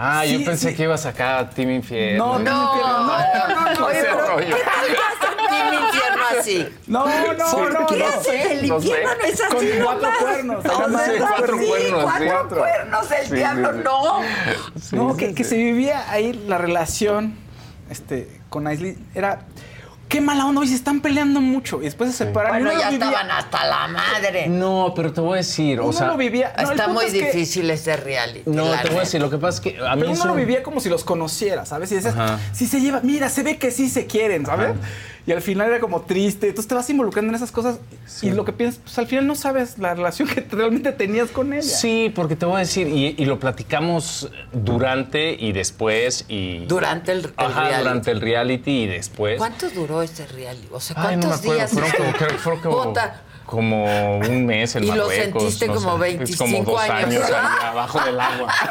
[0.00, 0.76] Ah, yo pensé sí.
[0.76, 2.38] que ibas acá a Team Infierno.
[2.38, 4.36] No, no, no, no, no, Oye, pero.
[4.36, 6.68] ¿qué tal vas a Team Infierno así?
[6.86, 7.04] No,
[7.34, 8.06] no, ¿Por no, qué no.
[8.06, 8.52] hace?
[8.52, 10.22] El infierno no es así Con cuatro nomás.
[10.22, 12.24] cuernos, cuatro sí, cuernos, sí.
[12.28, 13.78] cuatro cuernos, el Sí, diablo, sí,
[14.80, 14.94] sí.
[14.96, 15.02] no.
[15.08, 17.34] no, que, que se vivía ahí la relación
[17.90, 19.04] este, con Aislinn.
[19.16, 19.40] Era.
[20.08, 21.80] Qué mala onda, oye, se están peleando mucho.
[21.82, 22.62] Y después se separaron.
[22.64, 24.48] Bueno, y uno ya estaban hasta la madre.
[24.48, 26.06] No, pero te voy a decir, o Uno sea...
[26.06, 26.52] lo vivía.
[26.56, 28.42] no, el Está punto muy es que- difícil ese reality.
[28.50, 30.28] No, te voy a decir, lo que pasa es que a mí Pero uno eso-
[30.28, 31.92] lo vivía como si los conociera, ¿sabes?
[31.92, 32.38] Y decías, Ajá.
[32.52, 34.70] si se lleva, mira, se ve que sí se quieren, ¿sabes?
[35.28, 36.48] Y al final era como triste.
[36.48, 37.80] Entonces te vas involucrando en esas cosas
[38.22, 41.52] y lo que piensas, pues al final no sabes la relación que realmente tenías con
[41.52, 41.60] ella.
[41.62, 46.60] Sí, porque te voy a decir, y, y lo platicamos durante y después y...
[46.64, 47.78] Durante el, el Ajá, reality.
[47.82, 49.36] durante el reality y después.
[49.36, 50.68] ¿Cuánto duró ese reality?
[50.72, 51.70] O sea, Ay, no me ¿cuántos acuerdo, días?
[51.72, 52.94] fueron como, fueron como,
[53.48, 55.42] como un mes en Y lo Marruecos.
[55.42, 57.04] sentiste no como sé, es 25 como dos años.
[57.24, 58.54] años ahí abajo del agua.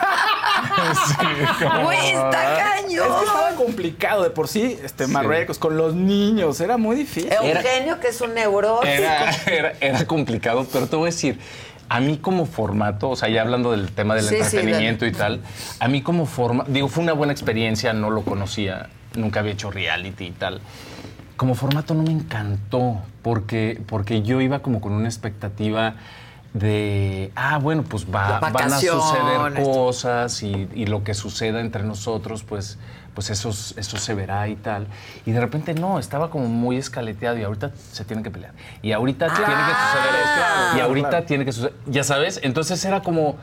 [1.08, 2.78] Sí, como- Güey, está.
[2.78, 7.32] Es que estaba complicado de por sí, este, Marruecos, con los niños, era muy difícil.
[7.32, 8.86] Eugenio, que es un neurótico.
[8.88, 11.40] Era, era, era complicado, pero te voy a decir,
[11.90, 15.12] a mí como formato, o sea, ya hablando del tema del Sí, sí, entretenimiento y
[15.12, 15.42] tal,
[15.80, 19.70] a mí como forma, digo, fue una buena experiencia, no lo conocía, nunca había hecho
[19.72, 20.62] reality y tal.
[21.38, 25.96] Como formato no me encantó, porque, porque yo iba como con una expectativa
[26.54, 31.84] de, ah, bueno, pues va, van a suceder cosas y, y lo que suceda entre
[31.84, 32.80] nosotros, pues,
[33.14, 34.88] pues eso, eso se verá y tal.
[35.26, 38.54] Y de repente no, estaba como muy escaleteado y ahorita se tiene que pelear.
[38.82, 40.78] Y ahorita tiene que suceder esto.
[40.78, 41.26] Y ahorita claro.
[41.26, 43.38] tiene que suceder, ya sabes, entonces era como...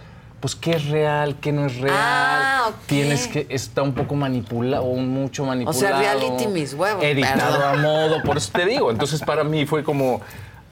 [0.45, 1.97] Pues qué es real, qué no es real.
[1.99, 2.75] Ah, ok.
[2.85, 5.81] Tienes que está un poco manipulado, o mucho manipulado.
[5.81, 7.79] sea, reality mis huevos, Editado perdón.
[7.79, 8.91] a modo, por eso te digo.
[8.91, 10.21] Entonces para mí fue como,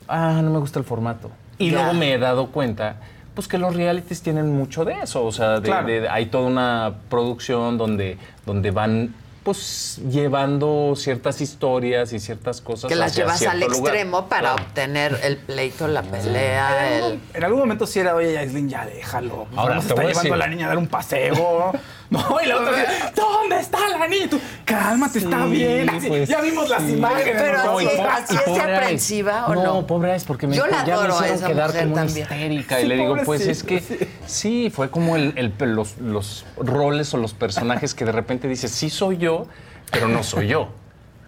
[0.09, 1.31] ah, no me gusta el formato.
[1.57, 1.79] Y Ya.
[1.79, 2.97] luego me he dado cuenta,
[3.35, 5.25] pues que los realities tienen mucho de eso.
[5.25, 5.87] O sea, de- Claro.
[5.87, 12.89] de- hay toda una producción donde, donde van pues llevando ciertas historias y ciertas cosas.
[12.89, 13.95] Que las hacia llevas al lugar.
[13.95, 14.63] extremo para Claro.
[14.65, 17.03] obtener el pleito, la pelea, En el...
[17.05, 19.47] algún, en algún momento sí era, oye, Aislinn, ya déjalo.
[19.57, 21.73] Ahora, voy a llevando a la niña a dar un paseo.
[22.13, 22.87] No, y la otra dice,
[23.17, 24.25] ¿dónde está la niña?
[24.25, 25.89] Y tú, cálmate, está bien.
[25.89, 26.93] Así, pues, ya vimos las sí.
[26.93, 27.35] imágenes.
[27.43, 27.79] Pero ¿no?
[27.79, 29.63] así, así es aprensiva o no.
[29.63, 32.23] No, pobre es porque me, Yo la ya me hicieron esa quedar mujer como también.
[32.23, 32.77] histérica.
[32.79, 33.99] Sí, y le digo, pues es que sí.
[34.27, 38.71] sí, fue como el, el- los, los roles o los personajes que de repente dices,
[38.73, 39.47] sí soy yo,
[39.91, 40.69] pero no soy yo.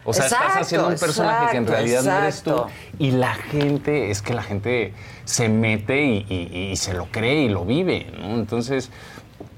[0.06, 2.65] O sea, Exacto, estás haciendo un personaje que en exacto, realidad no eres tú.
[2.98, 4.93] Y la gente, es que la gente
[5.24, 8.35] se mete y, y- y se lo cree y lo vive, ¿no?
[8.35, 8.90] Entonces,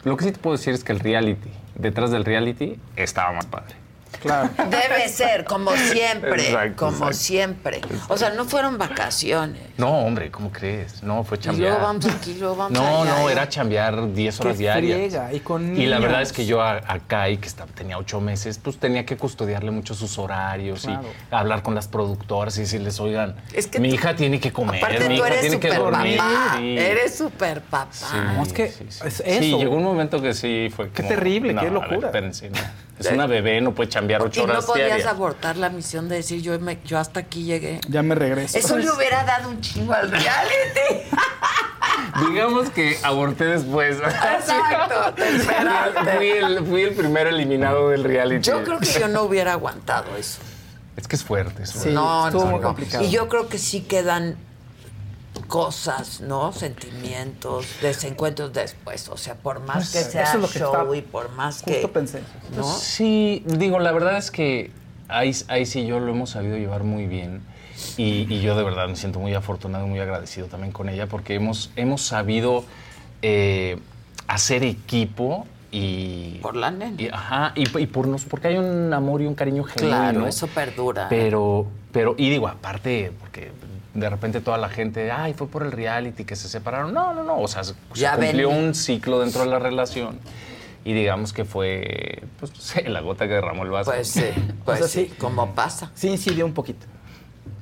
[0.05, 3.47] lo que sí te puedo decir es que el reality, detrás del reality, estaba más
[3.47, 3.86] padre.
[4.21, 4.51] Claro.
[4.71, 7.15] Debe ser, como siempre, Exacto, como exacto.
[7.15, 7.81] siempre.
[8.09, 9.63] O sea, no fueron vacaciones.
[9.77, 11.03] No, hombre, ¿cómo crees?
[11.03, 11.71] No, fue Y chambear.
[11.73, 13.19] luego vamos aquí, luego vamos No, allá.
[13.19, 14.97] no, era chambear 10 horas diarias.
[14.99, 17.99] friega, y con Y la verdad es que yo a, a Kai, que estaba- tenía
[17.99, 21.03] ocho meses, pues tenía que custodiarle mucho sus horarios Claro.
[21.31, 24.53] y hablar con las productoras y decirles, oigan, Es que mi tú- hija tiene que
[24.53, 26.17] comer, Aparte, mi tú hija eres tiene que super dormir.
[26.19, 26.55] papá.
[26.59, 26.79] Sí.
[26.79, 27.89] Eres super papá.
[27.93, 29.01] Sí, No, es que sí, sí.
[29.05, 29.59] es Sí, eso.
[29.59, 32.09] llegó un momento que sí fue Qué como, terrible, no, qué a ver, locura.
[32.09, 32.59] espérense, no.
[32.99, 35.09] Es una bebé, no puede chambear ocho Y no horas podías diarias.
[35.09, 37.81] abortar la misión de decir, yo, me- yo hasta aquí llegué.
[37.89, 38.57] Ya me regreso.
[38.57, 41.05] Eso le hubiera dado un chingo al reality.
[42.31, 43.97] Digamos que aborté después.
[43.99, 46.17] Exacto, te esperaste.
[46.17, 48.49] fui, el, fui el primer eliminado del reality.
[48.49, 50.39] Yo creo que yo no hubiera aguantado eso.
[50.97, 51.63] Es que es fuerte.
[51.65, 51.93] Es Sí, fuerte.
[51.95, 52.67] no, estuvo no, muy no.
[52.69, 53.05] complicado.
[53.05, 54.37] Y yo creo que sí quedan
[55.47, 56.53] cosas, ¿no?
[56.53, 59.09] Sentimientos, desencuentros después.
[59.09, 61.73] O sea, por más que sea eso es lo que show y por más que...
[61.75, 62.21] Justo pensé.
[62.57, 62.63] ¿no?
[62.63, 64.71] Pues sí, digo, la verdad es que
[65.09, 67.41] ahí, ahí sí yo lo hemos sabido llevar muy bien.
[67.97, 71.07] Y, y yo de verdad me siento muy afortunado y muy agradecido también con ella
[71.07, 72.65] porque hemos, hemos sabido
[73.23, 73.79] eh,
[74.27, 76.39] hacer equipo y...
[76.43, 77.01] Por la nena.
[77.01, 79.97] y- ajá, y, y por nos, porque hay un amor y un cariño genuino.
[79.97, 81.07] Claro, eso perdura.
[81.11, 81.67] Pero,
[81.97, 83.51] pero, y digo, aparte, porque
[83.95, 86.93] de repente toda la gente, ay, fue por el reality que se separaron.
[86.93, 87.41] No, no, no.
[87.41, 88.59] O sea, se, Ya cumplió ven.
[88.65, 90.19] un ciclo dentro de la relación.
[90.85, 93.93] Y digamos que fue, pues, no sé, la gota que derramó el vaso.
[93.93, 94.25] Pues sí,
[94.67, 95.91] pues O sea, sí, como pasa.
[95.95, 96.87] Sí incidió un poquito.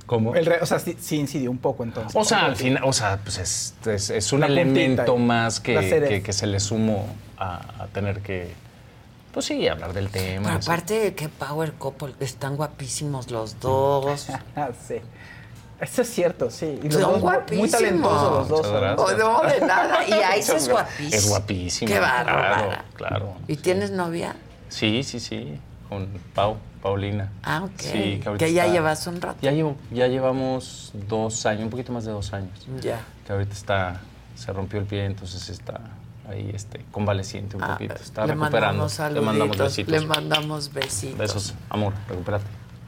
[0.07, 0.35] ¿Cómo?
[0.35, 2.13] El re- o sea, sí, sí incidió un poco entonces.
[2.15, 6.05] O sea, al final, o sea, pues es, es, es un La elemento más que,
[6.09, 7.07] que, que se le sumó
[7.39, 8.53] a, a tener que,
[9.35, 10.47] pues sí, hablar del tema.
[10.47, 14.29] Pero aparte de que Power Couple, están guapísimos los dos.
[14.57, 14.97] Ah, sí.
[15.81, 16.79] Eso es cierto, sí.
[16.83, 17.61] Y los Son dos guapísimos.
[17.61, 18.67] Muy talentosos los dos.
[18.99, 20.07] Oh, no, de nada.
[20.07, 21.09] Y Muchas es guapísimo.
[21.17, 21.93] Es guapísimo.
[21.93, 22.55] Qué bárbara.
[22.57, 23.35] Claro, claro.
[23.49, 24.37] ¿Y tienes novia?
[24.69, 25.59] Sí, sí, sí.
[25.89, 27.31] Con Pau, Paulina.
[27.43, 27.73] Ah, ok.
[27.81, 29.39] Sí, que ahorita ya está- llevas un rato.
[29.43, 32.67] Ya, llevo, ya llevamos dos años, un poquito más de dos años.
[32.81, 33.01] Ya.
[33.27, 34.01] Que ahorita está,
[34.37, 35.81] se rompió el pie, entonces está
[36.29, 37.95] ahí este, convaleciente un Ah, poquito.
[37.95, 38.85] Está le recuperando.
[38.89, 39.93] mandamos Le mandamos besitos.
[39.93, 41.19] le mandamos besitos.
[41.19, 42.45] Besos, amor, recupérate.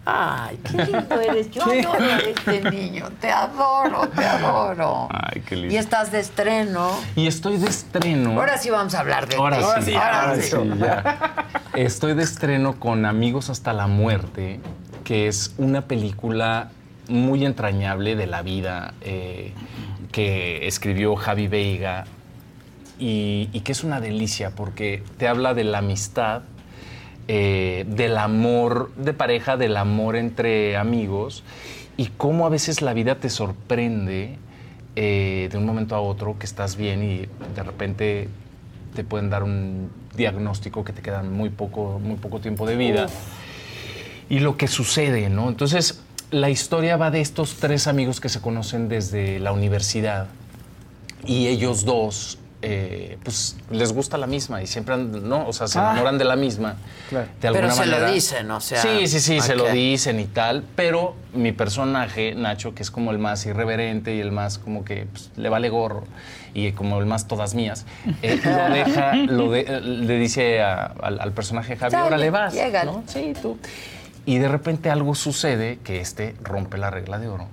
[0.08, 1.50] Ay, qué lindo eres.
[1.50, 3.08] Yo adoro a este niño.
[3.20, 5.08] Te adoro, te adoro.
[5.10, 5.74] Ay, qué lindo.
[5.74, 6.90] Y estás de estreno.
[7.16, 8.30] Y estoy de estreno.
[8.38, 9.82] Ahora sí vamos a hablar de Ahora ti.
[9.86, 11.46] sí, ahora sí, ya.
[11.74, 14.60] Estoy de estreno con Amigos hasta la muerte,
[15.04, 16.70] que es una película
[17.08, 19.52] muy entrañable de la vida eh,
[20.12, 22.04] que escribió Javi Veiga
[22.98, 26.42] y, y que es una delicia porque te habla de la amistad,
[27.28, 31.42] eh, del amor de pareja, del amor entre amigos
[31.96, 34.36] y cómo a veces la vida te sorprende
[34.94, 38.28] eh, de un momento a otro que estás bien y de repente
[38.94, 43.08] te pueden dar un diagnóstico que te quedan muy poco, muy poco tiempo de vida.
[44.28, 45.48] Y lo que sucede, ¿no?
[45.48, 46.00] Entonces,
[46.30, 50.28] la historia va de estos tres amigos que se conocen desde la universidad
[51.26, 52.38] y ellos dos,
[52.68, 55.46] eh, pues les gusta la misma y siempre, han- ¿no?
[55.46, 55.90] O sea, se Ah.
[55.92, 56.74] enamoran de la misma.
[57.08, 57.28] Claro.
[57.40, 60.24] De alguna Pero se lo dicen, o sea, Sí, sí, sí, se lo dicen y
[60.24, 60.64] tal.
[60.74, 65.06] Pero mi personaje, Nacho, que es como el más irreverente y el más como que
[65.12, 66.04] pues, le vale gorro
[66.54, 67.86] y como el más todas mías,
[68.22, 72.52] eh, lo deja, lo de- le dice a- al, al personaje Javi, ahora le vas.
[72.52, 72.90] llégale.
[72.90, 73.04] ¿no?
[73.06, 73.58] Sí, tú.
[74.24, 77.46] Y de repente algo sucede que este rompe la regla de oro.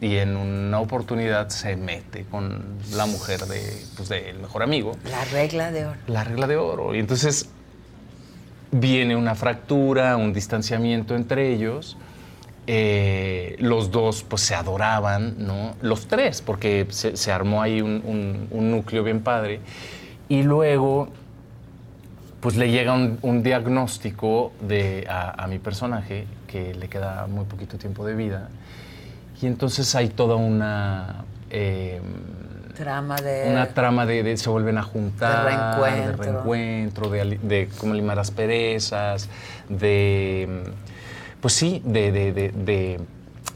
[0.00, 2.62] Y en una oportunidad se mete con
[2.94, 5.98] la mujer de, pues, del mejor amigo La regla de oro.
[6.06, 6.94] la regla de oro.
[6.94, 7.48] Y entonces
[8.72, 11.96] viene una fractura, un distanciamiento entre ellos.
[12.66, 15.74] Eh, los dos pues se adoraban, ¿no?
[15.82, 19.60] Los tres, porque se, se armó ahí un, un- un núcleo bien padre.
[20.28, 21.08] Y luego
[22.40, 27.44] pues le llega un, un diagnóstico de, a, a mi personaje que le queda muy
[27.44, 28.48] poquito tiempo de vida.
[29.42, 31.24] Y entonces hay toda una...
[31.50, 32.00] eh,
[32.74, 33.48] Trama de.
[33.50, 36.16] una trama de, de se vuelven a juntar, De reencuentro.
[36.24, 39.30] de, reencuentro, de de cómo limar las perezas,
[39.70, 40.62] de,
[41.40, 43.00] pues sí, de- de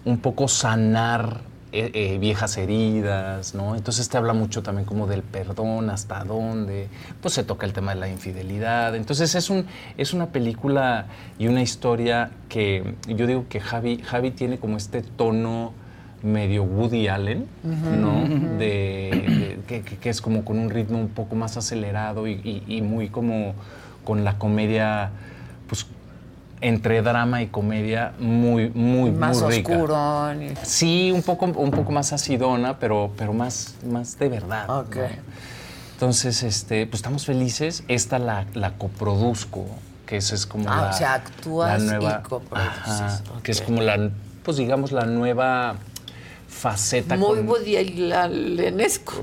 [0.07, 1.41] un poco sanar
[1.73, 3.77] eh, eh, viejas heridas, ¿no?
[3.77, 6.89] Entonces te habla mucho también como del perdón, hasta dónde,
[7.21, 8.95] pues se toca el tema de la infidelidad.
[8.97, 9.67] Entonces es, un,
[9.97, 11.07] es una película
[11.39, 15.73] y una historia que yo digo que Javi, Javi tiene como este tono
[16.23, 17.47] medio Woody Allen,
[17.99, 18.27] ¿no?
[18.59, 22.83] De, de- que, es como con un ritmo un poco más acelerado y, y- y
[22.83, 23.55] muy como
[24.05, 25.11] con la comedia,
[26.61, 29.73] entre drama y comedia muy, muy, más muy rica.
[29.73, 30.31] oscuro.
[30.63, 34.67] Sí, un poco, un poco más acidona, pero, pero más, más de verdad.
[34.69, 34.85] ¿no?
[35.93, 37.85] Entonces, este, pues estamos felices.
[37.89, 39.67] Esta la, la coproduzco,
[40.07, 42.89] que esa es como Ah, la, o sea, actúas la nueva, y coproduces.
[42.89, 44.11] Ajá, Que es como la,
[44.43, 45.77] pues digamos, la nueva
[46.49, 47.17] faceta.
[47.17, 47.77] Muy con- Woody.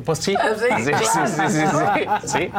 [0.06, 2.50] Pues sí, Ah, sí, sí, sí, sí, sí.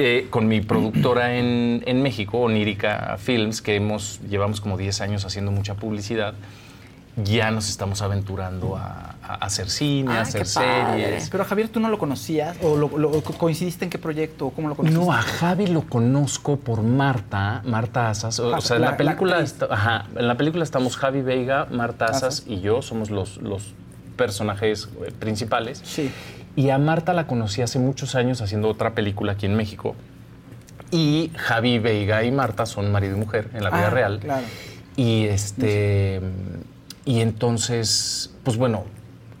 [0.00, 5.26] Que con mi productora en, en México, Onírica Films, que hemos, llevamos como 10 años
[5.26, 6.32] haciendo mucha publicidad,
[7.22, 11.28] ya nos estamos aventurando a, a hacer cine, a hacer series.
[11.28, 12.56] Pero Javier, ¿tú no lo conocías?
[12.62, 14.46] ¿O lo, lo- coincidiste en qué proyecto?
[14.46, 15.04] ¿O cómo lo conociste?
[15.04, 18.38] No, a Javi lo conozco por Marta, Marta Asas.
[18.40, 19.52] O, o sea, en la- la, la película actriz.
[19.52, 22.44] está- ajá, en la película estamos Javi Veiga, Marta Asas Asas.
[22.46, 23.74] y yo, somos los, los
[24.16, 25.82] personajes eh, principales.
[25.84, 26.10] Sí.
[26.56, 29.94] Y a Marta la conocí hace muchos años haciendo otra película aquí en México.
[30.90, 34.18] Y Javi Veiga y Marta son marido y mujer en la vida Ah, real.
[34.20, 34.42] Claro.
[34.96, 36.20] Y este.
[37.04, 38.84] Y entonces, pues bueno,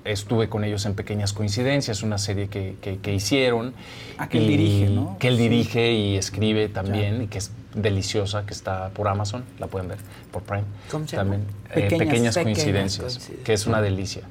[0.04, 3.74] estuve con ellos en Pequeñas Coincidencias, una serie que, que- que hicieron.
[4.16, 5.16] Ah, que él dirige, ¿no?
[5.18, 5.42] Que él Sí.
[5.42, 9.98] dirige y escribe también, y que es deliciosa, que está por Amazon, la pueden ver,
[10.32, 10.64] por Prime.
[10.90, 11.32] ¿Cómo se llama?
[11.32, 11.50] También.
[11.70, 13.44] eh, Pequeñas- pequeñas, Pequeñas coincidencias, Coincidencias.
[13.44, 14.22] que es una delicia.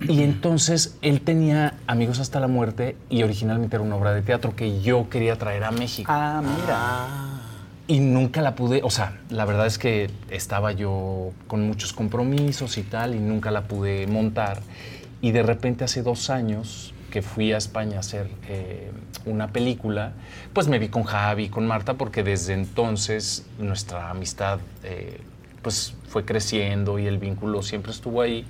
[0.00, 4.54] Y entonces él tenía Amigos hasta la muerte y originalmente era una obra de teatro
[4.54, 6.10] que yo quería traer a México.
[6.12, 7.38] Ah, mira.
[7.88, 12.76] Y nunca la pude, o sea, la verdad es que estaba yo con muchos compromisos
[12.76, 14.60] y tal, y nunca la pude montar.
[15.22, 18.92] Y de repente hace dos años que fui a España a hacer eh,
[19.24, 20.12] una película,
[20.52, 25.22] pues me vi con Javi, con Marta, porque desde entonces nuestra amistad eh,
[25.62, 28.44] pues fue creciendo y el vínculo siempre estuvo ahí.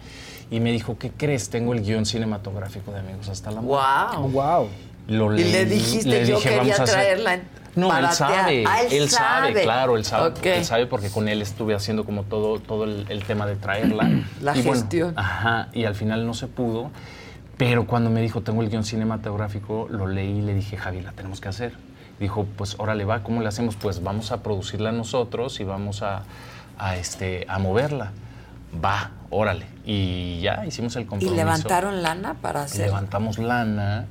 [0.51, 1.51] Y me dijo, ¿qué crees?
[1.51, 4.17] Tengo el guion cinematográfico de Amigos hasta la muerte.
[4.17, 4.29] Wow.
[4.31, 4.69] Wow.
[5.09, 6.95] Lo Y le leí, dijiste, le yo dije, quería "Vamos a hacer-".
[6.95, 7.39] traerla
[7.77, 8.65] No, él sabe.
[8.67, 9.63] Ah, él él sabe, sabe.
[9.63, 13.25] claro, él sabe, él sabe porque con él estuve haciendo como todo, todo el, el
[13.25, 14.09] tema de traerla.
[14.43, 15.15] La Y bueno, gestión.
[15.17, 16.91] ajá, y al final no se pudo,
[17.57, 21.13] pero cuando me dijo, tengo el guion cinematográfico, lo leí y le dije, Javi, la
[21.13, 21.73] tenemos que hacer.
[22.21, 23.77] Dijo, pues órale va, ¿cómo le hacemos?
[23.77, 26.23] Pues vamos a producirla nosotros y vamos a,
[26.79, 28.11] a, este, a moverla.
[28.85, 29.67] Va, órale.
[29.85, 31.37] Y ya hicimos el ¿Y compromiso.
[31.37, 32.87] levantaron lana para hacer?
[32.87, 34.07] Levantamos lana.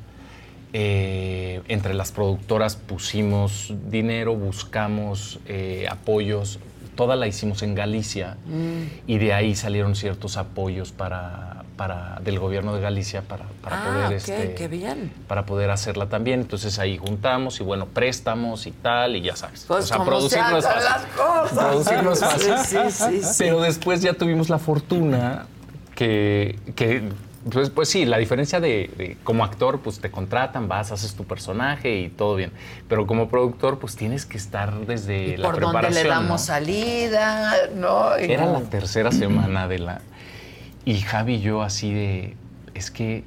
[0.73, 6.59] eh, entre las productoras pusimos dinero, buscamos eh, apoyos,
[6.95, 8.83] toda la hicimos en Galicia Mm.
[9.07, 13.85] y de ahí salieron ciertos apoyos para, para del gobierno de Galicia para, para ah,
[13.85, 15.13] poder ok, este, qué bien.
[15.27, 16.41] para poder hacerla también.
[16.41, 19.65] Entonces ahí juntamos y bueno, préstamos y tal, y ya sabes.
[19.67, 21.51] Pues como se hacen las cosas.
[21.53, 22.55] Producir no es Sí, fácil.
[22.65, 23.35] sí, sí, sí.
[23.37, 25.45] Pero después ya tuvimos la fortuna
[25.95, 27.03] que, que
[27.51, 31.23] pues, pues sí, la diferencia de, de como actor, pues te contratan, vas, haces tu
[31.23, 32.51] personaje y todo bien.
[32.89, 36.03] Pero como productor, pues tienes que estar desde la Por donde preparación.
[36.03, 36.21] le ¿no?
[36.21, 38.19] damos salida, ¿no?
[38.19, 40.01] Y- Era la tercera semana de la...
[40.87, 42.35] Y Javi y yo así de...
[42.73, 43.23] Es que...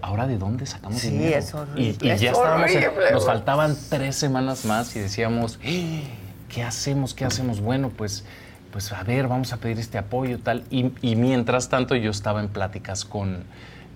[0.00, 1.36] ¿Ahora de dónde sacamos Sí, dinero?
[1.38, 2.70] es horrible, Y, y es ya estábamos...
[2.70, 5.58] horrible, nos faltaban tres semanas más y decíamos...
[5.62, 6.02] "Eh,
[6.48, 7.14] ¿Qué hacemos?
[7.14, 7.60] ¿Qué hacemos?
[7.60, 8.24] Bueno, pues...
[8.70, 10.62] Pues a ver, vamos a pedir este apoyo tal.
[10.70, 13.44] Y, y mientras tanto yo estaba en pláticas con,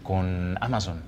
[0.03, 1.03] con Amazon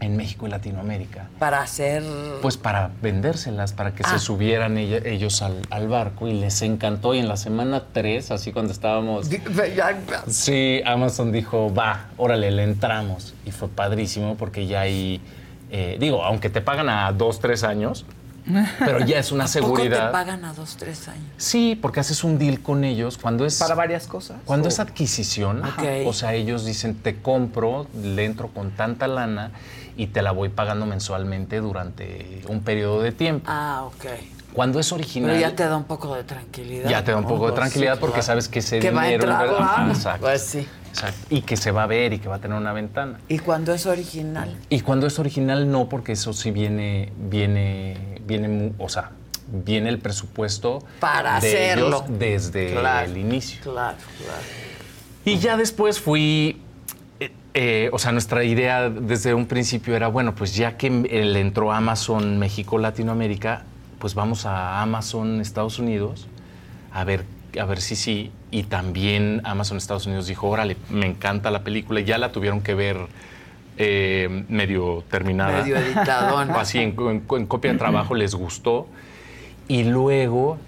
[0.00, 1.28] en México y Latinoamérica.
[1.38, 2.02] Para hacer...
[2.42, 4.10] Pues para vendérselas, para que Ah.
[4.10, 7.14] se subieran ella- ellos al, al barco y les encantó.
[7.14, 9.28] Y en la semana 3, así cuando estábamos...
[10.28, 13.34] Sí, Amazon dijo, va, órale, le entramos.
[13.44, 15.20] Y fue padrísimo porque ya ahí,
[15.70, 18.04] eh, digo, aunque te pagan a dos, tres años,
[18.78, 20.06] pero ya es una ¿A poco seguridad.
[20.08, 21.24] te pagan a dos, tres años?
[21.36, 23.58] Sí, porque haces un deal con ellos cuando es...
[23.58, 24.36] Para varias cosas.
[24.44, 24.68] Cuando ¿O?
[24.68, 25.82] es adquisición, Ok.
[26.06, 29.50] o sea, ellos dicen, te compro, le entro con tanta lana
[29.96, 33.46] y te la voy pagando mensualmente durante un periodo de tiempo.
[33.50, 34.04] Ah, ok.
[34.52, 35.30] Cuando es original...
[35.32, 36.88] Pero ya te da un poco de tranquilidad.
[36.88, 38.26] ya te da un poco de Pues tranquilidad sí, porque claro.
[38.26, 39.24] sabes que ese Que va a dinero...
[39.24, 39.92] entrar Ajá, lana.
[39.92, 40.66] exacto, Pues sí.
[40.88, 41.18] exacto.
[41.28, 43.18] Y que se va a ver y que va a tener una ventana.
[43.28, 44.56] Y cuando es original.
[44.70, 49.10] Y cuando es original, no, porque eso sí viene, viene, viene, o sea,
[49.48, 52.04] viene el presupuesto Para de hacerlo.
[52.06, 53.60] ellos desde Claro, el inicio.
[53.62, 54.42] Claro, claro.
[55.26, 56.62] Y ya después fui,
[57.56, 61.40] eh, eh, o sea, nuestra idea desde un principio era, bueno, pues ya que le
[61.40, 63.64] entró Amazon México Latinoamérica,
[63.98, 66.28] pues vamos a Amazon Estados Unidos
[66.92, 67.24] a ver,
[67.60, 68.30] a ver si sí.
[68.50, 72.00] Y también Amazon Estados Unidos dijo, órale, me encanta la película.
[72.00, 72.96] Y ya la tuvieron que ver
[73.76, 75.60] eh, medio terminada.
[75.62, 76.54] Medio editadona.
[76.56, 78.86] O así, en, en- en copia de trabajo les gustó.
[79.68, 80.58] Y luego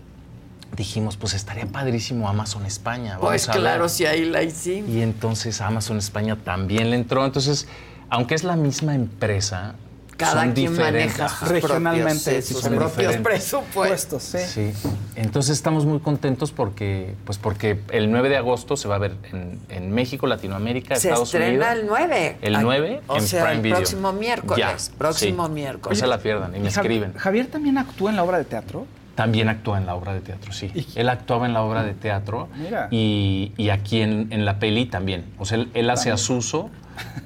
[0.76, 3.14] dijimos, pues estaría padrísimo Amazon España.
[3.14, 3.60] Vamos Pues a ver.
[3.60, 4.90] claro, si ahí la hicimos.
[4.90, 7.24] Y entonces Amazon España también le entró.
[7.24, 7.66] Entonces,
[8.10, 9.74] aunque es la misma empresa,
[10.16, 11.16] Cada son quien diferentes.
[11.18, 13.22] maneja sus Regionalmente, propios, sí, sus son propios diferentes.
[13.22, 14.22] presupuestos.
[14.22, 14.38] sí.
[14.46, 14.72] Sí.
[15.14, 19.16] Entonces estamos muy contentos porque, pues porque el 9 de agosto se va a ver
[19.32, 21.80] en, en México, Latinoamérica, Se Estados estrena Unidos.
[21.80, 22.36] el 9.
[22.42, 23.76] El Ay, 9 o en sea, Prime el Video.
[23.78, 24.58] próximo miércoles,
[24.92, 25.52] Ya, próximo sí.
[25.52, 25.98] miércoles.
[25.98, 27.14] No se la pierdan y me escriben.
[27.14, 28.86] Javier también actúa en la obra de teatro.
[29.18, 30.70] También actúa en la obra de teatro, sí.
[30.94, 32.48] Él actuaba en la obra de teatro
[32.88, 35.24] y, y aquí en, en la peli también.
[35.38, 36.70] O sea, él, él hace a Suso,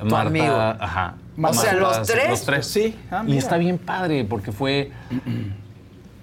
[0.03, 1.15] Marta, ajá.
[1.43, 2.31] O sea, ¿los tres?
[2.31, 2.67] Los tres.
[2.67, 2.97] Sí.
[3.11, 4.91] Ah, y está bien padre porque fue,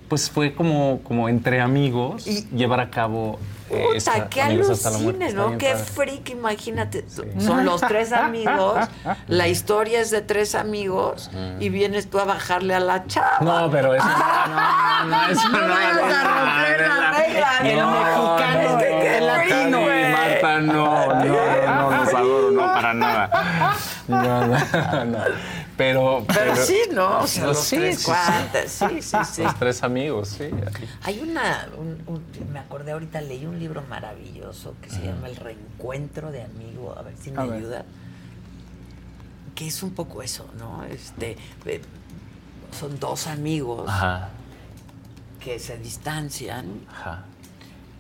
[0.10, 4.90] pues fue como, como entre amigos llevar a cabo eh, Puta, esta qué Está
[5.36, 5.58] ¿no?
[5.60, 7.06] Qué freak, imagínate.
[7.40, 8.80] Son los tres amigos,
[9.28, 11.30] la historia es de tres amigos
[11.60, 13.38] y vienes tú a bajarle a la chava.
[13.42, 15.60] No, pero eso no, no, no, eso no.
[15.60, 17.50] No vayas a romper la regla.
[17.64, 19.82] El No, mexicano, es que el latino.
[19.82, 20.12] güey.
[20.12, 23.76] Marta, no, no, no, los adoro, no, para nada.
[24.08, 25.18] No, no, no.
[25.80, 27.22] Pero, Pero sí, ¿no?
[27.22, 28.12] O sea, los sí, tres sí,
[28.68, 29.44] sí, sí, sí.
[29.44, 30.50] Los tres amigos, sí.
[31.04, 35.38] Hay una, un- un- me acordé ahorita, leí un libro maravilloso que se llama El
[35.38, 37.54] reencuentro de amigos, a ver si me A ver.
[37.60, 37.86] ayuda,
[39.56, 40.84] que es un poco eso, ¿no?
[40.84, 41.82] Este, eh,
[42.78, 44.32] son dos amigos Ajá,
[45.40, 47.24] que se distancian ajá.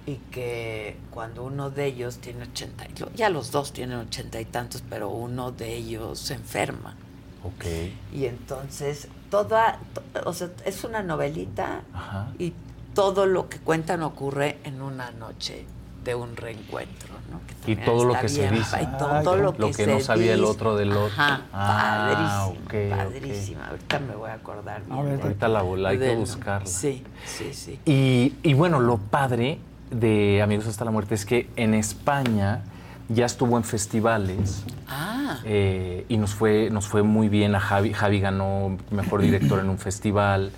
[0.05, 2.85] y que cuando uno de ellos tiene ochenta,
[3.15, 6.97] ya los dos tienen ochenta y tantos, pero uno de ellos se enferma.
[7.43, 7.65] Ok.
[8.13, 12.27] Y entonces, toda, to- o sea, es una novelita Ajá.
[12.37, 12.53] y
[12.93, 15.65] todo lo que cuentan ocurre en una noche
[16.03, 17.39] de un reencuentro, ¿no?
[17.65, 18.81] Que Y todo lo que se bien, dice.
[18.81, 20.51] Y todo lo que, Lo que se no sabía el dice.
[20.51, 21.13] otro del otro.
[21.13, 22.97] Ajá, Ah, padrísimo, ok, ok.
[22.97, 23.67] padrísima.
[23.67, 25.03] Ahorita me voy a acordar bien.
[25.05, 26.65] ver, de- Ahorita la bola, hay que buscarla.
[26.65, 27.79] Sí, sí, sí.
[27.85, 29.59] Y, y bueno, lo padre
[29.91, 32.61] de Amigos hasta la muerte es que en España
[33.09, 37.53] ya estuvo en festivales Ah, eh, y nos fue, nos fue muy bien.
[37.55, 40.51] A Javi, Javi ganó mejor director en un festival.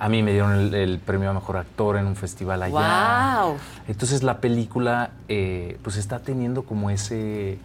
[0.00, 3.42] A mí me dieron el, el premio a mejor actor en un festival allá.
[3.44, 3.56] wow.
[3.88, 7.58] Entonces la película eh, pues está teniendo como ese,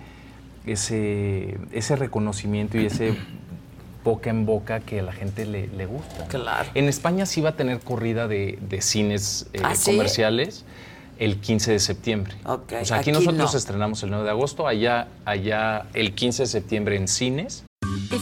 [0.65, 3.15] ese, ese reconocimiento y ese
[4.03, 6.25] boca en boca que a la gente le, le gusta.
[6.27, 6.69] Claro.
[6.73, 9.91] En España sí va a tener corrida de, de cines eh, ¿Ah, sí?
[9.91, 10.65] comerciales
[11.19, 12.35] el 15 de septiembre.
[12.45, 13.57] Ok, O sea, aquí, aquí nosotros no.
[13.57, 17.63] estrenamos el 9 de agosto, allá, allá el 15 de septiembre en cines.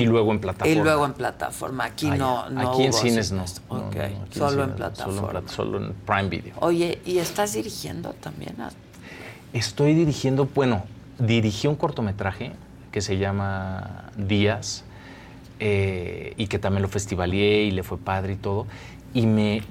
[0.00, 0.72] Y luego en plataforma.
[0.80, 1.84] Y luego en plataforma.
[1.84, 3.46] Aquí no, no Aquí en hubo cines no.
[3.46, 3.62] cines.
[3.70, 5.20] No, Ok, no, aquí solo en plataforma.
[5.20, 6.54] Solo en, plat- solo en Prime Video.
[6.60, 8.60] Oye, ¿y estás dirigiendo también?
[8.60, 8.70] a-
[9.52, 10.84] Estoy dirigiendo, bueno,
[11.18, 12.52] dirigí un cortometraje
[12.92, 14.84] que se llama Días
[15.58, 18.66] eh, y que también lo festivalié y le fue padre y todo.
[19.12, 19.62] Y me,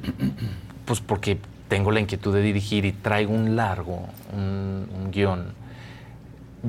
[0.86, 5.54] pues porque tengo la inquietud de dirigir y traigo un largo, un, un guion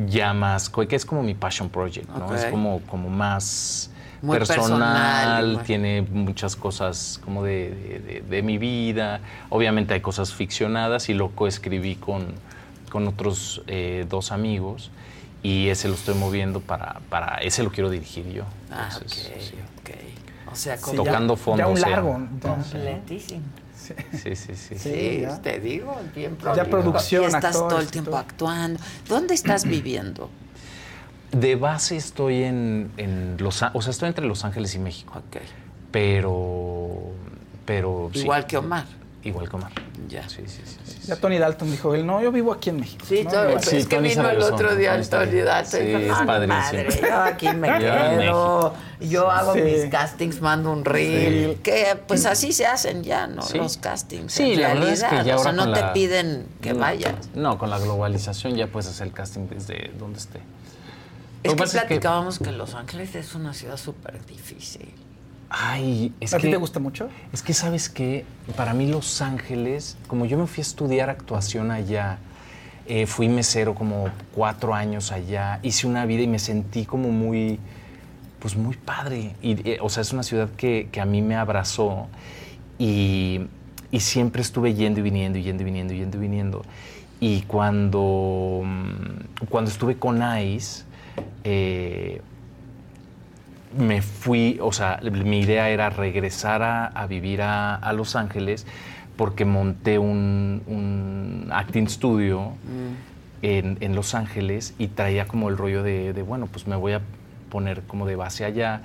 [0.07, 2.35] ya más, que es como mi passion project, ¿no?
[2.35, 3.91] Es como, como más
[4.23, 9.21] Muy personal, tiene muchas cosas como de, de- de- de mi vida.
[9.49, 12.27] Obviamente hay cosas ficcionadas y lo coescribí con,
[12.91, 14.91] con otros eh, dos amigos
[15.43, 18.45] y ese lo estoy moviendo para, para ese lo quiero dirigir yo.
[18.71, 19.55] Ah, Entonces, ok, sí.
[19.81, 19.91] ok.
[20.53, 21.59] O sea, Sí, como- Tocando fondo.
[21.63, 22.21] ya un o sea, largo.
[22.43, 23.41] Completísimo.
[24.13, 24.79] Sí, sí, sí.
[24.79, 25.41] Sí, ya.
[25.41, 26.71] te digo, bien Ya prolijo.
[26.71, 28.21] producción, Y estás actores todo el tiempo todo.
[28.21, 28.81] actuando.
[29.09, 30.31] ¿Dónde estás viviendo?
[31.33, 35.13] De base estoy en, en Los Ángeles, o sea, estoy entre Los Ángeles y México.
[35.17, 35.41] Ok.
[35.91, 36.99] Pero,
[37.65, 38.21] pero sí.
[38.21, 38.85] Igual que Omar.
[39.23, 39.71] Igual que Omar.
[40.09, 40.27] Ya.
[40.31, 40.77] Sí, sí, sí.
[40.83, 40.99] sí.
[41.07, 43.05] Ya Tony Dalton dijo él, no, yo vivo aquí en México.
[43.07, 43.31] Sí, ¿no?
[43.31, 45.41] todo- Sí, es que Tony vino el otro día Tony el Tony.
[45.43, 45.81] Dalton.
[45.81, 46.55] Sí, dijo, es "No, padrísimo".
[46.59, 48.75] madre, yo aquí me quedo.
[49.01, 49.61] Yo hago Sí.
[49.61, 51.61] mis castings, mando un reel.
[51.63, 53.43] Que pues así se hacen ya, ¿no?
[53.43, 53.59] Sí.
[53.59, 54.33] Los castings.
[54.33, 55.39] Sí, en la verdad es que realidad.
[55.39, 57.15] O sea, no te la- piden que No, vayas.
[57.35, 60.41] No, con la globalización ya puedes hacer el casting desde donde esté.
[61.43, 64.93] Es Lo que es que- platicábamos que Los Ángeles es una ciudad súper difícil.
[65.51, 66.47] Ay, es ¿A que...
[66.47, 67.09] ti te gusta mucho?
[67.33, 68.25] Es que, ¿sabes qué?
[68.57, 72.19] Para mí Los Ángeles, como yo me fui a estudiar actuación allá,
[72.87, 77.59] eh, fui mesero como cuatro años allá, hice una vida y me sentí como muy,
[78.39, 79.35] pues muy padre.
[79.43, 82.07] Y, eh, o sea, es una ciudad que, que a mí me abrazó
[82.79, 83.41] y,
[83.91, 86.63] y siempre estuve yendo y viniendo, y yendo y viniendo, y yendo y viniendo.
[87.19, 90.85] Y cuando, mm, cuando estuve con Ice,
[91.45, 92.23] eh,
[93.77, 98.67] me fui, o sea, mi idea era regresar a, a vivir a, a Los Ángeles
[99.17, 102.53] porque monté un, un acting studio
[103.43, 106.93] en, en Los Ángeles y traía como el rollo de, de, bueno, pues me voy
[106.93, 107.03] a
[107.51, 108.83] poner como de base allá.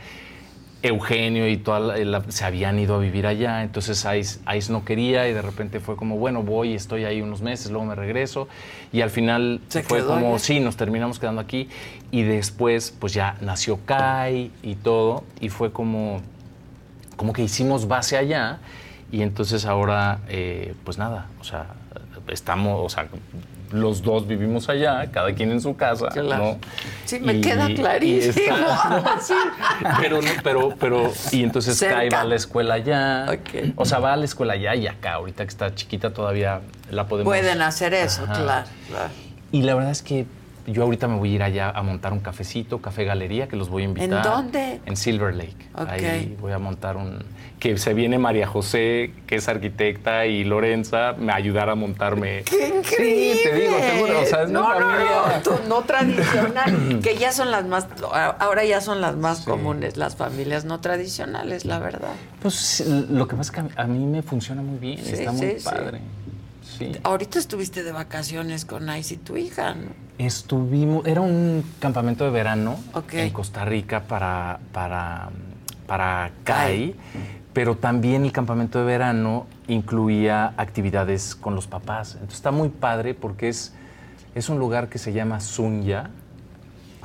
[0.84, 4.86] Eugenio y toda la- la- se habían ido a vivir allá, entonces Ice, Ice no
[4.86, 8.48] quería y de repente fue como, bueno, voy, estoy ahí unos meses, luego me regreso
[8.94, 10.40] y al final ¿Se fue como, allá?
[10.40, 11.70] sí, nos terminamos quedando aquí
[12.12, 16.22] y después pues ya nació Kai y todo y fue como,
[17.16, 18.60] como que hicimos base allá
[19.12, 21.66] y entonces ahora eh, pues nada, o sea,
[22.28, 23.08] estamos, o sea,
[23.82, 26.44] los dos vivimos allá, cada quien en su casa, Claro.
[26.44, 26.58] ¿no?
[27.06, 28.56] Sí, me Y- queda clarísimo.
[28.58, 29.34] está- Sí.
[30.02, 31.96] pero, no, pero, pero, y entonces Cerca.
[31.98, 33.26] Kai va a la escuela allá.
[33.76, 36.62] O sea, va a la escuela allá y acá, ahorita que está chiquita todavía
[36.92, 37.30] la podemos.
[37.32, 39.10] Pueden hacer eso, claro, claro.
[39.52, 40.26] Y la verdad es que
[40.68, 43.70] yo ahorita me voy a ir allá a montar un cafecito, café galería, que los
[43.70, 44.24] voy a invitar.
[44.24, 44.82] dónde?
[44.86, 45.56] En Silver Lake.
[45.76, 45.90] Ok.
[45.90, 47.24] Ahí voy a montar un.
[47.60, 52.44] Que se viene María José, que es arquitecta, y Lorenza, me ayudar a montarme.
[52.44, 53.34] ¡Qué increíble!
[53.36, 54.22] Sí, te digo, te juro.
[54.22, 57.65] O sea, es no, una no, familia- no, tú- no tradicional, que ya son las
[57.65, 57.88] más,
[58.40, 62.10] ahora ya son las más comunes, las familias no tradicionales, la verdad.
[62.41, 65.48] Pues lo que pasa es que a- mí me funciona muy bien, Sí, está muy
[65.52, 65.65] sí, sí.
[65.65, 66.02] padre.
[66.77, 66.91] Sí.
[67.03, 69.88] Ahorita estuviste de vacaciones con Ice y tu hija, ¿no?
[70.18, 73.14] Estuvimos, era un campamento de verano Ok.
[73.14, 75.30] en Costa Rica para, para,
[75.88, 76.95] para CAI,
[77.56, 82.11] pero también el campamento de verano incluía actividades con los papás.
[82.15, 83.72] Entonces está muy padre porque es,
[84.36, 86.10] es un lugar que se llama Sunya,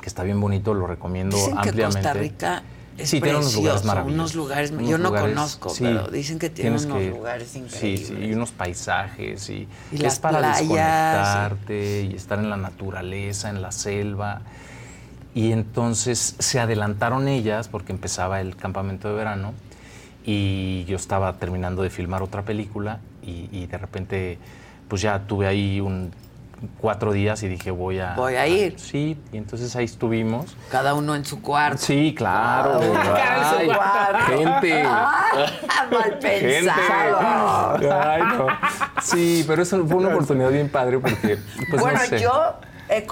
[0.01, 2.01] que está bien bonito, lo recomiendo Dicen que ampliamente.
[2.01, 2.63] Costa Rica
[2.97, 4.19] Es sí, tiene unos lugares precioso, maravillosos.
[4.19, 8.07] unos lugares- Unos yo no lugares- conozco, sí, pero dicen que tiene unos lugares increíbles.
[8.09, 12.49] Sí, sí, y unos paisajes y, Y es las para playas, desconectarte y estar en
[12.49, 14.41] la naturaleza, en la selva.
[15.33, 19.53] Y entonces se adelantaron ellas porque empezaba el campamento de verano
[20.25, 24.37] y yo estaba terminando de filmar otra película y, y de repente
[24.87, 26.11] pues ya tuve ahí un
[26.79, 28.79] cuatro días y dije voy a Voy a ir.
[28.79, 31.79] sí y entonces ahí estuvimos Cada uno en su cuarto.
[31.79, 34.37] sí claro Cada en su cuarto.
[34.37, 37.71] gente Ah, mal pensado.
[37.79, 37.91] Gente.
[37.91, 38.47] Ay, no.
[39.01, 41.39] Sí, pero eso fue una oportunidad bien padre porque,
[41.69, 42.19] pues bueno, no sé.
[42.21, 42.53] yo
[42.89, 43.07] he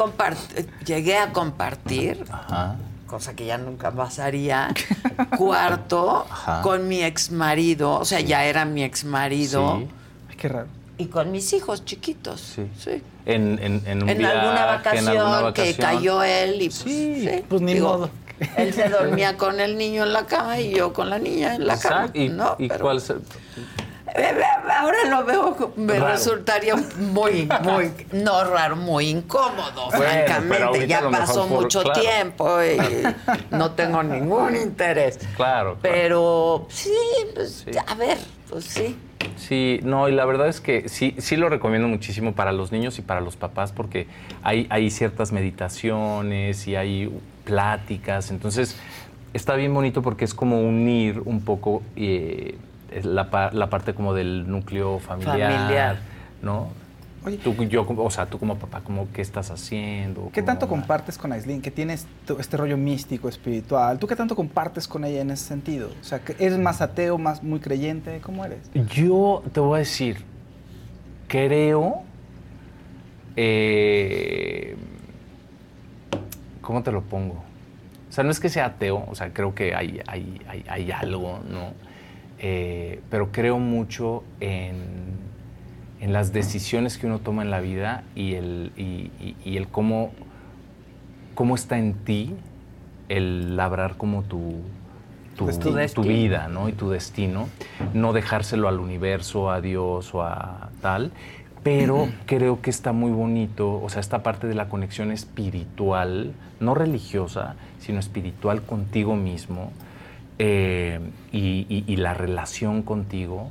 [0.85, 2.75] llegué a compartir, Ajá.
[3.09, 4.73] Cosa que ya nunca pasaría,
[5.37, 6.61] cuarto Ajá.
[6.61, 9.87] con mi ex marido, o sea, ya era mi ex marido, Sí.
[10.29, 10.67] Ay, qué raro.
[10.97, 12.39] y con mis hijos chiquitos.
[12.55, 12.67] Sí.
[12.77, 13.01] Sí.
[13.25, 17.29] En, en, en un En viaje, alguna en vacación que cayó él y pues, sí,
[17.47, 18.09] Pues ni digo, modo.
[18.55, 21.67] Él se dormía con el niño en la cama y yo con la niña en
[21.67, 21.95] la cama.
[22.05, 22.19] Exacto.
[22.19, 22.55] ¿Y, ¿no?
[22.57, 23.21] y Pero- cuál es el- Eh,
[24.77, 26.07] Ahora lo veo, me Raro.
[26.13, 30.87] resultaría muy, muy, no raro, muy incómodo, Bueno, francamente.
[30.87, 31.99] Ya pasó por- mucho claro.
[32.01, 32.77] tiempo y
[33.55, 35.19] no tengo ningún interés.
[35.35, 35.77] Claro.
[35.81, 36.93] Pero sí,
[37.35, 38.17] pues, a ver,
[38.49, 38.95] pues sí.
[39.35, 42.97] Sí, no, y la verdad es que sí, sí lo recomiendo muchísimo para los niños
[42.99, 44.07] y para los papás porque
[44.43, 47.11] hay, hay ciertas meditaciones y hay
[47.43, 48.77] pláticas, entonces
[49.33, 52.55] está bien bonito porque es como unir un poco eh,
[53.03, 55.97] la, la parte como del núcleo familiar, Familiar.
[56.41, 56.69] ¿no?
[57.43, 60.29] Tú, yo, o sea, tú como papá, como, ¿qué estás haciendo?
[60.33, 61.61] ¿Qué ¿Cómo tanto compartes con Aislinn?
[61.61, 62.07] Que tienes
[62.39, 63.99] este rollo místico, espiritual.
[63.99, 65.89] ¿Tú qué tanto compartes con ella en ese sentido?
[65.99, 68.21] O sea, que ¿eres más ateo, más muy creyente?
[68.21, 68.71] ¿Cómo eres?
[68.93, 70.23] Yo te voy a decir,
[71.27, 72.03] creo,
[73.35, 74.77] eh,
[76.61, 77.33] ¿cómo te lo pongo?
[77.33, 80.91] O sea, no es que sea ateo, o sea, creo que hay, hay, hay, hay
[80.91, 81.73] algo, ¿no?
[82.41, 84.77] Eh, pero creo mucho en,
[85.99, 89.67] en las decisiones que uno toma en la vida y el, y, y- y el
[89.67, 90.11] cómo,
[91.35, 92.33] cómo está en ti
[93.09, 94.61] el labrar como tu,
[95.35, 95.87] tu, Destino.
[95.93, 96.69] tu vida, ¿no?
[96.69, 97.47] Y tu destino.
[97.93, 101.11] No dejárselo al universo, a Dios o a tal.
[101.63, 106.73] Pero creo que está muy bonito, o sea, esta parte de la conexión espiritual, no
[106.75, 109.71] religiosa, sino espiritual contigo mismo
[110.39, 110.99] eh,
[111.31, 113.49] y, y- y la relación contigo,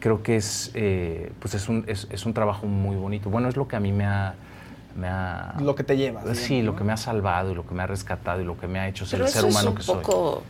[0.00, 3.30] creo que es, eh, pues es, un, es, es un trabajo muy bonito.
[3.30, 4.34] Bueno, es lo que a mí me ha...
[4.96, 6.24] me ha- Lo que te llevas.
[6.36, 6.78] Sí, digamos, lo ¿no?
[6.78, 8.88] que me ha salvado y lo que me ha rescatado y lo que me ha
[8.88, 9.96] hecho ser Pero el ser eso humano es un que soy.
[9.96, 10.42] poco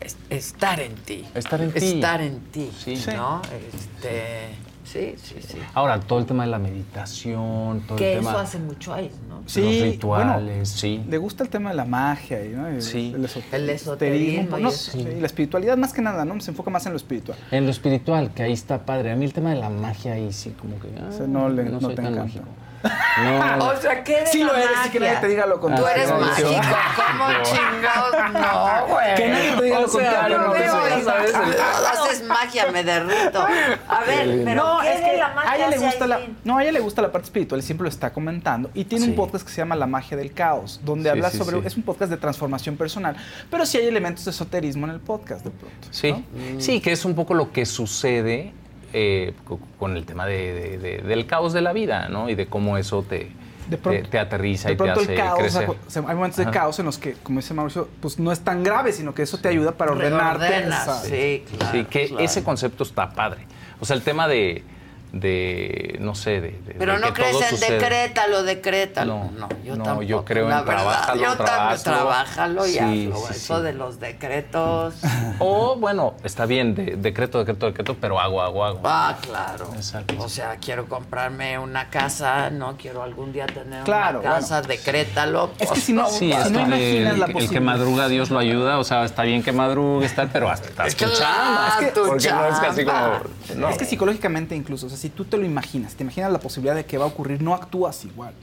[0.00, 1.24] es- estar en ti.
[1.34, 1.78] Estar en ti.
[1.94, 2.96] Estar en ti, Sí.
[3.14, 3.42] ¿no?
[3.42, 4.48] Este,
[4.92, 5.58] sí, sí, sí.
[5.74, 8.30] Ahora, todo el tema de la meditación, todo Que el tema...
[8.30, 9.42] eso hace mucho ahí, ¿no?
[9.46, 11.02] Sí, los bueno, rituales, sí.
[11.08, 12.66] Le gusta el tema de la magia, y, ¿no?
[12.68, 13.12] El, Sí.
[13.14, 13.56] el esoterismo.
[13.56, 14.68] El esoterismo y ¿no?
[14.68, 14.92] eso.
[14.92, 16.40] Sí, la espiritualidad más que nada, ¿no?
[16.40, 17.38] Se enfoca más en lo espiritual.
[17.50, 19.12] En lo espiritual, que ahí está padre.
[19.12, 20.88] A mí el tema de la magia ahí sí como que...
[21.00, 22.24] ah, O sea, no le- no soy te tan encanta.
[22.24, 22.44] mágico.
[22.82, 24.90] No, O sea, ¿qué de Sí lo eres, magia?
[24.92, 25.90] que nadie te diga lo Tú contrario.
[25.94, 28.32] eres No, mágico, ¿cómo chingados?
[28.32, 29.14] No, güey.
[29.16, 31.60] Que nadie te diga O lo sea, contrario, no, veo eso ya ahí, sabes, el-
[31.60, 33.40] ah, Haces magia, me derrito.
[33.88, 36.20] A ver, pero no, ¿qué es de que la magia a ella le gusta la,
[36.44, 38.70] no, a ella le gusta la parte espiritual y siempre lo está comentando.
[38.74, 41.38] Y tiene un podcast que se llama La magia del caos, donde Sí, habla sí,
[41.38, 41.66] sobre, sí.
[41.66, 43.16] es un podcast de transformación personal,
[43.50, 45.88] pero sí hay elementos de esoterismo en el podcast de pronto.
[45.90, 46.60] Sí, ¿no?
[46.60, 48.54] sí, que es un poco lo que sucede
[48.92, 52.28] eh, co- con el tema de- de- de- del caos de la vida, ¿no?
[52.28, 53.30] Y de cómo eso te,
[53.68, 55.68] De pronto- te, te aterriza De y te pronto hace el caos, crecer.
[55.70, 56.50] o sea, hay momentos de Ajá.
[56.52, 59.38] caos en los que, como dice Mauricio, pues no es tan grave, sino que eso
[59.38, 60.48] te ayuda para ordenarte.
[60.48, 61.72] Reordenas, sí, claro.
[61.72, 62.24] Sí, que claro.
[62.24, 63.46] ese concepto está padre.
[63.80, 64.64] O sea, el tema de,
[65.12, 67.72] de no sé, de, de- Pero de no que crees todo en sucede.
[67.78, 69.14] decrétalo, decrétalo.
[69.14, 70.02] No, No, yo no, tampoco.
[70.04, 70.64] yo creo en verdad.
[70.64, 71.82] trabájalo, Yo también trabájalo.
[71.82, 73.16] trabájalo y Sí, hazlo.
[73.26, 73.62] sí, Eso sí.
[73.64, 74.94] de los decretos.
[75.42, 78.80] O bueno, está bien, de- decreto, decreto, decreto, pero hago, hago, hago.
[78.84, 79.70] Ah, claro.
[79.74, 80.14] Exacto.
[80.18, 85.50] O sea, quiero comprarme una casa, no quiero algún día tener Claro, una casa, decrétalo.
[85.58, 88.08] Es que si no, Sí, si es no que imaginas el, la el que madruga
[88.08, 91.60] Dios lo ayuda, o sea, está bien que madrugue, está, pero hasta estás Claro, escuchando.
[91.68, 93.22] es que- tu porque no es casi chamba.
[93.48, 93.60] como.
[93.60, 93.68] no.
[93.70, 96.74] Es que psicológicamente incluso, o sea, si tú te lo imaginas, te imaginas la posibilidad
[96.74, 98.34] de que va a ocurrir, no actúas igual.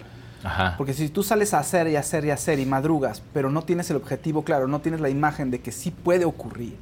[0.44, 0.76] Ajá.
[0.78, 3.90] Porque si tú sales a hacer y hacer y hacer y madrugas, pero no tienes
[3.90, 6.76] el objetivo claro, no tienes la imagen de que sí puede ocurrir,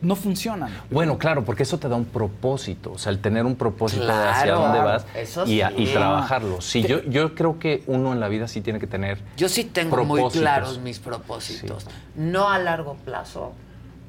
[0.00, 0.70] no funcionan.
[0.90, 4.12] Bueno, claro, porque eso te da un propósito, o sea, el tener un propósito de
[4.12, 5.92] hacia dónde vas eso y, a- y sí.
[5.92, 6.60] trabajarlo.
[6.60, 9.64] Sí, yo, yo creo que uno en la vida sí tiene que tener Yo sí
[9.64, 11.86] tengo muy claros mis propósitos.
[12.16, 13.52] No a largo plazo,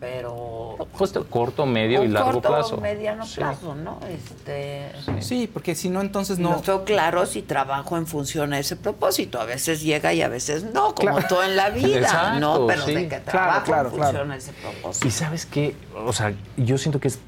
[0.03, 2.77] pero Pues corto, medio y largo corto plazo.
[2.77, 3.37] mediano Sí.
[3.37, 3.99] plazo, ¿no?
[4.09, 6.49] Este, Sí, porque si no, entonces no.
[6.49, 6.55] no.
[6.57, 9.39] estoy claro si trabajo en función a ese propósito.
[9.39, 11.27] A veces llega y a veces no, como Claro.
[11.29, 12.67] todo en la vida, Exacto, ¿no?
[12.67, 12.93] Pero sí.
[12.95, 14.09] de que trabajo claro, en claro.
[14.11, 15.07] función a ese propósito.
[15.07, 15.73] Y sabes qué,
[16.05, 17.19] o sea, yo siento que es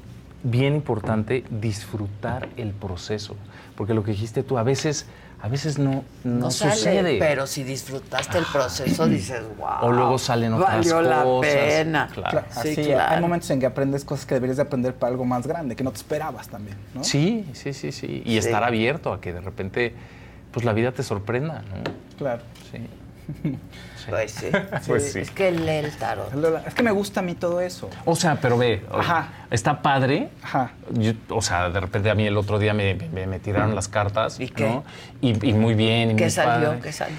[0.42, 3.36] bien importante disfrutar el proceso,
[3.74, 5.06] porque lo que dijiste tú, a veces,
[5.40, 7.18] a veces no, no, No sale, sucede.
[7.18, 9.68] pero si disfrutaste el proceso, dices, wow.
[9.88, 11.52] O luego salen otras valió la cosas.
[11.54, 12.08] pena.
[12.12, 12.30] Claro.
[12.30, 13.14] Claro, Sí, así, claro.
[13.14, 15.84] Hay momentos en que aprendes cosas que deberías de aprender para algo más grande, que
[15.84, 17.04] no te esperabas también, ¿no?
[17.04, 18.22] Sí, sí, sí, sí.
[18.24, 18.38] Y Sí.
[18.38, 19.94] estar abierto a que de repente,
[20.52, 22.16] pues la vida te sorprenda, ¿no?
[22.18, 22.42] Claro.
[22.72, 22.78] Sí.
[24.10, 24.46] Pues sí.
[24.86, 25.20] Pues sí.
[25.20, 26.30] Es que lee el tarot.
[26.66, 27.90] Es que me gusta a mí todo eso.
[28.04, 29.28] O sea, pero ve, Ajá.
[29.50, 30.28] está padre.
[30.42, 30.70] Ajá.
[30.92, 33.88] Yo- o sea, de repente a mí el otro día me, me- me tiraron las
[33.88, 34.38] cartas.
[34.40, 34.64] ¿Y qué?
[34.68, 34.84] ¿no?
[35.20, 36.12] Y, y muy bien.
[36.12, 36.68] y ¿Qué muy salió?
[36.68, 36.80] padre.
[36.82, 37.16] ¿Qué salió?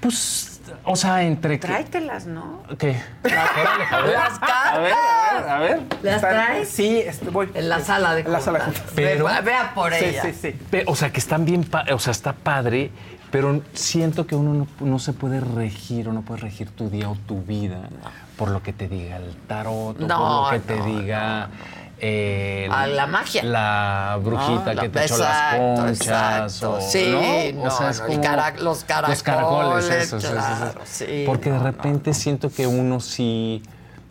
[0.00, 1.58] Pues, o sea, entre...
[1.58, 2.62] que- Tráetelas, ¿no?
[2.78, 2.96] ¿Qué?
[3.24, 4.72] Las cartas.
[4.72, 5.80] A ver, a ver, a ver.
[6.02, 6.68] ¿Las traes?
[6.68, 7.50] Sí, este, voy.
[7.54, 8.72] En la sala de En la sala de.
[8.94, 10.22] Pero- Ve- vea por Sí, ella.
[10.22, 10.50] sí, sí.
[10.70, 12.90] Pe- O sea, que están bien, o sea, está padre,
[13.36, 17.10] pero siento que uno no, no se puede regir o no puede regir tu día
[17.10, 17.90] o tu vida
[18.38, 21.50] por lo que te diga el tarot, o No, por lo que te diga
[21.98, 23.42] eh, Ah, la magia.
[23.44, 26.62] la brujita No, que te echó las conchas.
[26.62, 27.62] o- Sí, ¿no?
[27.62, 30.26] no, O sea, es no, el como- cara- los caracoles, Los caracoles, eso, eso, eso,
[30.28, 30.34] eso.
[30.36, 33.62] claro, sí, Porque de repente siento que uno sí,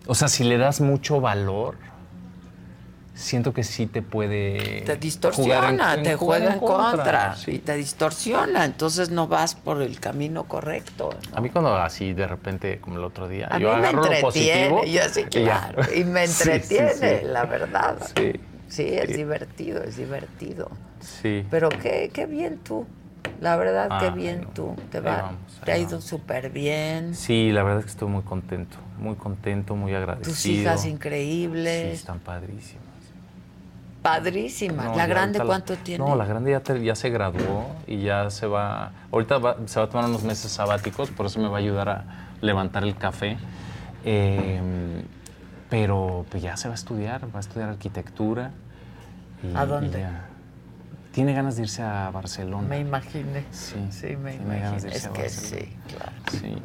[0.06, 1.77] o sea, si le das mucho valor,
[3.16, 7.52] siento que sí te puede Te distorsiona, jugar en- te juega en contra, sí.
[7.54, 11.16] y te distorsiona, entonces no vas por el camino correcto.
[11.34, 14.04] A mí cuando así de repente, como el otro día, A yo mí me agarro
[14.04, 14.82] lo positivo.
[14.84, 17.28] entretiene, yo sí, claro, y me Sí, sí, entretiene, sí.
[17.28, 17.98] la verdad.
[18.16, 18.34] Sí,
[18.68, 19.14] Sí, es sí.
[19.14, 20.70] divertido, es divertido.
[21.00, 21.46] Sí.
[21.50, 22.86] Pero qué, qué bien tú,
[23.40, 24.76] la verdad, qué Ah, bien tú.
[24.92, 27.16] Te, va, vamos, te ha ido súper bien.
[27.16, 30.34] Sí, la verdad es que estoy muy contento, muy contento, muy agradecido.
[30.34, 32.84] Tus hijas Sí, increíbles, están padrísimas.
[34.06, 34.86] Padrísimas.
[34.86, 36.03] No, ¿La grande cuánto tiene?
[36.06, 38.91] No, la grande ya, te- ya se graduó y ya se va.
[39.11, 41.90] Ahorita va- se va a tomar unos meses sabáticos, por eso me va a ayudar
[41.90, 42.03] a
[42.41, 43.38] levantar el café.
[44.03, 44.61] Eh,
[45.69, 48.52] pero pues ya se va a estudiar, va a estudiar arquitectura.
[49.44, 49.99] y- ¿A y dónde?
[49.99, 50.26] ya.
[51.11, 52.68] Tiene ganas de irse a Barcelona.
[52.68, 53.44] Me imaginé.
[53.52, 54.91] Sí, Sí, me imaginé.
[54.94, 56.11] Es que sí, claro.
[56.32, 56.56] Sí.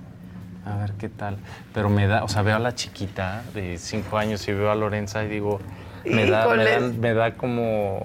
[0.67, 1.39] A ver qué tal.
[1.73, 4.75] Pero me da, o sea, veo a la chiquita de cinco años y veo a
[4.75, 5.59] Lorenza y digo,
[6.05, 6.99] me da, me da, Híjole.
[6.99, 8.03] me da como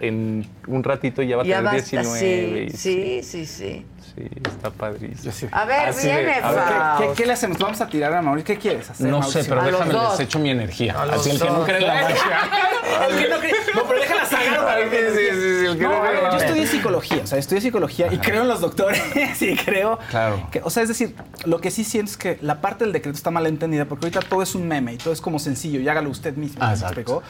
[0.00, 2.64] en un ratito ya va a Ya tener va a estar- 19.
[2.64, 3.84] y sí, sí, sí,
[4.18, 4.28] sí.
[4.46, 5.48] está padrísimo.
[5.52, 6.62] A ver, Así de- viene, a ver,
[6.98, 7.58] ¿Qué, qué, qué le hacemos?
[7.58, 8.54] Vamos a tirar a Mauricio.
[8.54, 9.08] ¿Qué quieres hacer?
[9.08, 10.10] No sé, pero A déjame, dos.
[10.18, 10.94] les echo mi energía.
[10.98, 13.06] A Así el que no cree en la magia.
[13.08, 14.48] El que no cree- No, pero déjala sacar.
[14.88, 16.66] Sí, sí, sí, sí, el que No, no a cree en ver, la yo estudié
[16.66, 19.02] psicología, o sea, estudié psicología y creo en los doctores
[19.42, 20.48] y creo Claro.
[20.50, 21.14] que, o sea, es decir,
[21.44, 24.20] lo que sí siento es que la parte del decreto está mal entendida porque ahorita
[24.28, 26.58] todo es un meme y todo es como sencillo y hágalo usted mismo.
[26.62, 27.00] Ah, ¿me exacto.
[27.00, 27.22] explicó?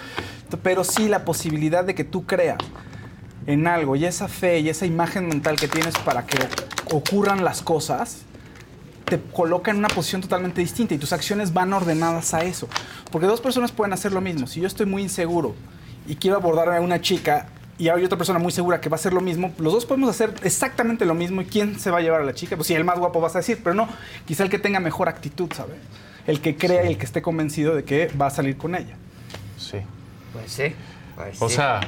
[0.63, 2.59] Pero sí la posibilidad de que tú creas
[3.49, 6.37] en algo y esa fe y esa imagen mental que tienes para que
[6.95, 8.19] ocurran las cosas
[9.07, 12.69] te coloca en una posición totalmente distinta y tus acciones van ordenadas a eso.
[13.11, 14.47] Porque dos personas pueden hacer lo mismo.
[14.47, 15.55] Si yo estoy muy inseguro
[16.07, 17.49] y quiero abordar a una chica
[17.79, 20.11] y hay otra persona muy segura que va a hacer lo mismo, los dos podemos
[20.11, 22.55] hacer exactamente lo mismo y ¿quién se va a llevar a la chica?
[22.55, 23.89] Pues sí, el más guapo vas a decir, pero no,
[24.27, 25.77] quizá el que tenga mejor actitud, ¿sabes?
[26.27, 28.97] El que crea y el que esté convencido de que va a salir con ella.
[29.57, 29.79] Sí.
[30.35, 30.75] Pues sí.
[31.17, 31.55] pues O sí.
[31.55, 31.81] sea,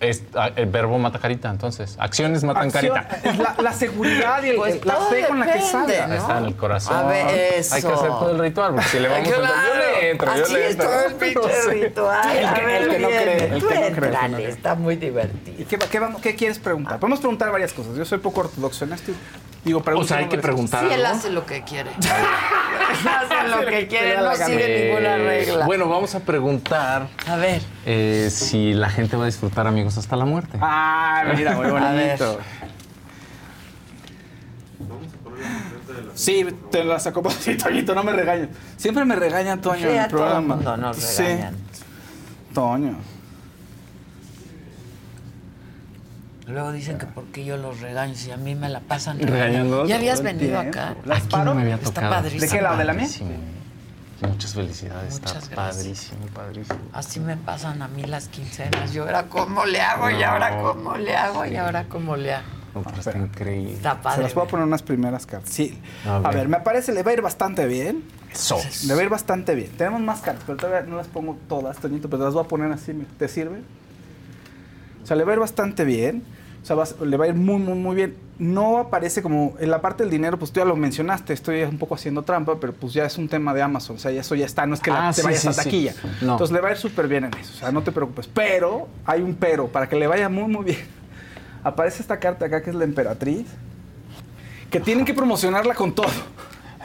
[0.00, 1.96] es- ah, el verbo mata carita, entonces.
[1.98, 3.42] Acciones matan Acción- carita.
[3.42, 6.06] La, la seguridad y el- Pues la fe con la que salga.
[6.06, 6.14] ¿no?
[6.14, 6.96] Está en el corazón.
[6.96, 7.94] A ver, Hay que eso.
[7.94, 10.52] hacer todo el ritual, porque si le vamos a entrar, yo le entro, yo Así
[10.52, 10.86] le es entro.
[10.88, 11.70] todo el pinche No sé.
[11.72, 12.36] ritual.
[12.36, 13.22] El A que- ver, el que no viene.
[13.24, 14.48] cree, el Tú que no cree.
[14.48, 15.56] está muy divertido.
[15.60, 16.98] ¿Y qué, qué vamos- qué quieres preguntar?
[16.98, 17.96] Podemos preguntar varias cosas.
[17.96, 19.12] Yo soy poco ortodoxo en esto.
[19.66, 20.86] Digo, O sea, hay que preguntar.
[20.86, 21.90] Sí, él hace lo que quiere.
[21.98, 25.66] hace lo que quiere, no sigue ninguna regla.
[25.66, 30.14] Bueno, vamos a preguntar A ver, eh, si la gente va a disfrutar amigos hasta
[30.14, 30.56] la muerte.
[30.60, 32.16] Ah, mira, muy A ver.
[32.16, 32.38] bonito.
[36.14, 38.48] Sí, te la sacó por sí, Toñito, no me regañes.
[38.76, 40.54] Siempre me regaña Toño Sí, en el todo el programa.
[40.54, 41.22] mundo nos Sí.
[41.24, 41.56] regañan.
[42.54, 42.96] Toño.
[46.46, 49.86] Luego dicen que porque yo los regaño, si a mí me la pasan Regañando.
[49.86, 50.78] ¿Ya habías venido tiempo.
[50.78, 50.94] acá?
[51.04, 51.44] ¿Las Aquí paro?
[51.46, 52.10] no me había Está tocado.
[52.14, 52.40] padrísimo.
[52.42, 52.76] ¿De qué lado?
[52.76, 53.08] ¿De la mía?
[54.22, 55.12] Muchas felicidades.
[55.20, 55.76] Muchas está gracias.
[55.76, 56.78] padrísimo, padrísimo.
[56.92, 58.92] Así me pasan a mí las quincenas.
[58.92, 62.46] Yo ahora cómo le hago y ahora cómo le hago y ahora cómo le hago.
[62.74, 63.74] No, pero está increíble.
[63.74, 64.22] Está Se padre.
[64.22, 65.50] las voy a poner unas primeras cartas.
[65.52, 65.78] Sí.
[66.06, 66.34] A A ver.
[66.34, 66.48] ver.
[66.48, 68.04] me parece, le va a ir bastante bien.
[68.32, 68.58] Eso.
[68.86, 69.70] Le va a ir bastante bien.
[69.76, 72.48] Tenemos más cartas, pero todavía no las pongo todas, Toñito, pero te las voy a
[72.48, 72.92] poner así.
[72.94, 73.60] ¿me- ¿Te sirve?
[75.06, 76.24] O sea, le va a ir bastante bien.
[76.64, 76.74] O sea,
[77.04, 78.16] le va a ir muy, muy, muy bien.
[78.40, 81.78] No aparece como en la parte del dinero, pues tú ya lo mencionaste, estoy un
[81.78, 84.34] poco haciendo trampa, pero pues ya es un tema de Amazon, o sea, ya eso
[84.34, 85.62] ya está, no es que la- Ah, te sí, vayas sí, a sí.
[85.62, 85.94] taquilla.
[86.22, 86.32] No.
[86.32, 88.26] Entonces le va a ir súper bien en eso, o sea, no te preocupes.
[88.26, 90.78] Pero, hay un pero, para que le vaya muy, muy bien.
[91.62, 93.46] Aparece esta carta acá que es la emperatriz,
[94.70, 96.10] que tienen que promocionarla con todo.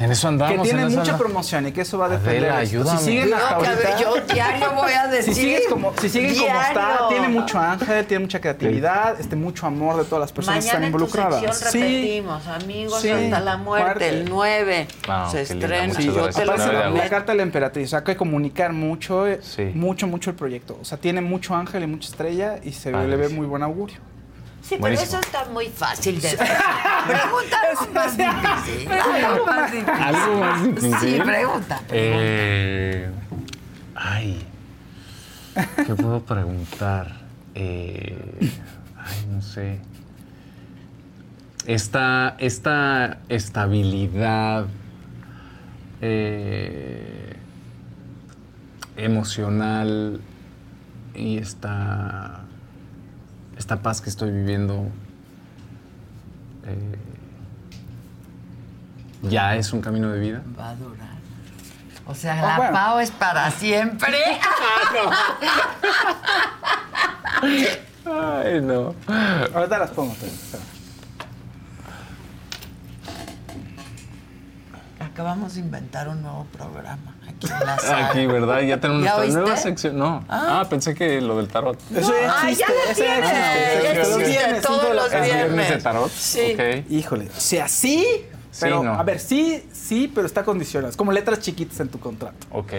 [0.01, 0.57] En eso andamos.
[0.57, 1.21] que tiene en eso mucha andamos.
[1.21, 2.41] promoción y que eso va a Adela, depender.
[2.55, 2.77] de esto.
[2.77, 2.99] ayúdame.
[2.99, 5.33] Si siguen hasta No, ahorita, yo diario voy a decir.
[5.35, 9.67] si sigues como, si siguen como está, tiene mucho ángel, tiene mucha creatividad, este mucho
[9.67, 11.73] amor de todas las personas Mañana que en están tu sección involucradas.
[11.73, 13.09] repetimos, amigos Sí.
[13.11, 15.87] hasta la muerte, el 9 Ah, se estrena.
[15.87, 19.27] muchas Yo te lo la, carta de la emperatriz, o sea, hay que comunicar mucho,
[19.27, 19.39] eh,
[19.75, 20.77] mucho, mucho el proyecto.
[20.81, 23.61] O sea, tiene mucho ángel y mucha estrella y se ve- le ve muy buen
[23.63, 23.97] augurio.
[24.61, 26.29] Sí, pero eso está muy fácil de.
[27.07, 28.91] Pregunta algo más difícil.
[28.91, 29.89] Algo más difícil.
[29.89, 30.95] Algo más difícil.
[30.99, 31.81] Sí, pregunta.
[31.89, 33.11] Eh,
[33.95, 34.47] ay.
[35.85, 37.11] ¿Qué puedo preguntar?
[37.55, 38.51] Eh,
[38.97, 39.79] ay, no sé.
[41.65, 44.65] Esta, esta estabilidad
[46.01, 47.35] eh,
[48.97, 50.21] emocional
[51.13, 52.40] y esta,
[53.61, 54.87] esta paz que estoy viviendo
[56.65, 56.97] eh,
[59.21, 60.41] ya es un camino de vida.
[60.59, 61.11] Va a durar.
[62.07, 62.73] O sea, Ah, la bueno.
[62.73, 64.17] Pau es para siempre.
[68.05, 68.95] Ay, no.
[69.53, 70.15] Ahorita las pongo.
[70.19, 70.63] pero- pero-
[75.11, 78.07] Acabamos de inventar un nuevo programa aquí en la sala.
[78.09, 78.61] Aquí, ¿verdad?
[78.61, 79.39] Ya tenemos ¿Ya nuestra oíste?
[79.41, 79.97] nueva sección.
[79.97, 80.23] No.
[80.29, 80.61] Ah.
[80.61, 81.77] Ah, pensé que lo del tarot.
[81.95, 83.31] Eso ya Ah, existe, ya lo eso ya tienes.
[83.31, 83.83] existe.
[83.83, 85.27] Ya Todos los viernes, todos cinco de la los tarde.
[85.29, 86.11] ¿Es viernes de tarot?
[86.11, 86.55] Sí.
[86.89, 88.05] Híjole, o sea, sí,
[88.59, 88.93] pero no.
[88.93, 90.89] a ver, sí, sí, pero está condicionado.
[90.89, 92.47] Es como letras chiquitas en tu contrato.
[92.51, 92.73] Ok.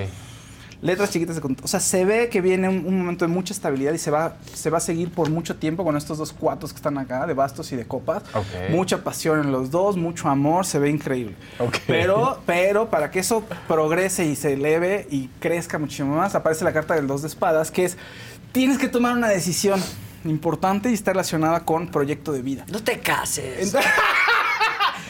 [0.82, 1.56] Letras chiquitas de.
[1.62, 4.36] O sea, se ve que viene un, un momento de mucha estabilidad y se va,
[4.52, 7.34] se va a seguir por mucho tiempo con estos dos cuatos que están acá, de
[7.34, 8.24] bastos y de copas.
[8.34, 8.70] Ok.
[8.70, 11.36] Mucha pasión en los dos, mucho amor, se ve increíble.
[11.60, 11.76] Ok.
[11.86, 16.72] Pero, pero para que eso progrese y se eleve y crezca muchísimo más, aparece la
[16.72, 17.96] carta del dos de espadas, que es,
[18.50, 19.80] tienes que tomar una decisión
[20.24, 22.64] importante y está relacionada con proyecto de vida.
[22.72, 23.72] No te cases.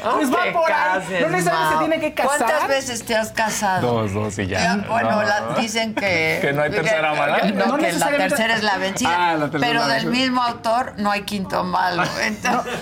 [0.02, 0.76] Pues No va por ahí.
[1.00, 2.38] cases, No necesariamente se tiene que casar.
[2.38, 3.92] ¿Cuántas veces te has casado?
[3.92, 4.58] Dos, dos y ya.
[4.60, 5.22] Ya, bueno, No.
[5.22, 6.38] la- dicen que...
[6.40, 7.40] Que no hay tercera mala.
[7.40, 9.30] que- No, No que la tercera es la vencida.
[9.30, 12.02] Ah, la tercera pero la del mismo autor no hay quinto malo.
[12.22, 12.72] Entonces...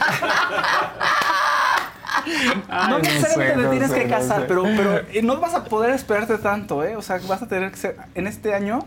[2.88, 4.46] no necesariamente sé, te no tienes sé, que no casar, sé.
[4.48, 6.96] pero, pero eh, no vas a poder esperarte tanto, ¿eh?
[6.96, 8.80] O sea, vas a tener que ser en este año.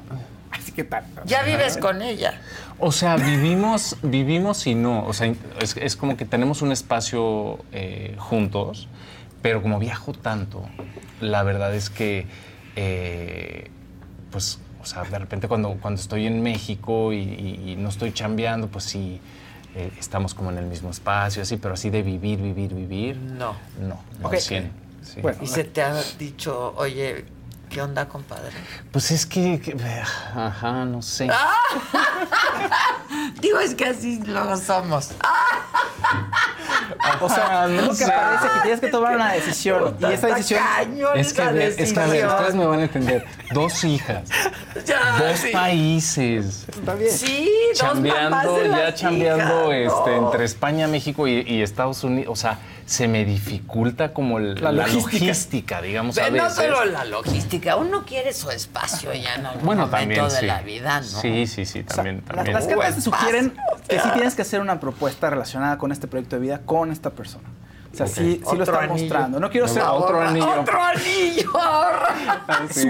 [0.51, 1.03] Así que tal.
[1.26, 2.39] ya vives con ella.
[2.80, 5.06] O sea, vivimos, vivimos y no.
[5.06, 8.88] O sea, es, es como que tenemos un espacio eh, juntos,
[9.41, 10.64] pero como viajo tanto,
[11.22, 12.26] la verdad es que,
[12.76, 13.70] eh,
[14.32, 18.12] pues, o sea, de repente cuando, cuando estoy en México y, y- y no estoy
[18.12, 19.20] chambeando, pues sí,
[19.76, 23.18] eh, estamos como en el mismo espacio, así, pero así de vivir, vivir, vivir.
[23.18, 23.56] No.
[23.80, 24.36] No, no, Ok.
[24.36, 24.72] 100,
[25.02, 25.22] sí.
[25.41, 27.26] y se te ha dicho, oye,
[27.74, 28.52] ¿qué onda, compadre?
[28.91, 29.76] Pues es que, que-
[30.36, 31.28] ajá, no sé.
[31.32, 31.54] Ah.
[33.41, 35.10] Digo, es que así luego somos.
[37.20, 38.06] O sea, es lo que sé.
[38.12, 39.98] parece que tienes que tomar una decisión.
[40.00, 40.62] Y esa decisión.
[40.64, 43.26] cañón Es que, esa a ver, es que a ver, ustedes me van a entender.
[43.52, 44.30] Dos hijas,
[44.86, 45.50] Ya, dos sí.
[45.52, 46.66] países.
[46.70, 47.12] Está bien.
[47.12, 50.26] Sí, dos chambeando, de ya las chambeando hijas, este, no.
[50.28, 52.32] entre España, México y, y Estados Unidos.
[52.32, 55.26] O sea, se me dificulta como el- La la, logística.
[55.26, 55.81] logística.
[55.81, 59.88] digamos, a Pero no solo la logística, uno quiere su espacio ya en algún Bueno,
[59.88, 60.45] momento también, de sí.
[60.45, 61.05] la vida, ¿no?
[61.07, 62.23] Sí, sí, sí, también.
[62.27, 62.53] Las, también.
[62.55, 63.53] las cartas te sugieren
[63.88, 67.10] que sí tienes que hacer una propuesta relacionada con este proyecto de vida con esta
[67.11, 67.47] persona.
[67.94, 68.94] O sea, sí, sí lo Otro está anillo.
[69.03, 69.40] mostrando.
[69.40, 70.61] No quiero No, ser otro anillo.
[70.61, 71.52] ¡Otro anillo!
[72.72, 72.90] Sí,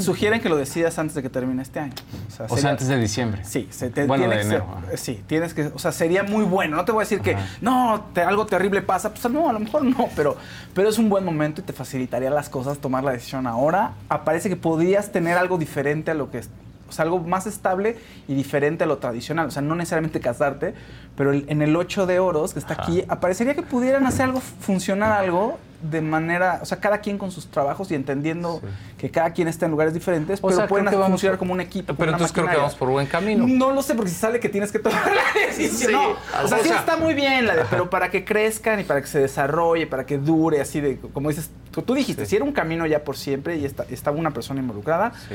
[0.00, 1.94] Sugieren, que lo decidas antes de que termine este año.
[2.28, 3.44] O sea, sería- antes de diciembre.
[3.44, 6.22] Sí, se te Bueno, tiene de que ser- enero, sí, tienes que, o sea, sería
[6.22, 6.76] muy bueno.
[6.76, 9.60] No te voy a decir que no, te- algo terrible pasa, pues no, a lo
[9.60, 10.36] mejor no, pero,
[10.74, 13.92] pero es un buen momento y te facilitaría las cosas tomar la decisión ahora.
[14.08, 16.50] Aparece que podrías tener algo diferente a lo que es,
[16.88, 17.96] o sea, algo más estable
[18.28, 19.46] y diferente a lo tradicional.
[19.46, 20.74] O sea, no necesariamente casarte,
[21.16, 22.82] pero el- en el 8 de oros que está Ajá.
[22.84, 27.30] aquí, aparecería que pudieran hacer algo, funcionar algo de manera, o sea, cada quien con
[27.30, 28.62] sus trabajos y entendiendo
[28.96, 31.60] que cada quien está en lugares diferentes, O pero sea, pueden vamos funcionar como un
[31.60, 31.94] equipo.
[31.94, 33.46] Pero entonces creo que vamos por buen camino.
[33.46, 35.90] No lo sé, porque si sale que tienes que tomar la decisión.
[35.90, 36.12] Sí, no.
[36.42, 38.84] O sea, o sí sea- está muy bien la de, pero para que crezcan y
[38.84, 42.36] para que se desarrolle, para que dure, así de, como dices, tú, tú dijiste, si
[42.36, 45.34] era un camino ya por siempre y está, estaba una persona involucrada, Sí.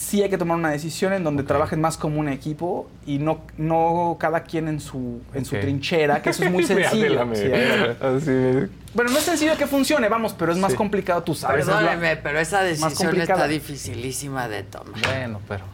[0.00, 3.42] Sí hay que tomar una decisión en donde trabajen más como un equipo y no,
[3.58, 7.28] no cada quien en su, en su trinchera, que eso es muy sencillo.
[7.34, 7.42] Sí,
[8.00, 10.76] así me- bueno, no es sencillo que funcione, vamos, pero es más Sí.
[10.78, 11.60] complicado, tú sabes.
[11.60, 15.00] es la- Perdóneme, pero esa decisión está dificilísima de tomar.
[15.06, 15.64] Bueno, pero.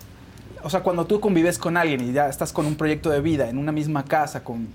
[0.64, 3.48] o sea, cuando tú convives con alguien y ya estás con un proyecto de vida
[3.48, 4.66] en una misma casa, con,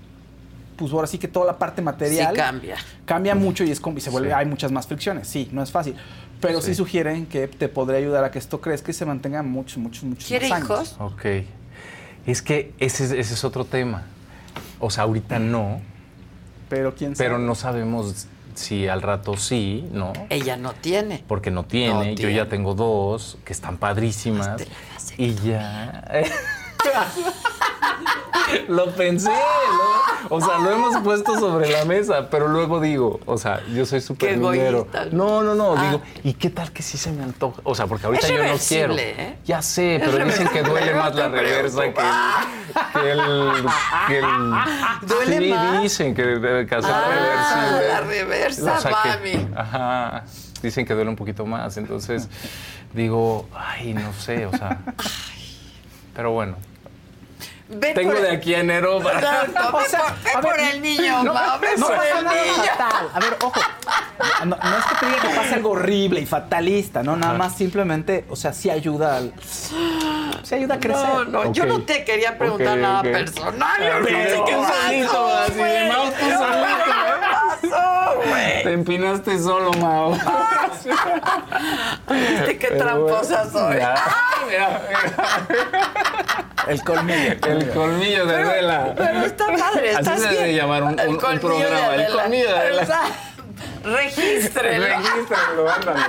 [0.76, 2.76] pues ahora sí que toda la parte material Sí cambia.
[3.04, 4.34] cambia mucho y, es y se vuelve, Sí.
[4.34, 5.28] hay muchas más fricciones.
[5.28, 5.94] Sí, no es fácil.
[6.42, 6.68] Pero sí.
[6.68, 6.74] Sí.
[6.74, 10.26] sugieren que te podría ayudar a que esto crezca y se mantenga muchos, muchos, muchos
[10.28, 10.70] ¿Quiere más años.
[10.70, 10.96] hijos?
[11.12, 11.24] Ok.
[12.26, 14.02] Es que ese, es- ese es otro tema.
[14.80, 15.80] O sea, ahorita no,
[16.68, 17.44] Pero quién pero sabe.
[17.46, 20.12] no sabemos si al rato sí, ¿no?
[20.28, 21.24] Ella no tiene.
[21.26, 21.94] Porque no tiene.
[21.94, 22.34] No Yo tiene.
[22.34, 24.62] ya tengo dos que están padrísimas.
[25.16, 26.04] Y ya.
[28.68, 30.36] lo pensé, ¿no?
[30.36, 34.00] O sea, lo hemos puesto sobre la mesa, pero luego digo, o sea, yo soy
[34.00, 35.06] súper egoísta.
[35.10, 35.82] No, no, no, Ah.
[35.84, 37.60] digo, ¿y qué tal que sí se me antoja?
[37.64, 38.94] O sea, porque ahorita Es yo no quiero.
[38.98, 39.36] ¿eh?
[39.44, 41.94] Ya sé, Es pero dicen que duele más la reversa que el,
[42.92, 43.20] que el,
[44.08, 45.82] que el- ¿Duele sí, más?
[45.82, 47.88] dicen que debe hacer Ah, reversible.
[47.88, 49.48] la reversa, O sea que- mami.
[49.56, 50.24] Ajá.
[50.62, 51.76] Dicen que duele un poquito más.
[51.76, 52.28] Entonces,
[52.92, 54.80] digo, ay, no sé, o sea.
[56.14, 56.56] Pero bueno.
[57.74, 59.18] Ve Tengo de aquí a enero para.
[59.18, 62.42] Exacto, ve por, ve por el niño, no, ma, ve no por pasa el nada
[62.42, 62.54] niño.
[62.54, 63.10] fatal.
[63.14, 63.60] A ver, ojo.
[64.44, 67.16] No, no es que te diga que pase algo horrible y fatalista, ¿no?
[67.16, 69.32] Nada más simplemente, o sea, sí ayuda al.
[69.40, 71.06] Sí ayuda a crecer.
[71.08, 73.82] No, no, yo no te quería preguntar nada personal.
[73.82, 75.88] Yo no Sí, sé es que qué solito, pasó, así de
[78.28, 78.62] güey.
[78.62, 80.12] Te empinaste solo, Mao.
[82.10, 83.78] ¿Viste qué Pero tramposa bueno, soy?
[83.80, 84.82] ya.
[86.68, 87.32] El colmillo.
[87.46, 88.94] El colmillo de Adela.
[88.96, 90.42] Pero está padre, Así estás se bien.
[90.42, 91.88] debe llamar un, un- un colmillo programa.
[91.90, 93.02] de El colmillo de Adela.
[93.84, 93.96] Exacto.
[93.96, 94.84] Regístrelo.
[94.86, 96.02] Regístralo, ándale.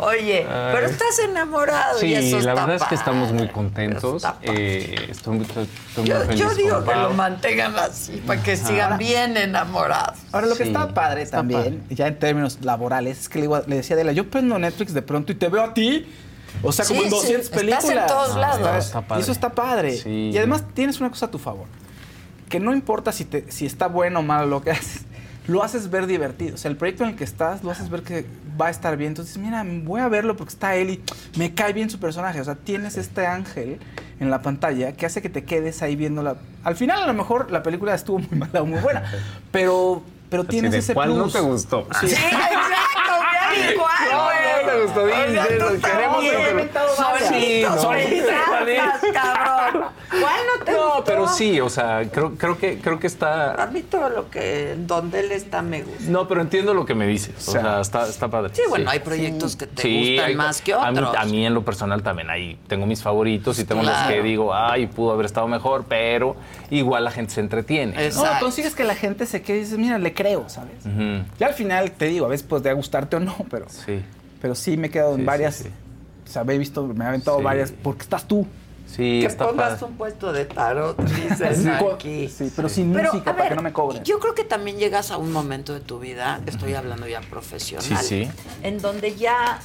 [0.00, 0.70] Oye, Ay.
[0.74, 4.22] pero estás enamorado Sí, y eso la verdad es que estamos muy contentos.
[4.42, 5.66] Eh, estoy, muy- estoy
[5.96, 8.66] muy Yo, feliz yo digo con que lo mantengan así, para que Ajá.
[8.66, 10.18] sigan bien enamorados.
[10.32, 13.94] Ahora, lo que está padre también, ya en términos laborales, es que le, le decía
[13.94, 16.06] a Adela, yo prendo Netflix de pronto y te veo a ti.
[16.62, 18.06] O sea, como en sí, 200 estás en películas.
[18.06, 18.58] todos Ah, lados.
[18.60, 19.20] está- Está padre.
[19.20, 19.96] Y eso está padre.
[19.98, 20.30] Sí.
[20.32, 21.66] Y además tienes una cosa a tu favor.
[22.48, 25.02] Que no importa si, te, si está bueno o malo lo que haces,
[25.46, 26.54] lo haces ver divertido.
[26.54, 28.26] O sea, el proyecto en el que estás lo haces ver que
[28.60, 29.08] va a estar bien.
[29.08, 31.02] Entonces, mira, voy a verlo porque está él y
[31.38, 32.40] me cae bien su personaje.
[32.40, 33.78] O sea, tienes este ángel
[34.18, 36.36] en la pantalla que hace que te quedes ahí viéndola.
[36.64, 39.04] Al final, a lo mejor la película estuvo muy mala o muy buena,
[39.52, 41.32] pero, pero Así tienes de, ese ¿cuál no plus.
[41.34, 41.86] te gustó?
[42.00, 42.06] Sí.
[42.08, 43.05] Sí, exacto,
[43.54, 44.36] mira igual, No, güey.
[44.64, 47.80] no te gustó, O sea, dices, tú queremos no.
[47.80, 49.84] solitos, cabrón.
[50.08, 53.68] ¿Cuál no te No, pero sí, o sea, creo, creo, que, creo que A está...
[53.72, 56.04] mí todo lo que, donde él está, me gusta.
[56.08, 57.48] No, pero entiendo lo que me dices.
[57.48, 58.50] O sea, está, está padre.
[58.54, 61.16] Sí, bueno, hay proyectos que te Sí, gustan hay- más que a mí- otros.
[61.16, 64.54] A mí, en lo personal también hay, tengo mis favoritos y tengo los que digo,
[64.54, 66.36] ay, pudo haber estado mejor, pero
[66.70, 68.10] igual la gente se entretiene.
[68.10, 70.76] No, consigues que la gente se quede y dices, mira, le creo, ¿sabes?
[71.38, 74.02] Ya al final te digo, a veces puede gustarte o no, pero Sí.
[74.40, 75.54] pero sí me he quedado en Sí, varias.
[75.56, 75.68] sí.
[76.26, 77.44] O sea, me he visto, me he aventado Sí.
[77.44, 78.46] varias porque estás tú.
[78.88, 79.86] Sí, que está pongas padre.
[79.92, 82.28] un puesto de tarot, dicen Sí, aquí.
[82.28, 84.04] sí, pero sin Pero, música para que no me cobren.
[84.04, 87.84] Yo creo que también llegas a un momento de tu vida, estoy hablando ya profesional,
[88.02, 88.28] Sí, sí.
[88.62, 89.58] en donde ya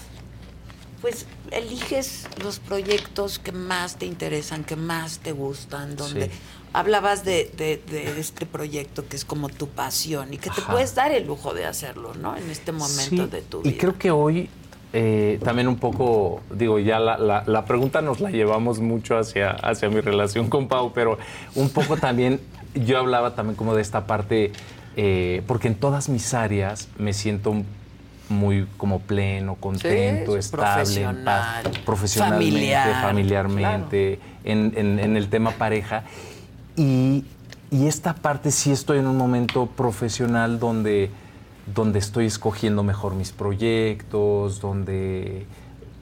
[1.02, 6.32] pues eliges los proyectos que más te interesan, que más te gustan, donde Sí.
[6.74, 10.72] Hablabas de, de- de este proyecto que es como tu pasión y que te Ajá.
[10.72, 12.36] puedes dar el lujo de hacerlo, ¿no?
[12.38, 13.78] En este momento Sí, de tu Y vida.
[13.80, 14.50] creo que hoy
[14.94, 19.52] eh, también un poco, digo, ya la, la- la pregunta nos la llevamos mucho hacia,
[19.52, 21.18] hacia mi relación con Pau, pero
[21.56, 22.40] un poco también,
[22.76, 24.52] yo hablaba también como de esta parte,
[24.98, 27.54] eh, porque en todas mis áreas me siento
[28.28, 35.18] muy como pleno, contento, Sí, estable, en paz, profesional, profesionalmente, familiar, familiarmente, en, en- en
[35.18, 36.04] el tema pareja.
[36.76, 37.26] Y,
[37.70, 41.10] y esta parte sí estoy en un momento profesional donde,
[41.74, 45.46] donde estoy escogiendo mejor mis proyectos, donde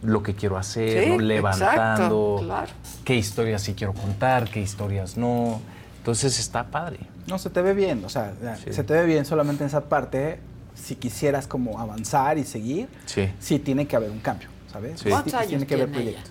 [0.01, 1.19] lo que quiero hacer, Sí, ¿no?
[1.19, 2.71] levantando exacto, claro.
[3.03, 5.59] qué historias sí quiero contar, qué historias no.
[5.97, 6.99] Entonces está padre.
[7.27, 8.33] No, se te ve bien, o sea,
[8.63, 8.71] Sí.
[8.73, 10.39] se te ve bien solamente en esa parte.
[10.73, 13.27] Si quisieras como avanzar y seguir, Sí.
[13.39, 15.01] sí tiene que haber un cambio, ¿sabes?
[15.01, 15.09] Sí.
[15.09, 16.29] ¿Cuántos años tiene que haber proyecto.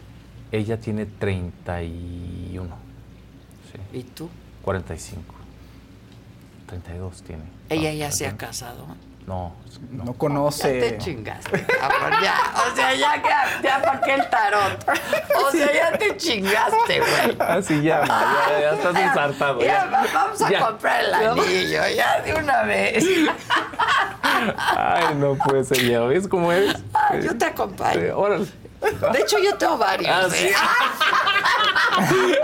[0.50, 2.87] Ella tiene 31.
[3.92, 4.28] ¿Y tú?
[4.62, 5.22] 45.
[6.66, 7.42] 32 tiene.
[7.70, 8.38] Ella Ah, ya se ha 31.
[8.38, 8.86] casado.
[9.26, 9.52] No,
[9.90, 10.80] No, Ya conoce.
[10.80, 11.66] te chingaste,
[12.22, 12.34] ya.
[12.72, 14.84] O sea, ya, ya, ya para qué el tarot.
[15.46, 17.36] O sea, ya te chingaste, güey.
[17.38, 19.60] Ah, sí, ya, ya, ya estás Ya, ensartado.
[19.60, 20.60] Ya, Ya, va- vamos a Ya.
[20.66, 23.04] comprar el anillo, ya de una vez.
[24.56, 26.76] Ay, no puede ser, ya ves cómo eres.
[26.94, 28.16] Ah, yo te acompaño.
[28.16, 28.46] Órale.
[29.12, 30.10] De hecho, yo tengo varios.
[30.10, 30.30] Ah, ¿eh?
[30.30, 30.50] sí.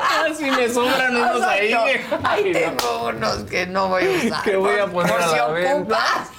[0.01, 1.73] Ah, sí, me sobran unos ahí.
[1.73, 2.19] Exacto.
[2.29, 4.43] Ahí tengo unos que no voy a usar.
[4.43, 5.75] Que voy a poner por a si la venta.
[5.77, 6.31] ocupas.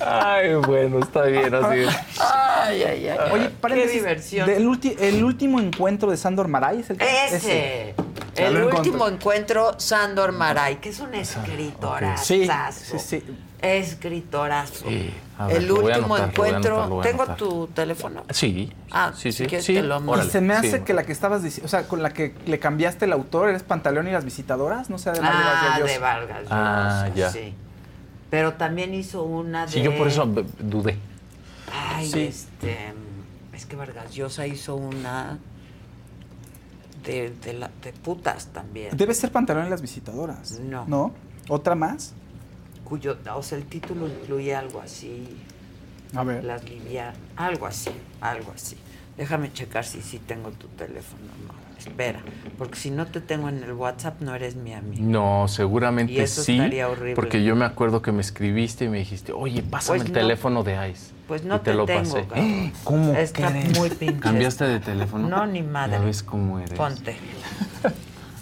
[0.00, 1.84] Ay, bueno, está bien así.
[2.18, 3.18] Ay, ay, ay.
[3.30, 4.46] Oye, Qué diversión.
[4.46, 7.94] del ulti- el último encuentro de Sandor Maray es el Ese.
[8.34, 12.24] Ya El último encuentro, Sandor Maray, que es un escritorazo.
[12.24, 13.22] Sí, sí, sí.
[13.64, 14.84] Escritorazo.
[14.86, 15.12] ver,
[15.50, 16.82] el último anotar, encuentro.
[16.82, 18.24] anotar, ¿Tengo tu teléfono?
[18.30, 18.72] Sí.
[18.90, 19.46] Ah, sí, sí.
[19.60, 19.74] sí.
[19.74, 20.24] te lo mando.
[20.24, 20.84] Y se me hace sí.
[20.84, 23.62] que la que estabas diciendo, o sea, con la que le cambiaste el autor, ¿eres
[23.62, 24.90] Pantaleón y las visitadoras?
[24.90, 25.92] No sé, de Ah, Vargas Llosa.
[25.92, 27.30] de Vargas Ah, Llosa, ya.
[27.30, 27.54] Sí.
[28.30, 29.72] Pero también hizo una de.
[29.72, 30.26] Sí, yo por eso
[30.58, 30.98] dudé.
[31.94, 32.20] Ay, Sí.
[32.22, 32.92] este.
[33.52, 35.38] Es que Vargas Llosa hizo una.
[37.04, 38.96] De, de, la, de putas también.
[38.96, 40.52] Debe ser Pantaleón y las visitadoras.
[40.60, 40.84] No.
[40.88, 41.12] ¿No?
[41.48, 42.14] ¿Otra más?
[42.84, 43.16] Cuyo.
[43.34, 45.26] O sea, el título incluye algo así.
[46.14, 46.44] A ver.
[46.44, 47.16] Las livianas.
[47.36, 47.90] Algo así.
[48.20, 48.76] Algo así.
[49.16, 51.22] Déjame checar si sí tengo tu teléfono.
[51.46, 52.20] No, espera.
[52.58, 55.02] Porque si no te tengo en el WhatsApp, no eres mi amigo.
[55.04, 56.52] No, Y seguramente eso sí.
[56.56, 57.14] estaría horrible.
[57.14, 60.18] Porque yo me acuerdo que me escribiste y me dijiste, oye, pásame Pues el no.
[60.20, 61.12] teléfono de Ice.
[61.28, 62.26] Pues no y te, te lo tengo, pasé.
[62.26, 62.72] cabrón.
[62.84, 63.78] ¿Cómo Está crees?
[63.78, 65.28] muy pinche ¿Cambiaste de teléfono?
[65.28, 65.92] No, ni madre.
[65.98, 66.72] Ya ves cómo eres.
[66.74, 67.16] Ponte.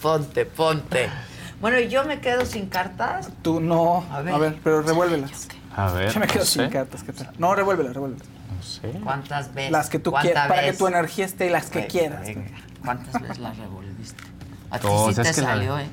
[0.00, 1.08] Ponte, ponte.
[1.62, 3.30] Bueno, ¿y yo me quedo sin cartas?
[3.40, 4.04] Tú no.
[4.10, 4.38] A A ver.
[4.38, 5.48] ver, pero revuélvelas.
[5.74, 6.68] A ver, Yo me quedo no sin sé.
[6.70, 7.02] cartas.
[7.04, 7.30] ¿qué tal?
[7.38, 8.26] No, revuélvelas, revuélvelas.
[8.54, 8.90] No sé.
[9.02, 9.70] ¿Cuántas veces?
[9.70, 12.26] Las que tú ¿Cuántas quieras, para que tu energía esté las que Venga, quieras.
[12.26, 12.50] venga.
[12.84, 14.22] ¿Cuántas veces las revolviste?
[14.70, 15.86] A ti sí es te la- salió, ¿eh?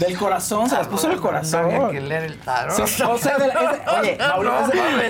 [0.00, 1.62] Del corazón, se las puso del corazón.
[1.72, 2.86] No había que leer el tarot.
[2.86, 4.52] Sí, o sea, de la- es oye, Mauro.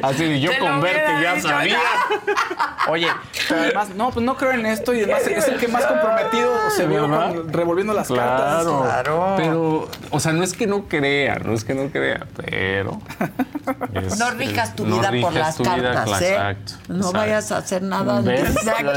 [0.02, 1.78] Así de yo con verte ya sabía.
[2.86, 3.09] Oye,
[3.48, 6.52] pero además, no, pues no creo en esto y además es el que más comprometido
[6.70, 8.82] se vio con- revolviendo las Claro, cartas.
[8.82, 9.35] Claro.
[9.39, 13.01] Pero, o sea, no es que no crea, no es que no crea, pero.
[13.94, 16.28] es- No rijas tu no vida por rijas las vida, cartas, cla- ¿eh?
[16.32, 16.73] Exacto.
[16.89, 17.19] No exacto.
[17.19, 18.36] vayas a hacer nada de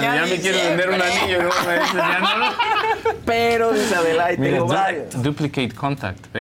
[0.01, 1.49] Ya me quiero vender un anillo, ¿no?
[1.65, 3.13] Me dicen, ya no.
[3.25, 5.21] Pero, y Mira, tengo varios.
[5.23, 6.46] duplicate contact.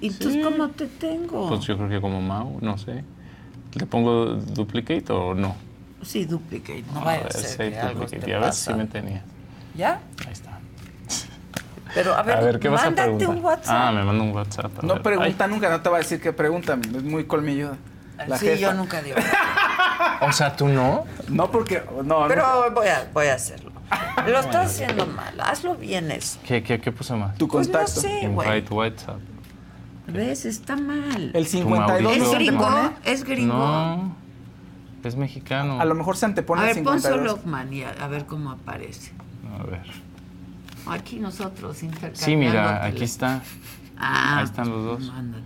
[0.00, 1.48] ¿Y tú cómo te tengo?
[1.48, 3.04] Pues yo creo que como Mau, no sé.
[3.74, 5.54] ¿Le pongo duplicate o no?
[6.02, 6.82] Sí, duplicate.
[6.94, 8.24] No A vaya a ver, ser que algo duplicate.
[8.24, 8.72] te Y a ver pasa.
[8.72, 9.22] si me tenía.
[9.74, 10.00] ¿Ya?
[10.26, 10.58] Ahí está.
[11.94, 13.36] Pero a ver, ¿qué vas a mándate preguntar?
[13.36, 13.76] un WhatsApp.
[13.78, 14.78] Ah, me manda un WhatsApp.
[14.78, 15.02] a No ver.
[15.02, 17.76] pregunta nunca, no te va a decir que pregunta, es muy colmilluda.
[18.26, 18.60] La sí, jefa.
[18.60, 19.16] yo nunca digo.
[20.22, 21.04] O sea, ¿tú no?
[21.28, 21.82] No, porque.
[22.04, 23.70] No, Pero voy a, voy a hacerlo.
[24.26, 25.38] Lo estás haciendo mal.
[25.40, 26.38] Hazlo bien eso.
[26.46, 27.36] ¿Qué, qué, qué puse más?
[27.36, 28.00] Tu Pues no contacto.
[28.00, 28.48] sé, güey.
[28.48, 29.18] Invite WhatsApp.
[30.06, 30.44] ¿Ves?
[30.44, 31.30] Está mal.
[31.34, 32.24] El Tu 52 Mauricio.
[32.24, 32.92] ¿Es gringo?
[33.04, 33.54] ¿Es gringo?
[33.54, 34.16] No.
[35.02, 35.80] Es mexicano.
[35.80, 37.32] A lo mejor se antepone A el ver, pon 52.
[37.40, 39.12] solo manía, a ver cómo aparece.
[39.58, 39.82] A ver.
[40.86, 42.20] Aquí nosotros intercambiando.
[42.24, 43.42] Sí, mira, aquí está.
[43.98, 45.04] Ah, Ahí están los dos.
[45.12, 45.44] Mándate.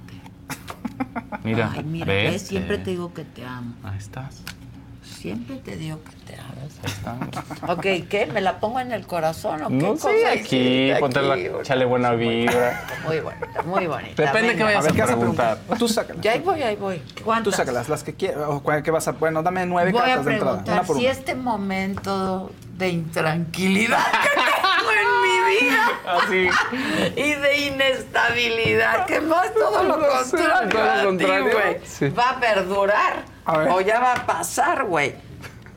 [1.44, 2.32] Mira, Ay, mira, ¿ves?
[2.32, 3.74] ves, siempre te digo que te amo.
[3.84, 4.42] Ahí estás.
[5.18, 6.38] Siempre te digo que te
[6.86, 7.28] estamos.
[7.68, 8.28] Ok, ¿qué?
[8.32, 11.28] ¿Me la pongo en el corazón o qué No cosa sé, aquí, hiciste ponte aquí?
[11.28, 12.86] la, échale buena vibra.
[13.04, 14.22] Muy bonita, muy bonita.
[14.22, 14.56] Depende Venga.
[14.56, 15.58] que vayas A ver, a ¿qué vas a preguntar.
[15.78, 16.22] Tú sácalas.
[16.22, 16.98] Ya ahí voy, ahí voy.
[17.14, 17.56] Tú ¿Cuántas?
[17.56, 18.44] sácalas, las que quieras.
[18.48, 19.12] O cuál que vas a.
[19.12, 20.62] Bueno, dame nueve Voy a cartas de entrada.
[20.66, 26.48] Una por si este momento de intranquilidad que tengo en mi vida Así.
[27.20, 31.80] y de inestabilidad, que más todo lo contrario, todo lo a ti, contrario.
[31.84, 32.08] Sí.
[32.10, 33.68] va a perdurar A ver.
[33.70, 35.14] o ya va a pasar, güey.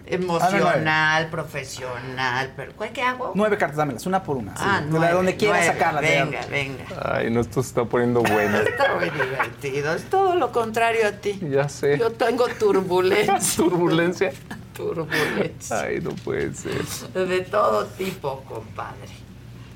[0.06, 3.32] Emocional, profesional, pero ¿cuál qué hago?
[3.34, 4.56] Nueve cartas, dámelas, una por una.
[4.58, 4.64] sí.
[4.66, 6.02] Ah, de la- nueve, donde quieras nueve.
[6.08, 6.84] de- Venga, venga.
[7.16, 8.58] Ay, no, esto se está poniendo bueno.
[8.58, 9.94] Está muy divertido.
[9.96, 11.40] Es todo lo contrario a ti.
[11.50, 11.98] Ya sé.
[11.98, 13.40] Yo tengo turbulencia.
[13.56, 14.34] Turbulencia.
[14.76, 15.80] turbulencia.
[15.82, 16.84] Ay, no puede ser.
[17.14, 19.08] De todo tipo, compadre.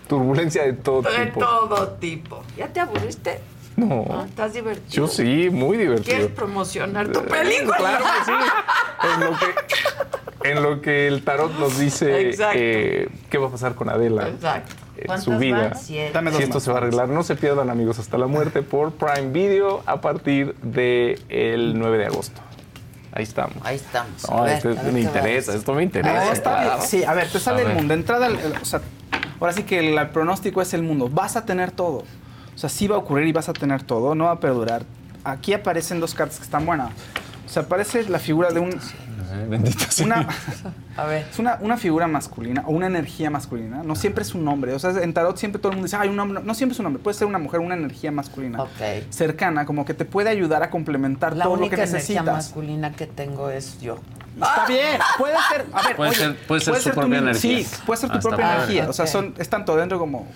[0.10, 1.40] Turbulencia de todo De tipo.
[1.40, 2.44] todo tipo.
[2.58, 3.40] ¿Ya te aburriste?
[3.76, 4.06] No.
[4.10, 4.90] Ah, ¿Estás divertido?
[4.90, 6.06] Yo sí, muy divertido.
[6.18, 7.78] ¿Quieres promocionar tu Eh, película?
[7.78, 9.12] Claro que sí.
[9.14, 13.76] En lo que, en lo que el tarot nos dice eh, qué va a pasar
[13.76, 14.74] con Adela Exacto.
[14.98, 15.70] en ¿Cuántas su vida.
[15.70, 15.78] van?
[15.80, 19.32] Si esto se va a arreglar, no se pierdan amigos hasta la muerte por Prime
[19.32, 22.42] Video a partir del 9 de agosto.
[23.12, 23.56] Ahí estamos.
[23.64, 24.30] Ahí estamos.
[24.30, 26.26] No, A ver, esto a ver me a interesa, esto me interesa.
[26.26, 26.64] No, está bien.
[26.66, 26.82] claro.
[26.86, 27.76] Sí, a ver, te sale A el ver.
[27.78, 27.94] mundo.
[27.94, 28.82] De entrada, el- el- o sea,
[29.40, 31.10] ahora sí que el, el pronóstico es el mundo.
[31.10, 32.04] Vas a tener todo.
[32.56, 34.16] O sea, sí va a ocurrir y vas a tener todo.
[34.16, 34.84] No va a perdurar.
[35.24, 36.90] Aquí aparecen dos cartas que están buenas.
[37.46, 38.80] O sea, aparece la figura de un...
[39.50, 40.06] Bendito sea.
[40.06, 40.28] Una,
[40.96, 41.28] A ver.
[41.32, 43.84] es una, una figura masculina o una energía masculina.
[43.84, 44.74] No siempre es un hombre.
[44.74, 46.42] O sea, en tarot siempre todo el mundo dice, hay un hombre.
[46.44, 47.04] No siempre es un hombre.
[47.04, 48.62] Puede ser una mujer, una energía masculina.
[48.64, 48.70] Ok.
[49.10, 52.26] Cercana, como que te puede ayudar a complementar La todo lo única que energía necesitas.
[52.26, 53.98] masculina que tengo es yo.
[54.36, 57.30] Está bien, puede ser, a ver, Puede oye, ser- puede ser su tu propia mismo-
[57.30, 57.58] energía.
[57.64, 58.58] Sí, puede ser tu Ah, propia padre.
[58.64, 58.90] energía.
[58.90, 60.28] O sea, son, es tanto dentro como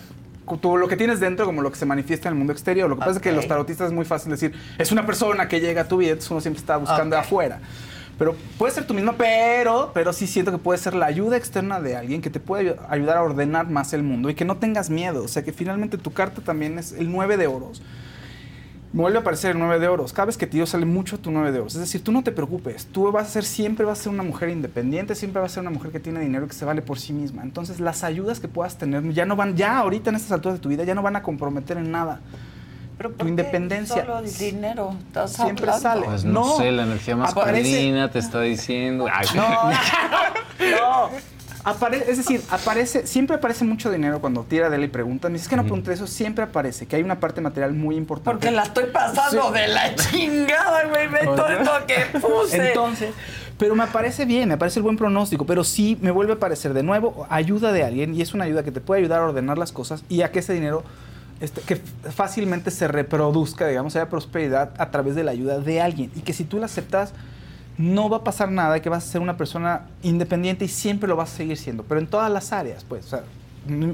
[0.58, 2.90] tú, lo que tienes dentro como lo que se manifiesta en el mundo exterior.
[2.90, 5.60] Lo que pasa es que los tarotistas es muy fácil decir, es una persona que
[5.60, 7.60] llega a tu vida, entonces uno siempre está buscando afuera.
[8.18, 11.80] Pero puede ser tú mismo, pero, pero sí siento que puede ser la ayuda externa
[11.80, 14.58] de alguien que te puede ayu- ayudar a ordenar más el mundo y que no
[14.58, 15.24] tengas miedo.
[15.24, 17.82] O sea, que finalmente tu carta también es el 9 de oros.
[18.92, 20.14] Me vuelve a aparecer el 9 de oros.
[20.14, 21.76] Cada vez que te dio sale mucho tu 9 de oros.
[21.76, 22.88] Es decir, tú no te preocupes.
[22.88, 25.62] Tú vas a ser siempre vas a ser una mujer independiente, siempre vas a ser
[25.62, 27.44] una mujer que tiene dinero y que se vale por sí misma.
[27.44, 30.62] Entonces, las ayudas que puedas tener ya no van, ya ahorita en estas alturas de
[30.64, 32.20] tu vida, ya no van a comprometer en nada.
[32.98, 34.96] Pero tu independencia Solo el dinero.
[35.08, 35.82] estás siempre hablando?
[35.82, 36.06] sale.
[36.08, 39.06] Pues no, No, sé, la energía aparece- masculina te está diciendo.
[39.14, 39.48] Ay, No,
[40.60, 41.10] no.
[41.66, 45.28] Apare- es decir, aparece, siempre aparece mucho dinero cuando tira de él y pregunta.
[45.28, 47.96] Me dice, es que no pregunté eso, siempre aparece, que hay una parte material muy
[47.98, 48.32] importante.
[48.32, 49.60] Porque la estoy pasando Sí.
[49.60, 51.08] de la chingada, güey.
[51.08, 52.68] Ve todo esto que puse.
[52.70, 53.10] Entonces,
[53.58, 56.74] pero me parece bien, me parece el buen pronóstico, pero sí me vuelve a parecer
[56.74, 59.58] de nuevo ayuda de alguien y es una ayuda que te puede ayudar a ordenar
[59.58, 60.84] las cosas y a que ese dinero
[61.42, 61.76] este, que
[62.10, 66.32] fácilmente se reproduzca, digamos, haya prosperidad a través de la ayuda de alguien y que
[66.34, 67.12] si tú la aceptas
[67.80, 71.16] no va a pasar nada, que vas a ser una persona independiente y siempre lo
[71.16, 73.22] vas a seguir siendo, pero en todas las áreas, pues, o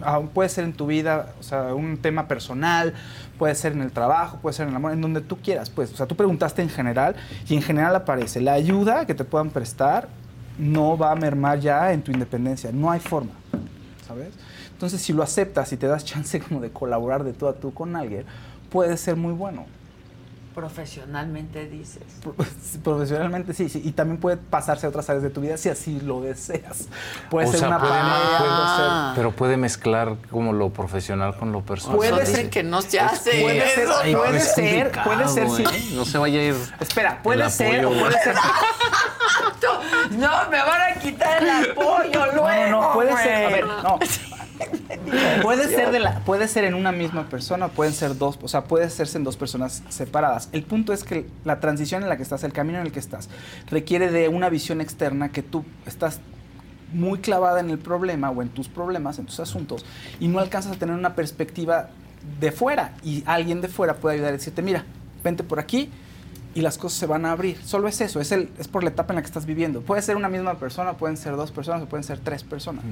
[0.04, 2.94] aún puede ser en tu vida, o sea, un tema personal,
[3.38, 5.94] puede ser en el trabajo, puede ser en el amor, en donde tú quieras, pues,
[5.94, 7.16] o sea, tú preguntaste en general
[7.48, 10.10] y en general aparece la ayuda que te puedan prestar
[10.58, 13.32] no va a mermar ya en tu independencia, no hay forma,
[14.08, 14.30] ¿sabes?
[14.72, 17.74] Entonces, si lo aceptas y te das chance como de colaborar de tú a tú
[17.74, 18.26] con alguien,
[18.70, 19.66] puede ser muy bueno.
[20.56, 22.02] Profesionalmente dices.
[22.84, 26.00] Profesionalmente sí, sí, y también puede pasarse a otras áreas de tu vida si así
[26.00, 26.88] lo deseas.
[27.30, 31.36] Puede O ser sea, una puede- pareja, puede- ser- Pero puede mezclar como lo profesional
[31.38, 31.98] con lo personal.
[31.98, 33.88] Puede ser que no se hace puede ser.
[34.02, 35.64] Ay, puede ser, puede ser, sí.
[35.64, 35.90] ¿eh?
[35.94, 36.56] No se vaya a ir.
[36.80, 38.36] Espera, puede el ser apoyo, o puede ser.
[40.12, 42.46] No, me van a quitar el apoyo luego.
[42.46, 43.24] No, no, no, puede güey.
[43.24, 44.00] ser, a ver, no.
[45.42, 48.64] Puede ser, de la, puede ser en una misma persona, pueden ser dos, o sea,
[48.64, 50.50] puede hacerse en dos personas separadas.
[50.52, 53.00] El punto es que la transición en la que estás, el camino en el que
[53.00, 53.30] estás,
[53.70, 56.20] requiere de una visión externa que tú estás
[56.94, 59.86] muy clavada en el problema o en tus problemas, en tus asuntos,
[60.20, 61.90] y no alcanzas a tener una perspectiva
[62.40, 62.94] de fuera.
[63.04, 64.86] Y alguien de fuera puede ayudar a decirte, mira,
[65.24, 65.90] vente por aquí
[66.56, 67.58] y las cosas se van a abrir.
[67.64, 69.82] Solo es eso, es, el, es por la etapa en la que estás viviendo.
[69.82, 72.86] Puede ser una misma persona, pueden ser dos personas o pueden ser tres personas.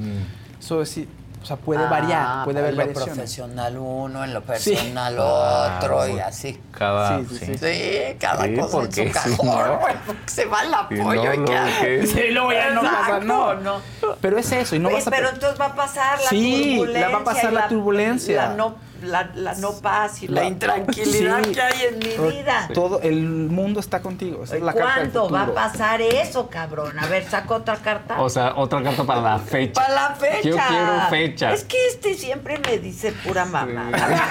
[0.59, 1.07] Eso es, sí,
[1.43, 3.15] o sea, puede Ah, variar, puede haber en lo variaciones.
[3.15, 4.45] profesional uno, en lo Sí.
[4.47, 6.25] personal Ah, otro y bueno.
[6.25, 6.59] así.
[6.71, 7.19] Cada.
[7.19, 7.45] Sí, sí, sí.
[7.45, 7.57] sí.
[7.57, 9.79] Sí, cada Sí, cosa en porque su cajón, no-
[10.25, 11.65] se va el apoyo no, y luego, ya.
[11.81, 12.07] ¿qué?
[12.07, 13.53] Sí, luego ya no pasa, no.
[13.55, 13.81] no.
[14.21, 15.11] Pero es eso, y no Oye, vas a...
[15.11, 17.07] pero entonces va a pasar la Sí, turbulencia.
[17.09, 18.41] la va a pasar y la turbulencia.
[18.47, 21.51] La no, la, la no paz y la, La- intranquilidad Sí.
[21.51, 22.69] que hay en mi vida.
[22.73, 24.43] Todo el mundo está contigo.
[24.43, 26.97] Esa es la carta del ¿Cuándo va a pasar eso, cabrón?
[26.99, 28.21] A ver, saco otra carta.
[28.21, 29.81] O sea, otra carta para la fecha.
[29.81, 30.41] Para la fecha.
[30.49, 31.53] Yo quiero fecha.
[31.53, 34.23] Es que este siempre me dice pura mamada.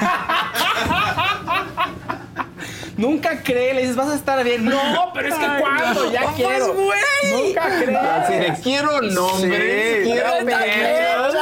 [2.96, 4.64] Nunca cree, le dices, vas a estar bien.
[4.64, 6.12] No, pero es que cuando, no.
[6.12, 6.74] ya Pues, quiero.
[6.74, 6.98] güey.
[7.30, 7.96] Nunca cree.
[7.96, 11.34] Así de, quiero nombres, Sí, quiero fechas.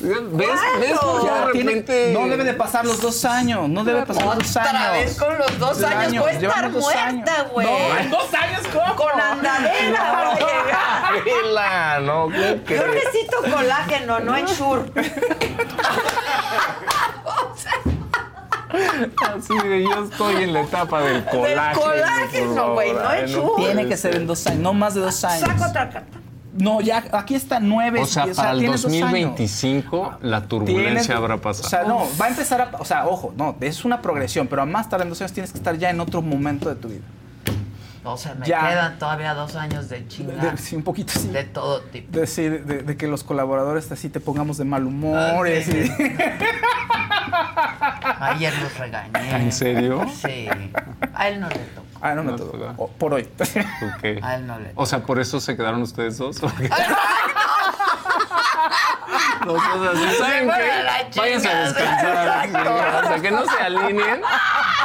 [0.00, 0.48] ¿Ves?
[0.80, 2.10] ¿Ves cómo Ya de tiene- repente...
[2.12, 3.68] no debe de pasar los dos años.
[3.68, 4.70] No debe pasar los dos años.
[4.74, 5.94] Otra vez con los dos años.
[6.04, 7.66] años, Voy a estar muerta, güey.
[7.66, 8.96] No, en dos años, ¿cómo?
[8.96, 11.24] Con andadera llegar.
[11.24, 14.82] Vela, no, ¿cómo Yo necesito colágeno, no en Shure.
[19.36, 21.80] Así de, yo estoy en la etapa del colágeno.
[21.80, 23.52] colágeno, por güey, no en chu.
[23.56, 25.40] Tiene que ser en dos años, no más de dos años.
[25.48, 26.18] Saco otra carta.
[26.56, 28.00] No, ya, aquí está nueve.
[28.00, 29.10] O sea, diez, para el tienes dos años.
[29.10, 31.68] 2025 la turbulencia Tienes- habrá O pasado.
[31.68, 32.70] sea, no, va a empezar a.
[32.78, 35.50] O sea, ojo, no, es una progresión, pero a más tarde en dos años tienes
[35.50, 37.02] que estar ya en otro momento de tu vida.
[38.06, 38.68] O sea, me Ya.
[38.68, 40.52] quedan todavía dos años de chingar.
[40.52, 41.28] De- sí, un poquito sí.
[41.28, 42.18] De todo tipo.
[42.18, 45.48] De, sí, de, de- de que los colaboradores así te pongamos de mal humor.
[45.48, 45.90] Ah, sí.
[45.98, 46.16] y-
[48.20, 49.30] Ayer los regañé.
[49.44, 50.06] ¿En serio?
[50.22, 50.48] Sí.
[51.14, 51.86] A él no le tocó.
[52.00, 52.58] Ah, no me No, tocó.
[52.58, 52.74] toca.
[52.76, 53.22] O- Por hoy.
[53.40, 54.22] Ok.
[54.22, 54.82] A él no le tocó.
[54.82, 56.36] O sea, ¿por eso se quedaron ustedes dos?
[56.42, 56.48] ¿O
[59.46, 60.70] Los dos así, ¿saben fueron qué?
[60.72, 62.96] a la Váyanse a descansar.
[62.96, 64.22] hasta que no se alineen.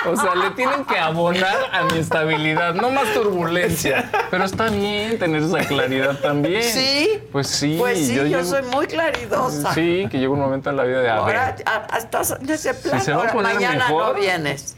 [0.05, 4.09] O sea, le tienen que abonar a mi estabilidad, no más turbulencia.
[4.31, 6.63] Pero está bien tener esa claridad también.
[6.63, 7.21] ¿Sí?
[7.31, 7.75] Pues sí.
[7.79, 9.73] Pues sí, yo, soy muy claridosa.
[9.73, 11.63] Sí, que llega un momento en la vida de Ahora ver.
[11.67, 13.01] a- estás en ese plan.
[13.01, 14.75] se va a ahora poner mañana mejor, no vienes.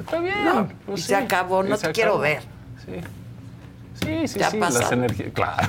[0.00, 0.44] Está bien.
[0.44, 2.42] No, pues y sí, se acabó, no te quiero ver.
[2.84, 3.00] Sí.
[4.04, 4.80] Sí, sí, sí, pasó.
[4.80, 5.28] las energías.
[5.32, 5.68] Claro.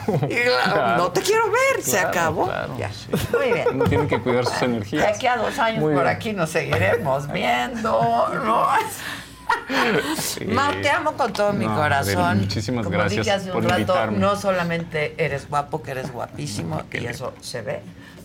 [0.63, 2.45] Claro, no te quiero ver, se Claro, acabó.
[2.45, 2.89] claro, Ya.
[2.91, 3.07] sí.
[3.37, 3.67] Muy bien.
[3.73, 5.07] Uno tiene que cuidar sus De energías.
[5.15, 6.15] aquí a dos años Muy por bien.
[6.15, 7.91] aquí nos seguiremos viendo.
[8.43, 8.67] ¿no?
[10.17, 10.45] Sí.
[10.45, 12.15] Mau, te amo con todo mi No, corazón.
[12.17, 14.17] Adela, muchísimas Como gracias dije hace un por rato, invitarme.
[14.17, 17.81] no solamente eres guapo, que eres guapísimo, y eso se ve,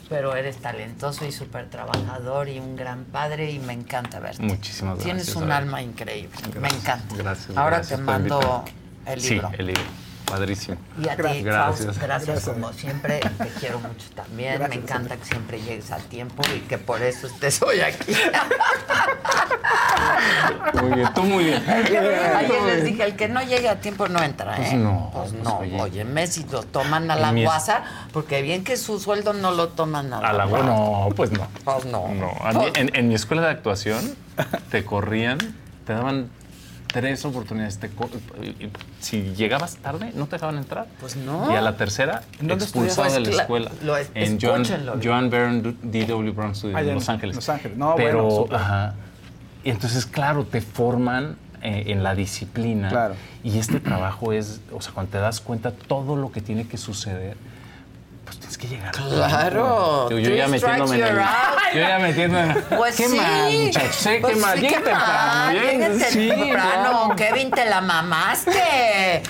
[0.08, 4.42] pero eres talentoso y súper trabajador y un gran padre y me encanta verte.
[4.42, 5.04] Muchísimas gracias.
[5.26, 7.14] Tienes un alma increíble, me Gracias, encanta.
[7.16, 7.56] Gracias.
[7.56, 8.64] Ahora gracias te mando.
[9.14, 9.48] El libro.
[9.50, 9.82] Sí, el libro.
[10.26, 10.76] Padrísimo.
[11.02, 11.86] Y a ti, Gracias.
[11.86, 13.18] Faust, gracias, como siempre.
[13.20, 14.60] Te quiero mucho también.
[14.68, 18.12] Me encanta que siempre llegues a tiempo y que por eso estés hoy aquí.
[20.82, 21.62] Muy bien, tú muy bien.
[21.68, 24.60] Ayer les dije, el que no llegue a tiempo no entra, ¿eh?
[24.60, 25.80] Pues no, Pues pues no, oye.
[25.80, 30.12] oye, Messi lo toman a la guasa, porque bien que su sueldo no lo toman
[30.12, 30.66] a la, A la guasa.
[30.66, 31.46] no, pues no.
[31.64, 32.08] Pues no.
[32.08, 34.14] No, a mí, en, en mi escuela de actuación
[34.70, 35.38] te corrían,
[35.86, 36.28] te daban
[36.88, 37.78] tres oportunidades.
[37.78, 37.90] te
[39.00, 40.86] si llegabas tarde, no te dejaban entrar.
[41.00, 41.50] Pues no.
[41.52, 43.40] Y a la tercera, ¿En dónde expulsado de la estudiabas?
[43.42, 43.70] escuela.
[43.82, 44.98] Lo es- en Joan, escúchenlo.
[45.02, 46.30] Joan Barron D.W.
[46.32, 47.36] Brown Studio Allá en en Los Ángeles.
[47.36, 47.76] Los Ángeles.
[47.78, 48.94] No, Pero, bueno, ajá.
[49.64, 52.88] Y entonces, claro, te forman eh, en la disciplina.
[52.88, 53.14] Claro.
[53.42, 56.76] Y este trabajo es, o sea, cuando te das cuenta todo lo que tiene que
[56.76, 57.36] suceder,
[58.28, 58.92] pues tienes que llegar.
[58.92, 60.10] Claro.
[60.10, 61.16] Yo, yo ya metiéndome en el.
[61.74, 63.16] Yo ya metiéndome en Pues qué sí.
[63.16, 64.06] mal, muchachos.
[64.06, 64.18] ¿eh?
[64.20, 64.58] Pues qué mal.
[64.58, 65.60] sí, qué temprano.
[66.10, 66.50] sí, temprano.
[66.52, 67.16] claro.
[67.16, 69.22] Kevin, te la mamaste.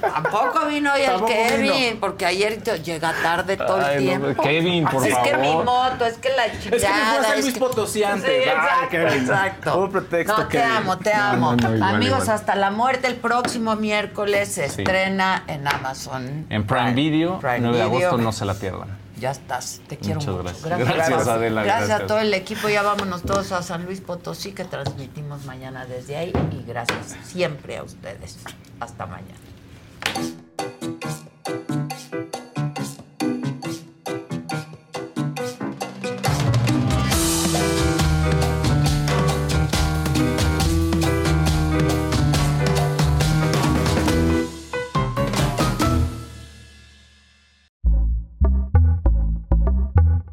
[0.00, 2.00] Tampoco vino hoy el Tampoco Kevin, vino.
[2.00, 4.42] porque ayer llega tarde todo el Ay, no, tiempo.
[4.42, 5.64] Kevin, por es que mi favor.
[5.64, 6.76] moto, es que la chingada.
[6.76, 8.24] Es que me fue a San Luis Potosí antes.
[8.30, 9.08] Sí, Ay, exacto, Kevin.
[9.20, 9.78] exacto.
[9.78, 10.70] Hubo pretexto, No, te Kevin.
[10.70, 11.56] amo, te amo.
[11.56, 12.36] no, igual, Amigos, igual.
[12.36, 14.82] hasta la muerte el próximo miércoles se Sí.
[14.82, 16.46] estrena en Amazon.
[16.50, 18.08] En Prime Video, Prime 9 de Video.
[18.08, 19.04] agosto, no se la pierdan.
[19.16, 20.42] Ya estás, te quiero Muchas mucho.
[20.68, 20.94] gracias.
[20.96, 21.28] Gracias.
[21.28, 22.08] Adela, Gracias a gracias.
[22.08, 22.68] todo el equipo.
[22.68, 26.32] Ya vámonos todos a San Luis Potosí, que transmitimos mañana desde ahí.
[26.50, 28.38] Y gracias siempre a ustedes.
[28.80, 29.38] Hasta mañana.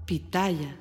[0.06, 0.81] Pitaya.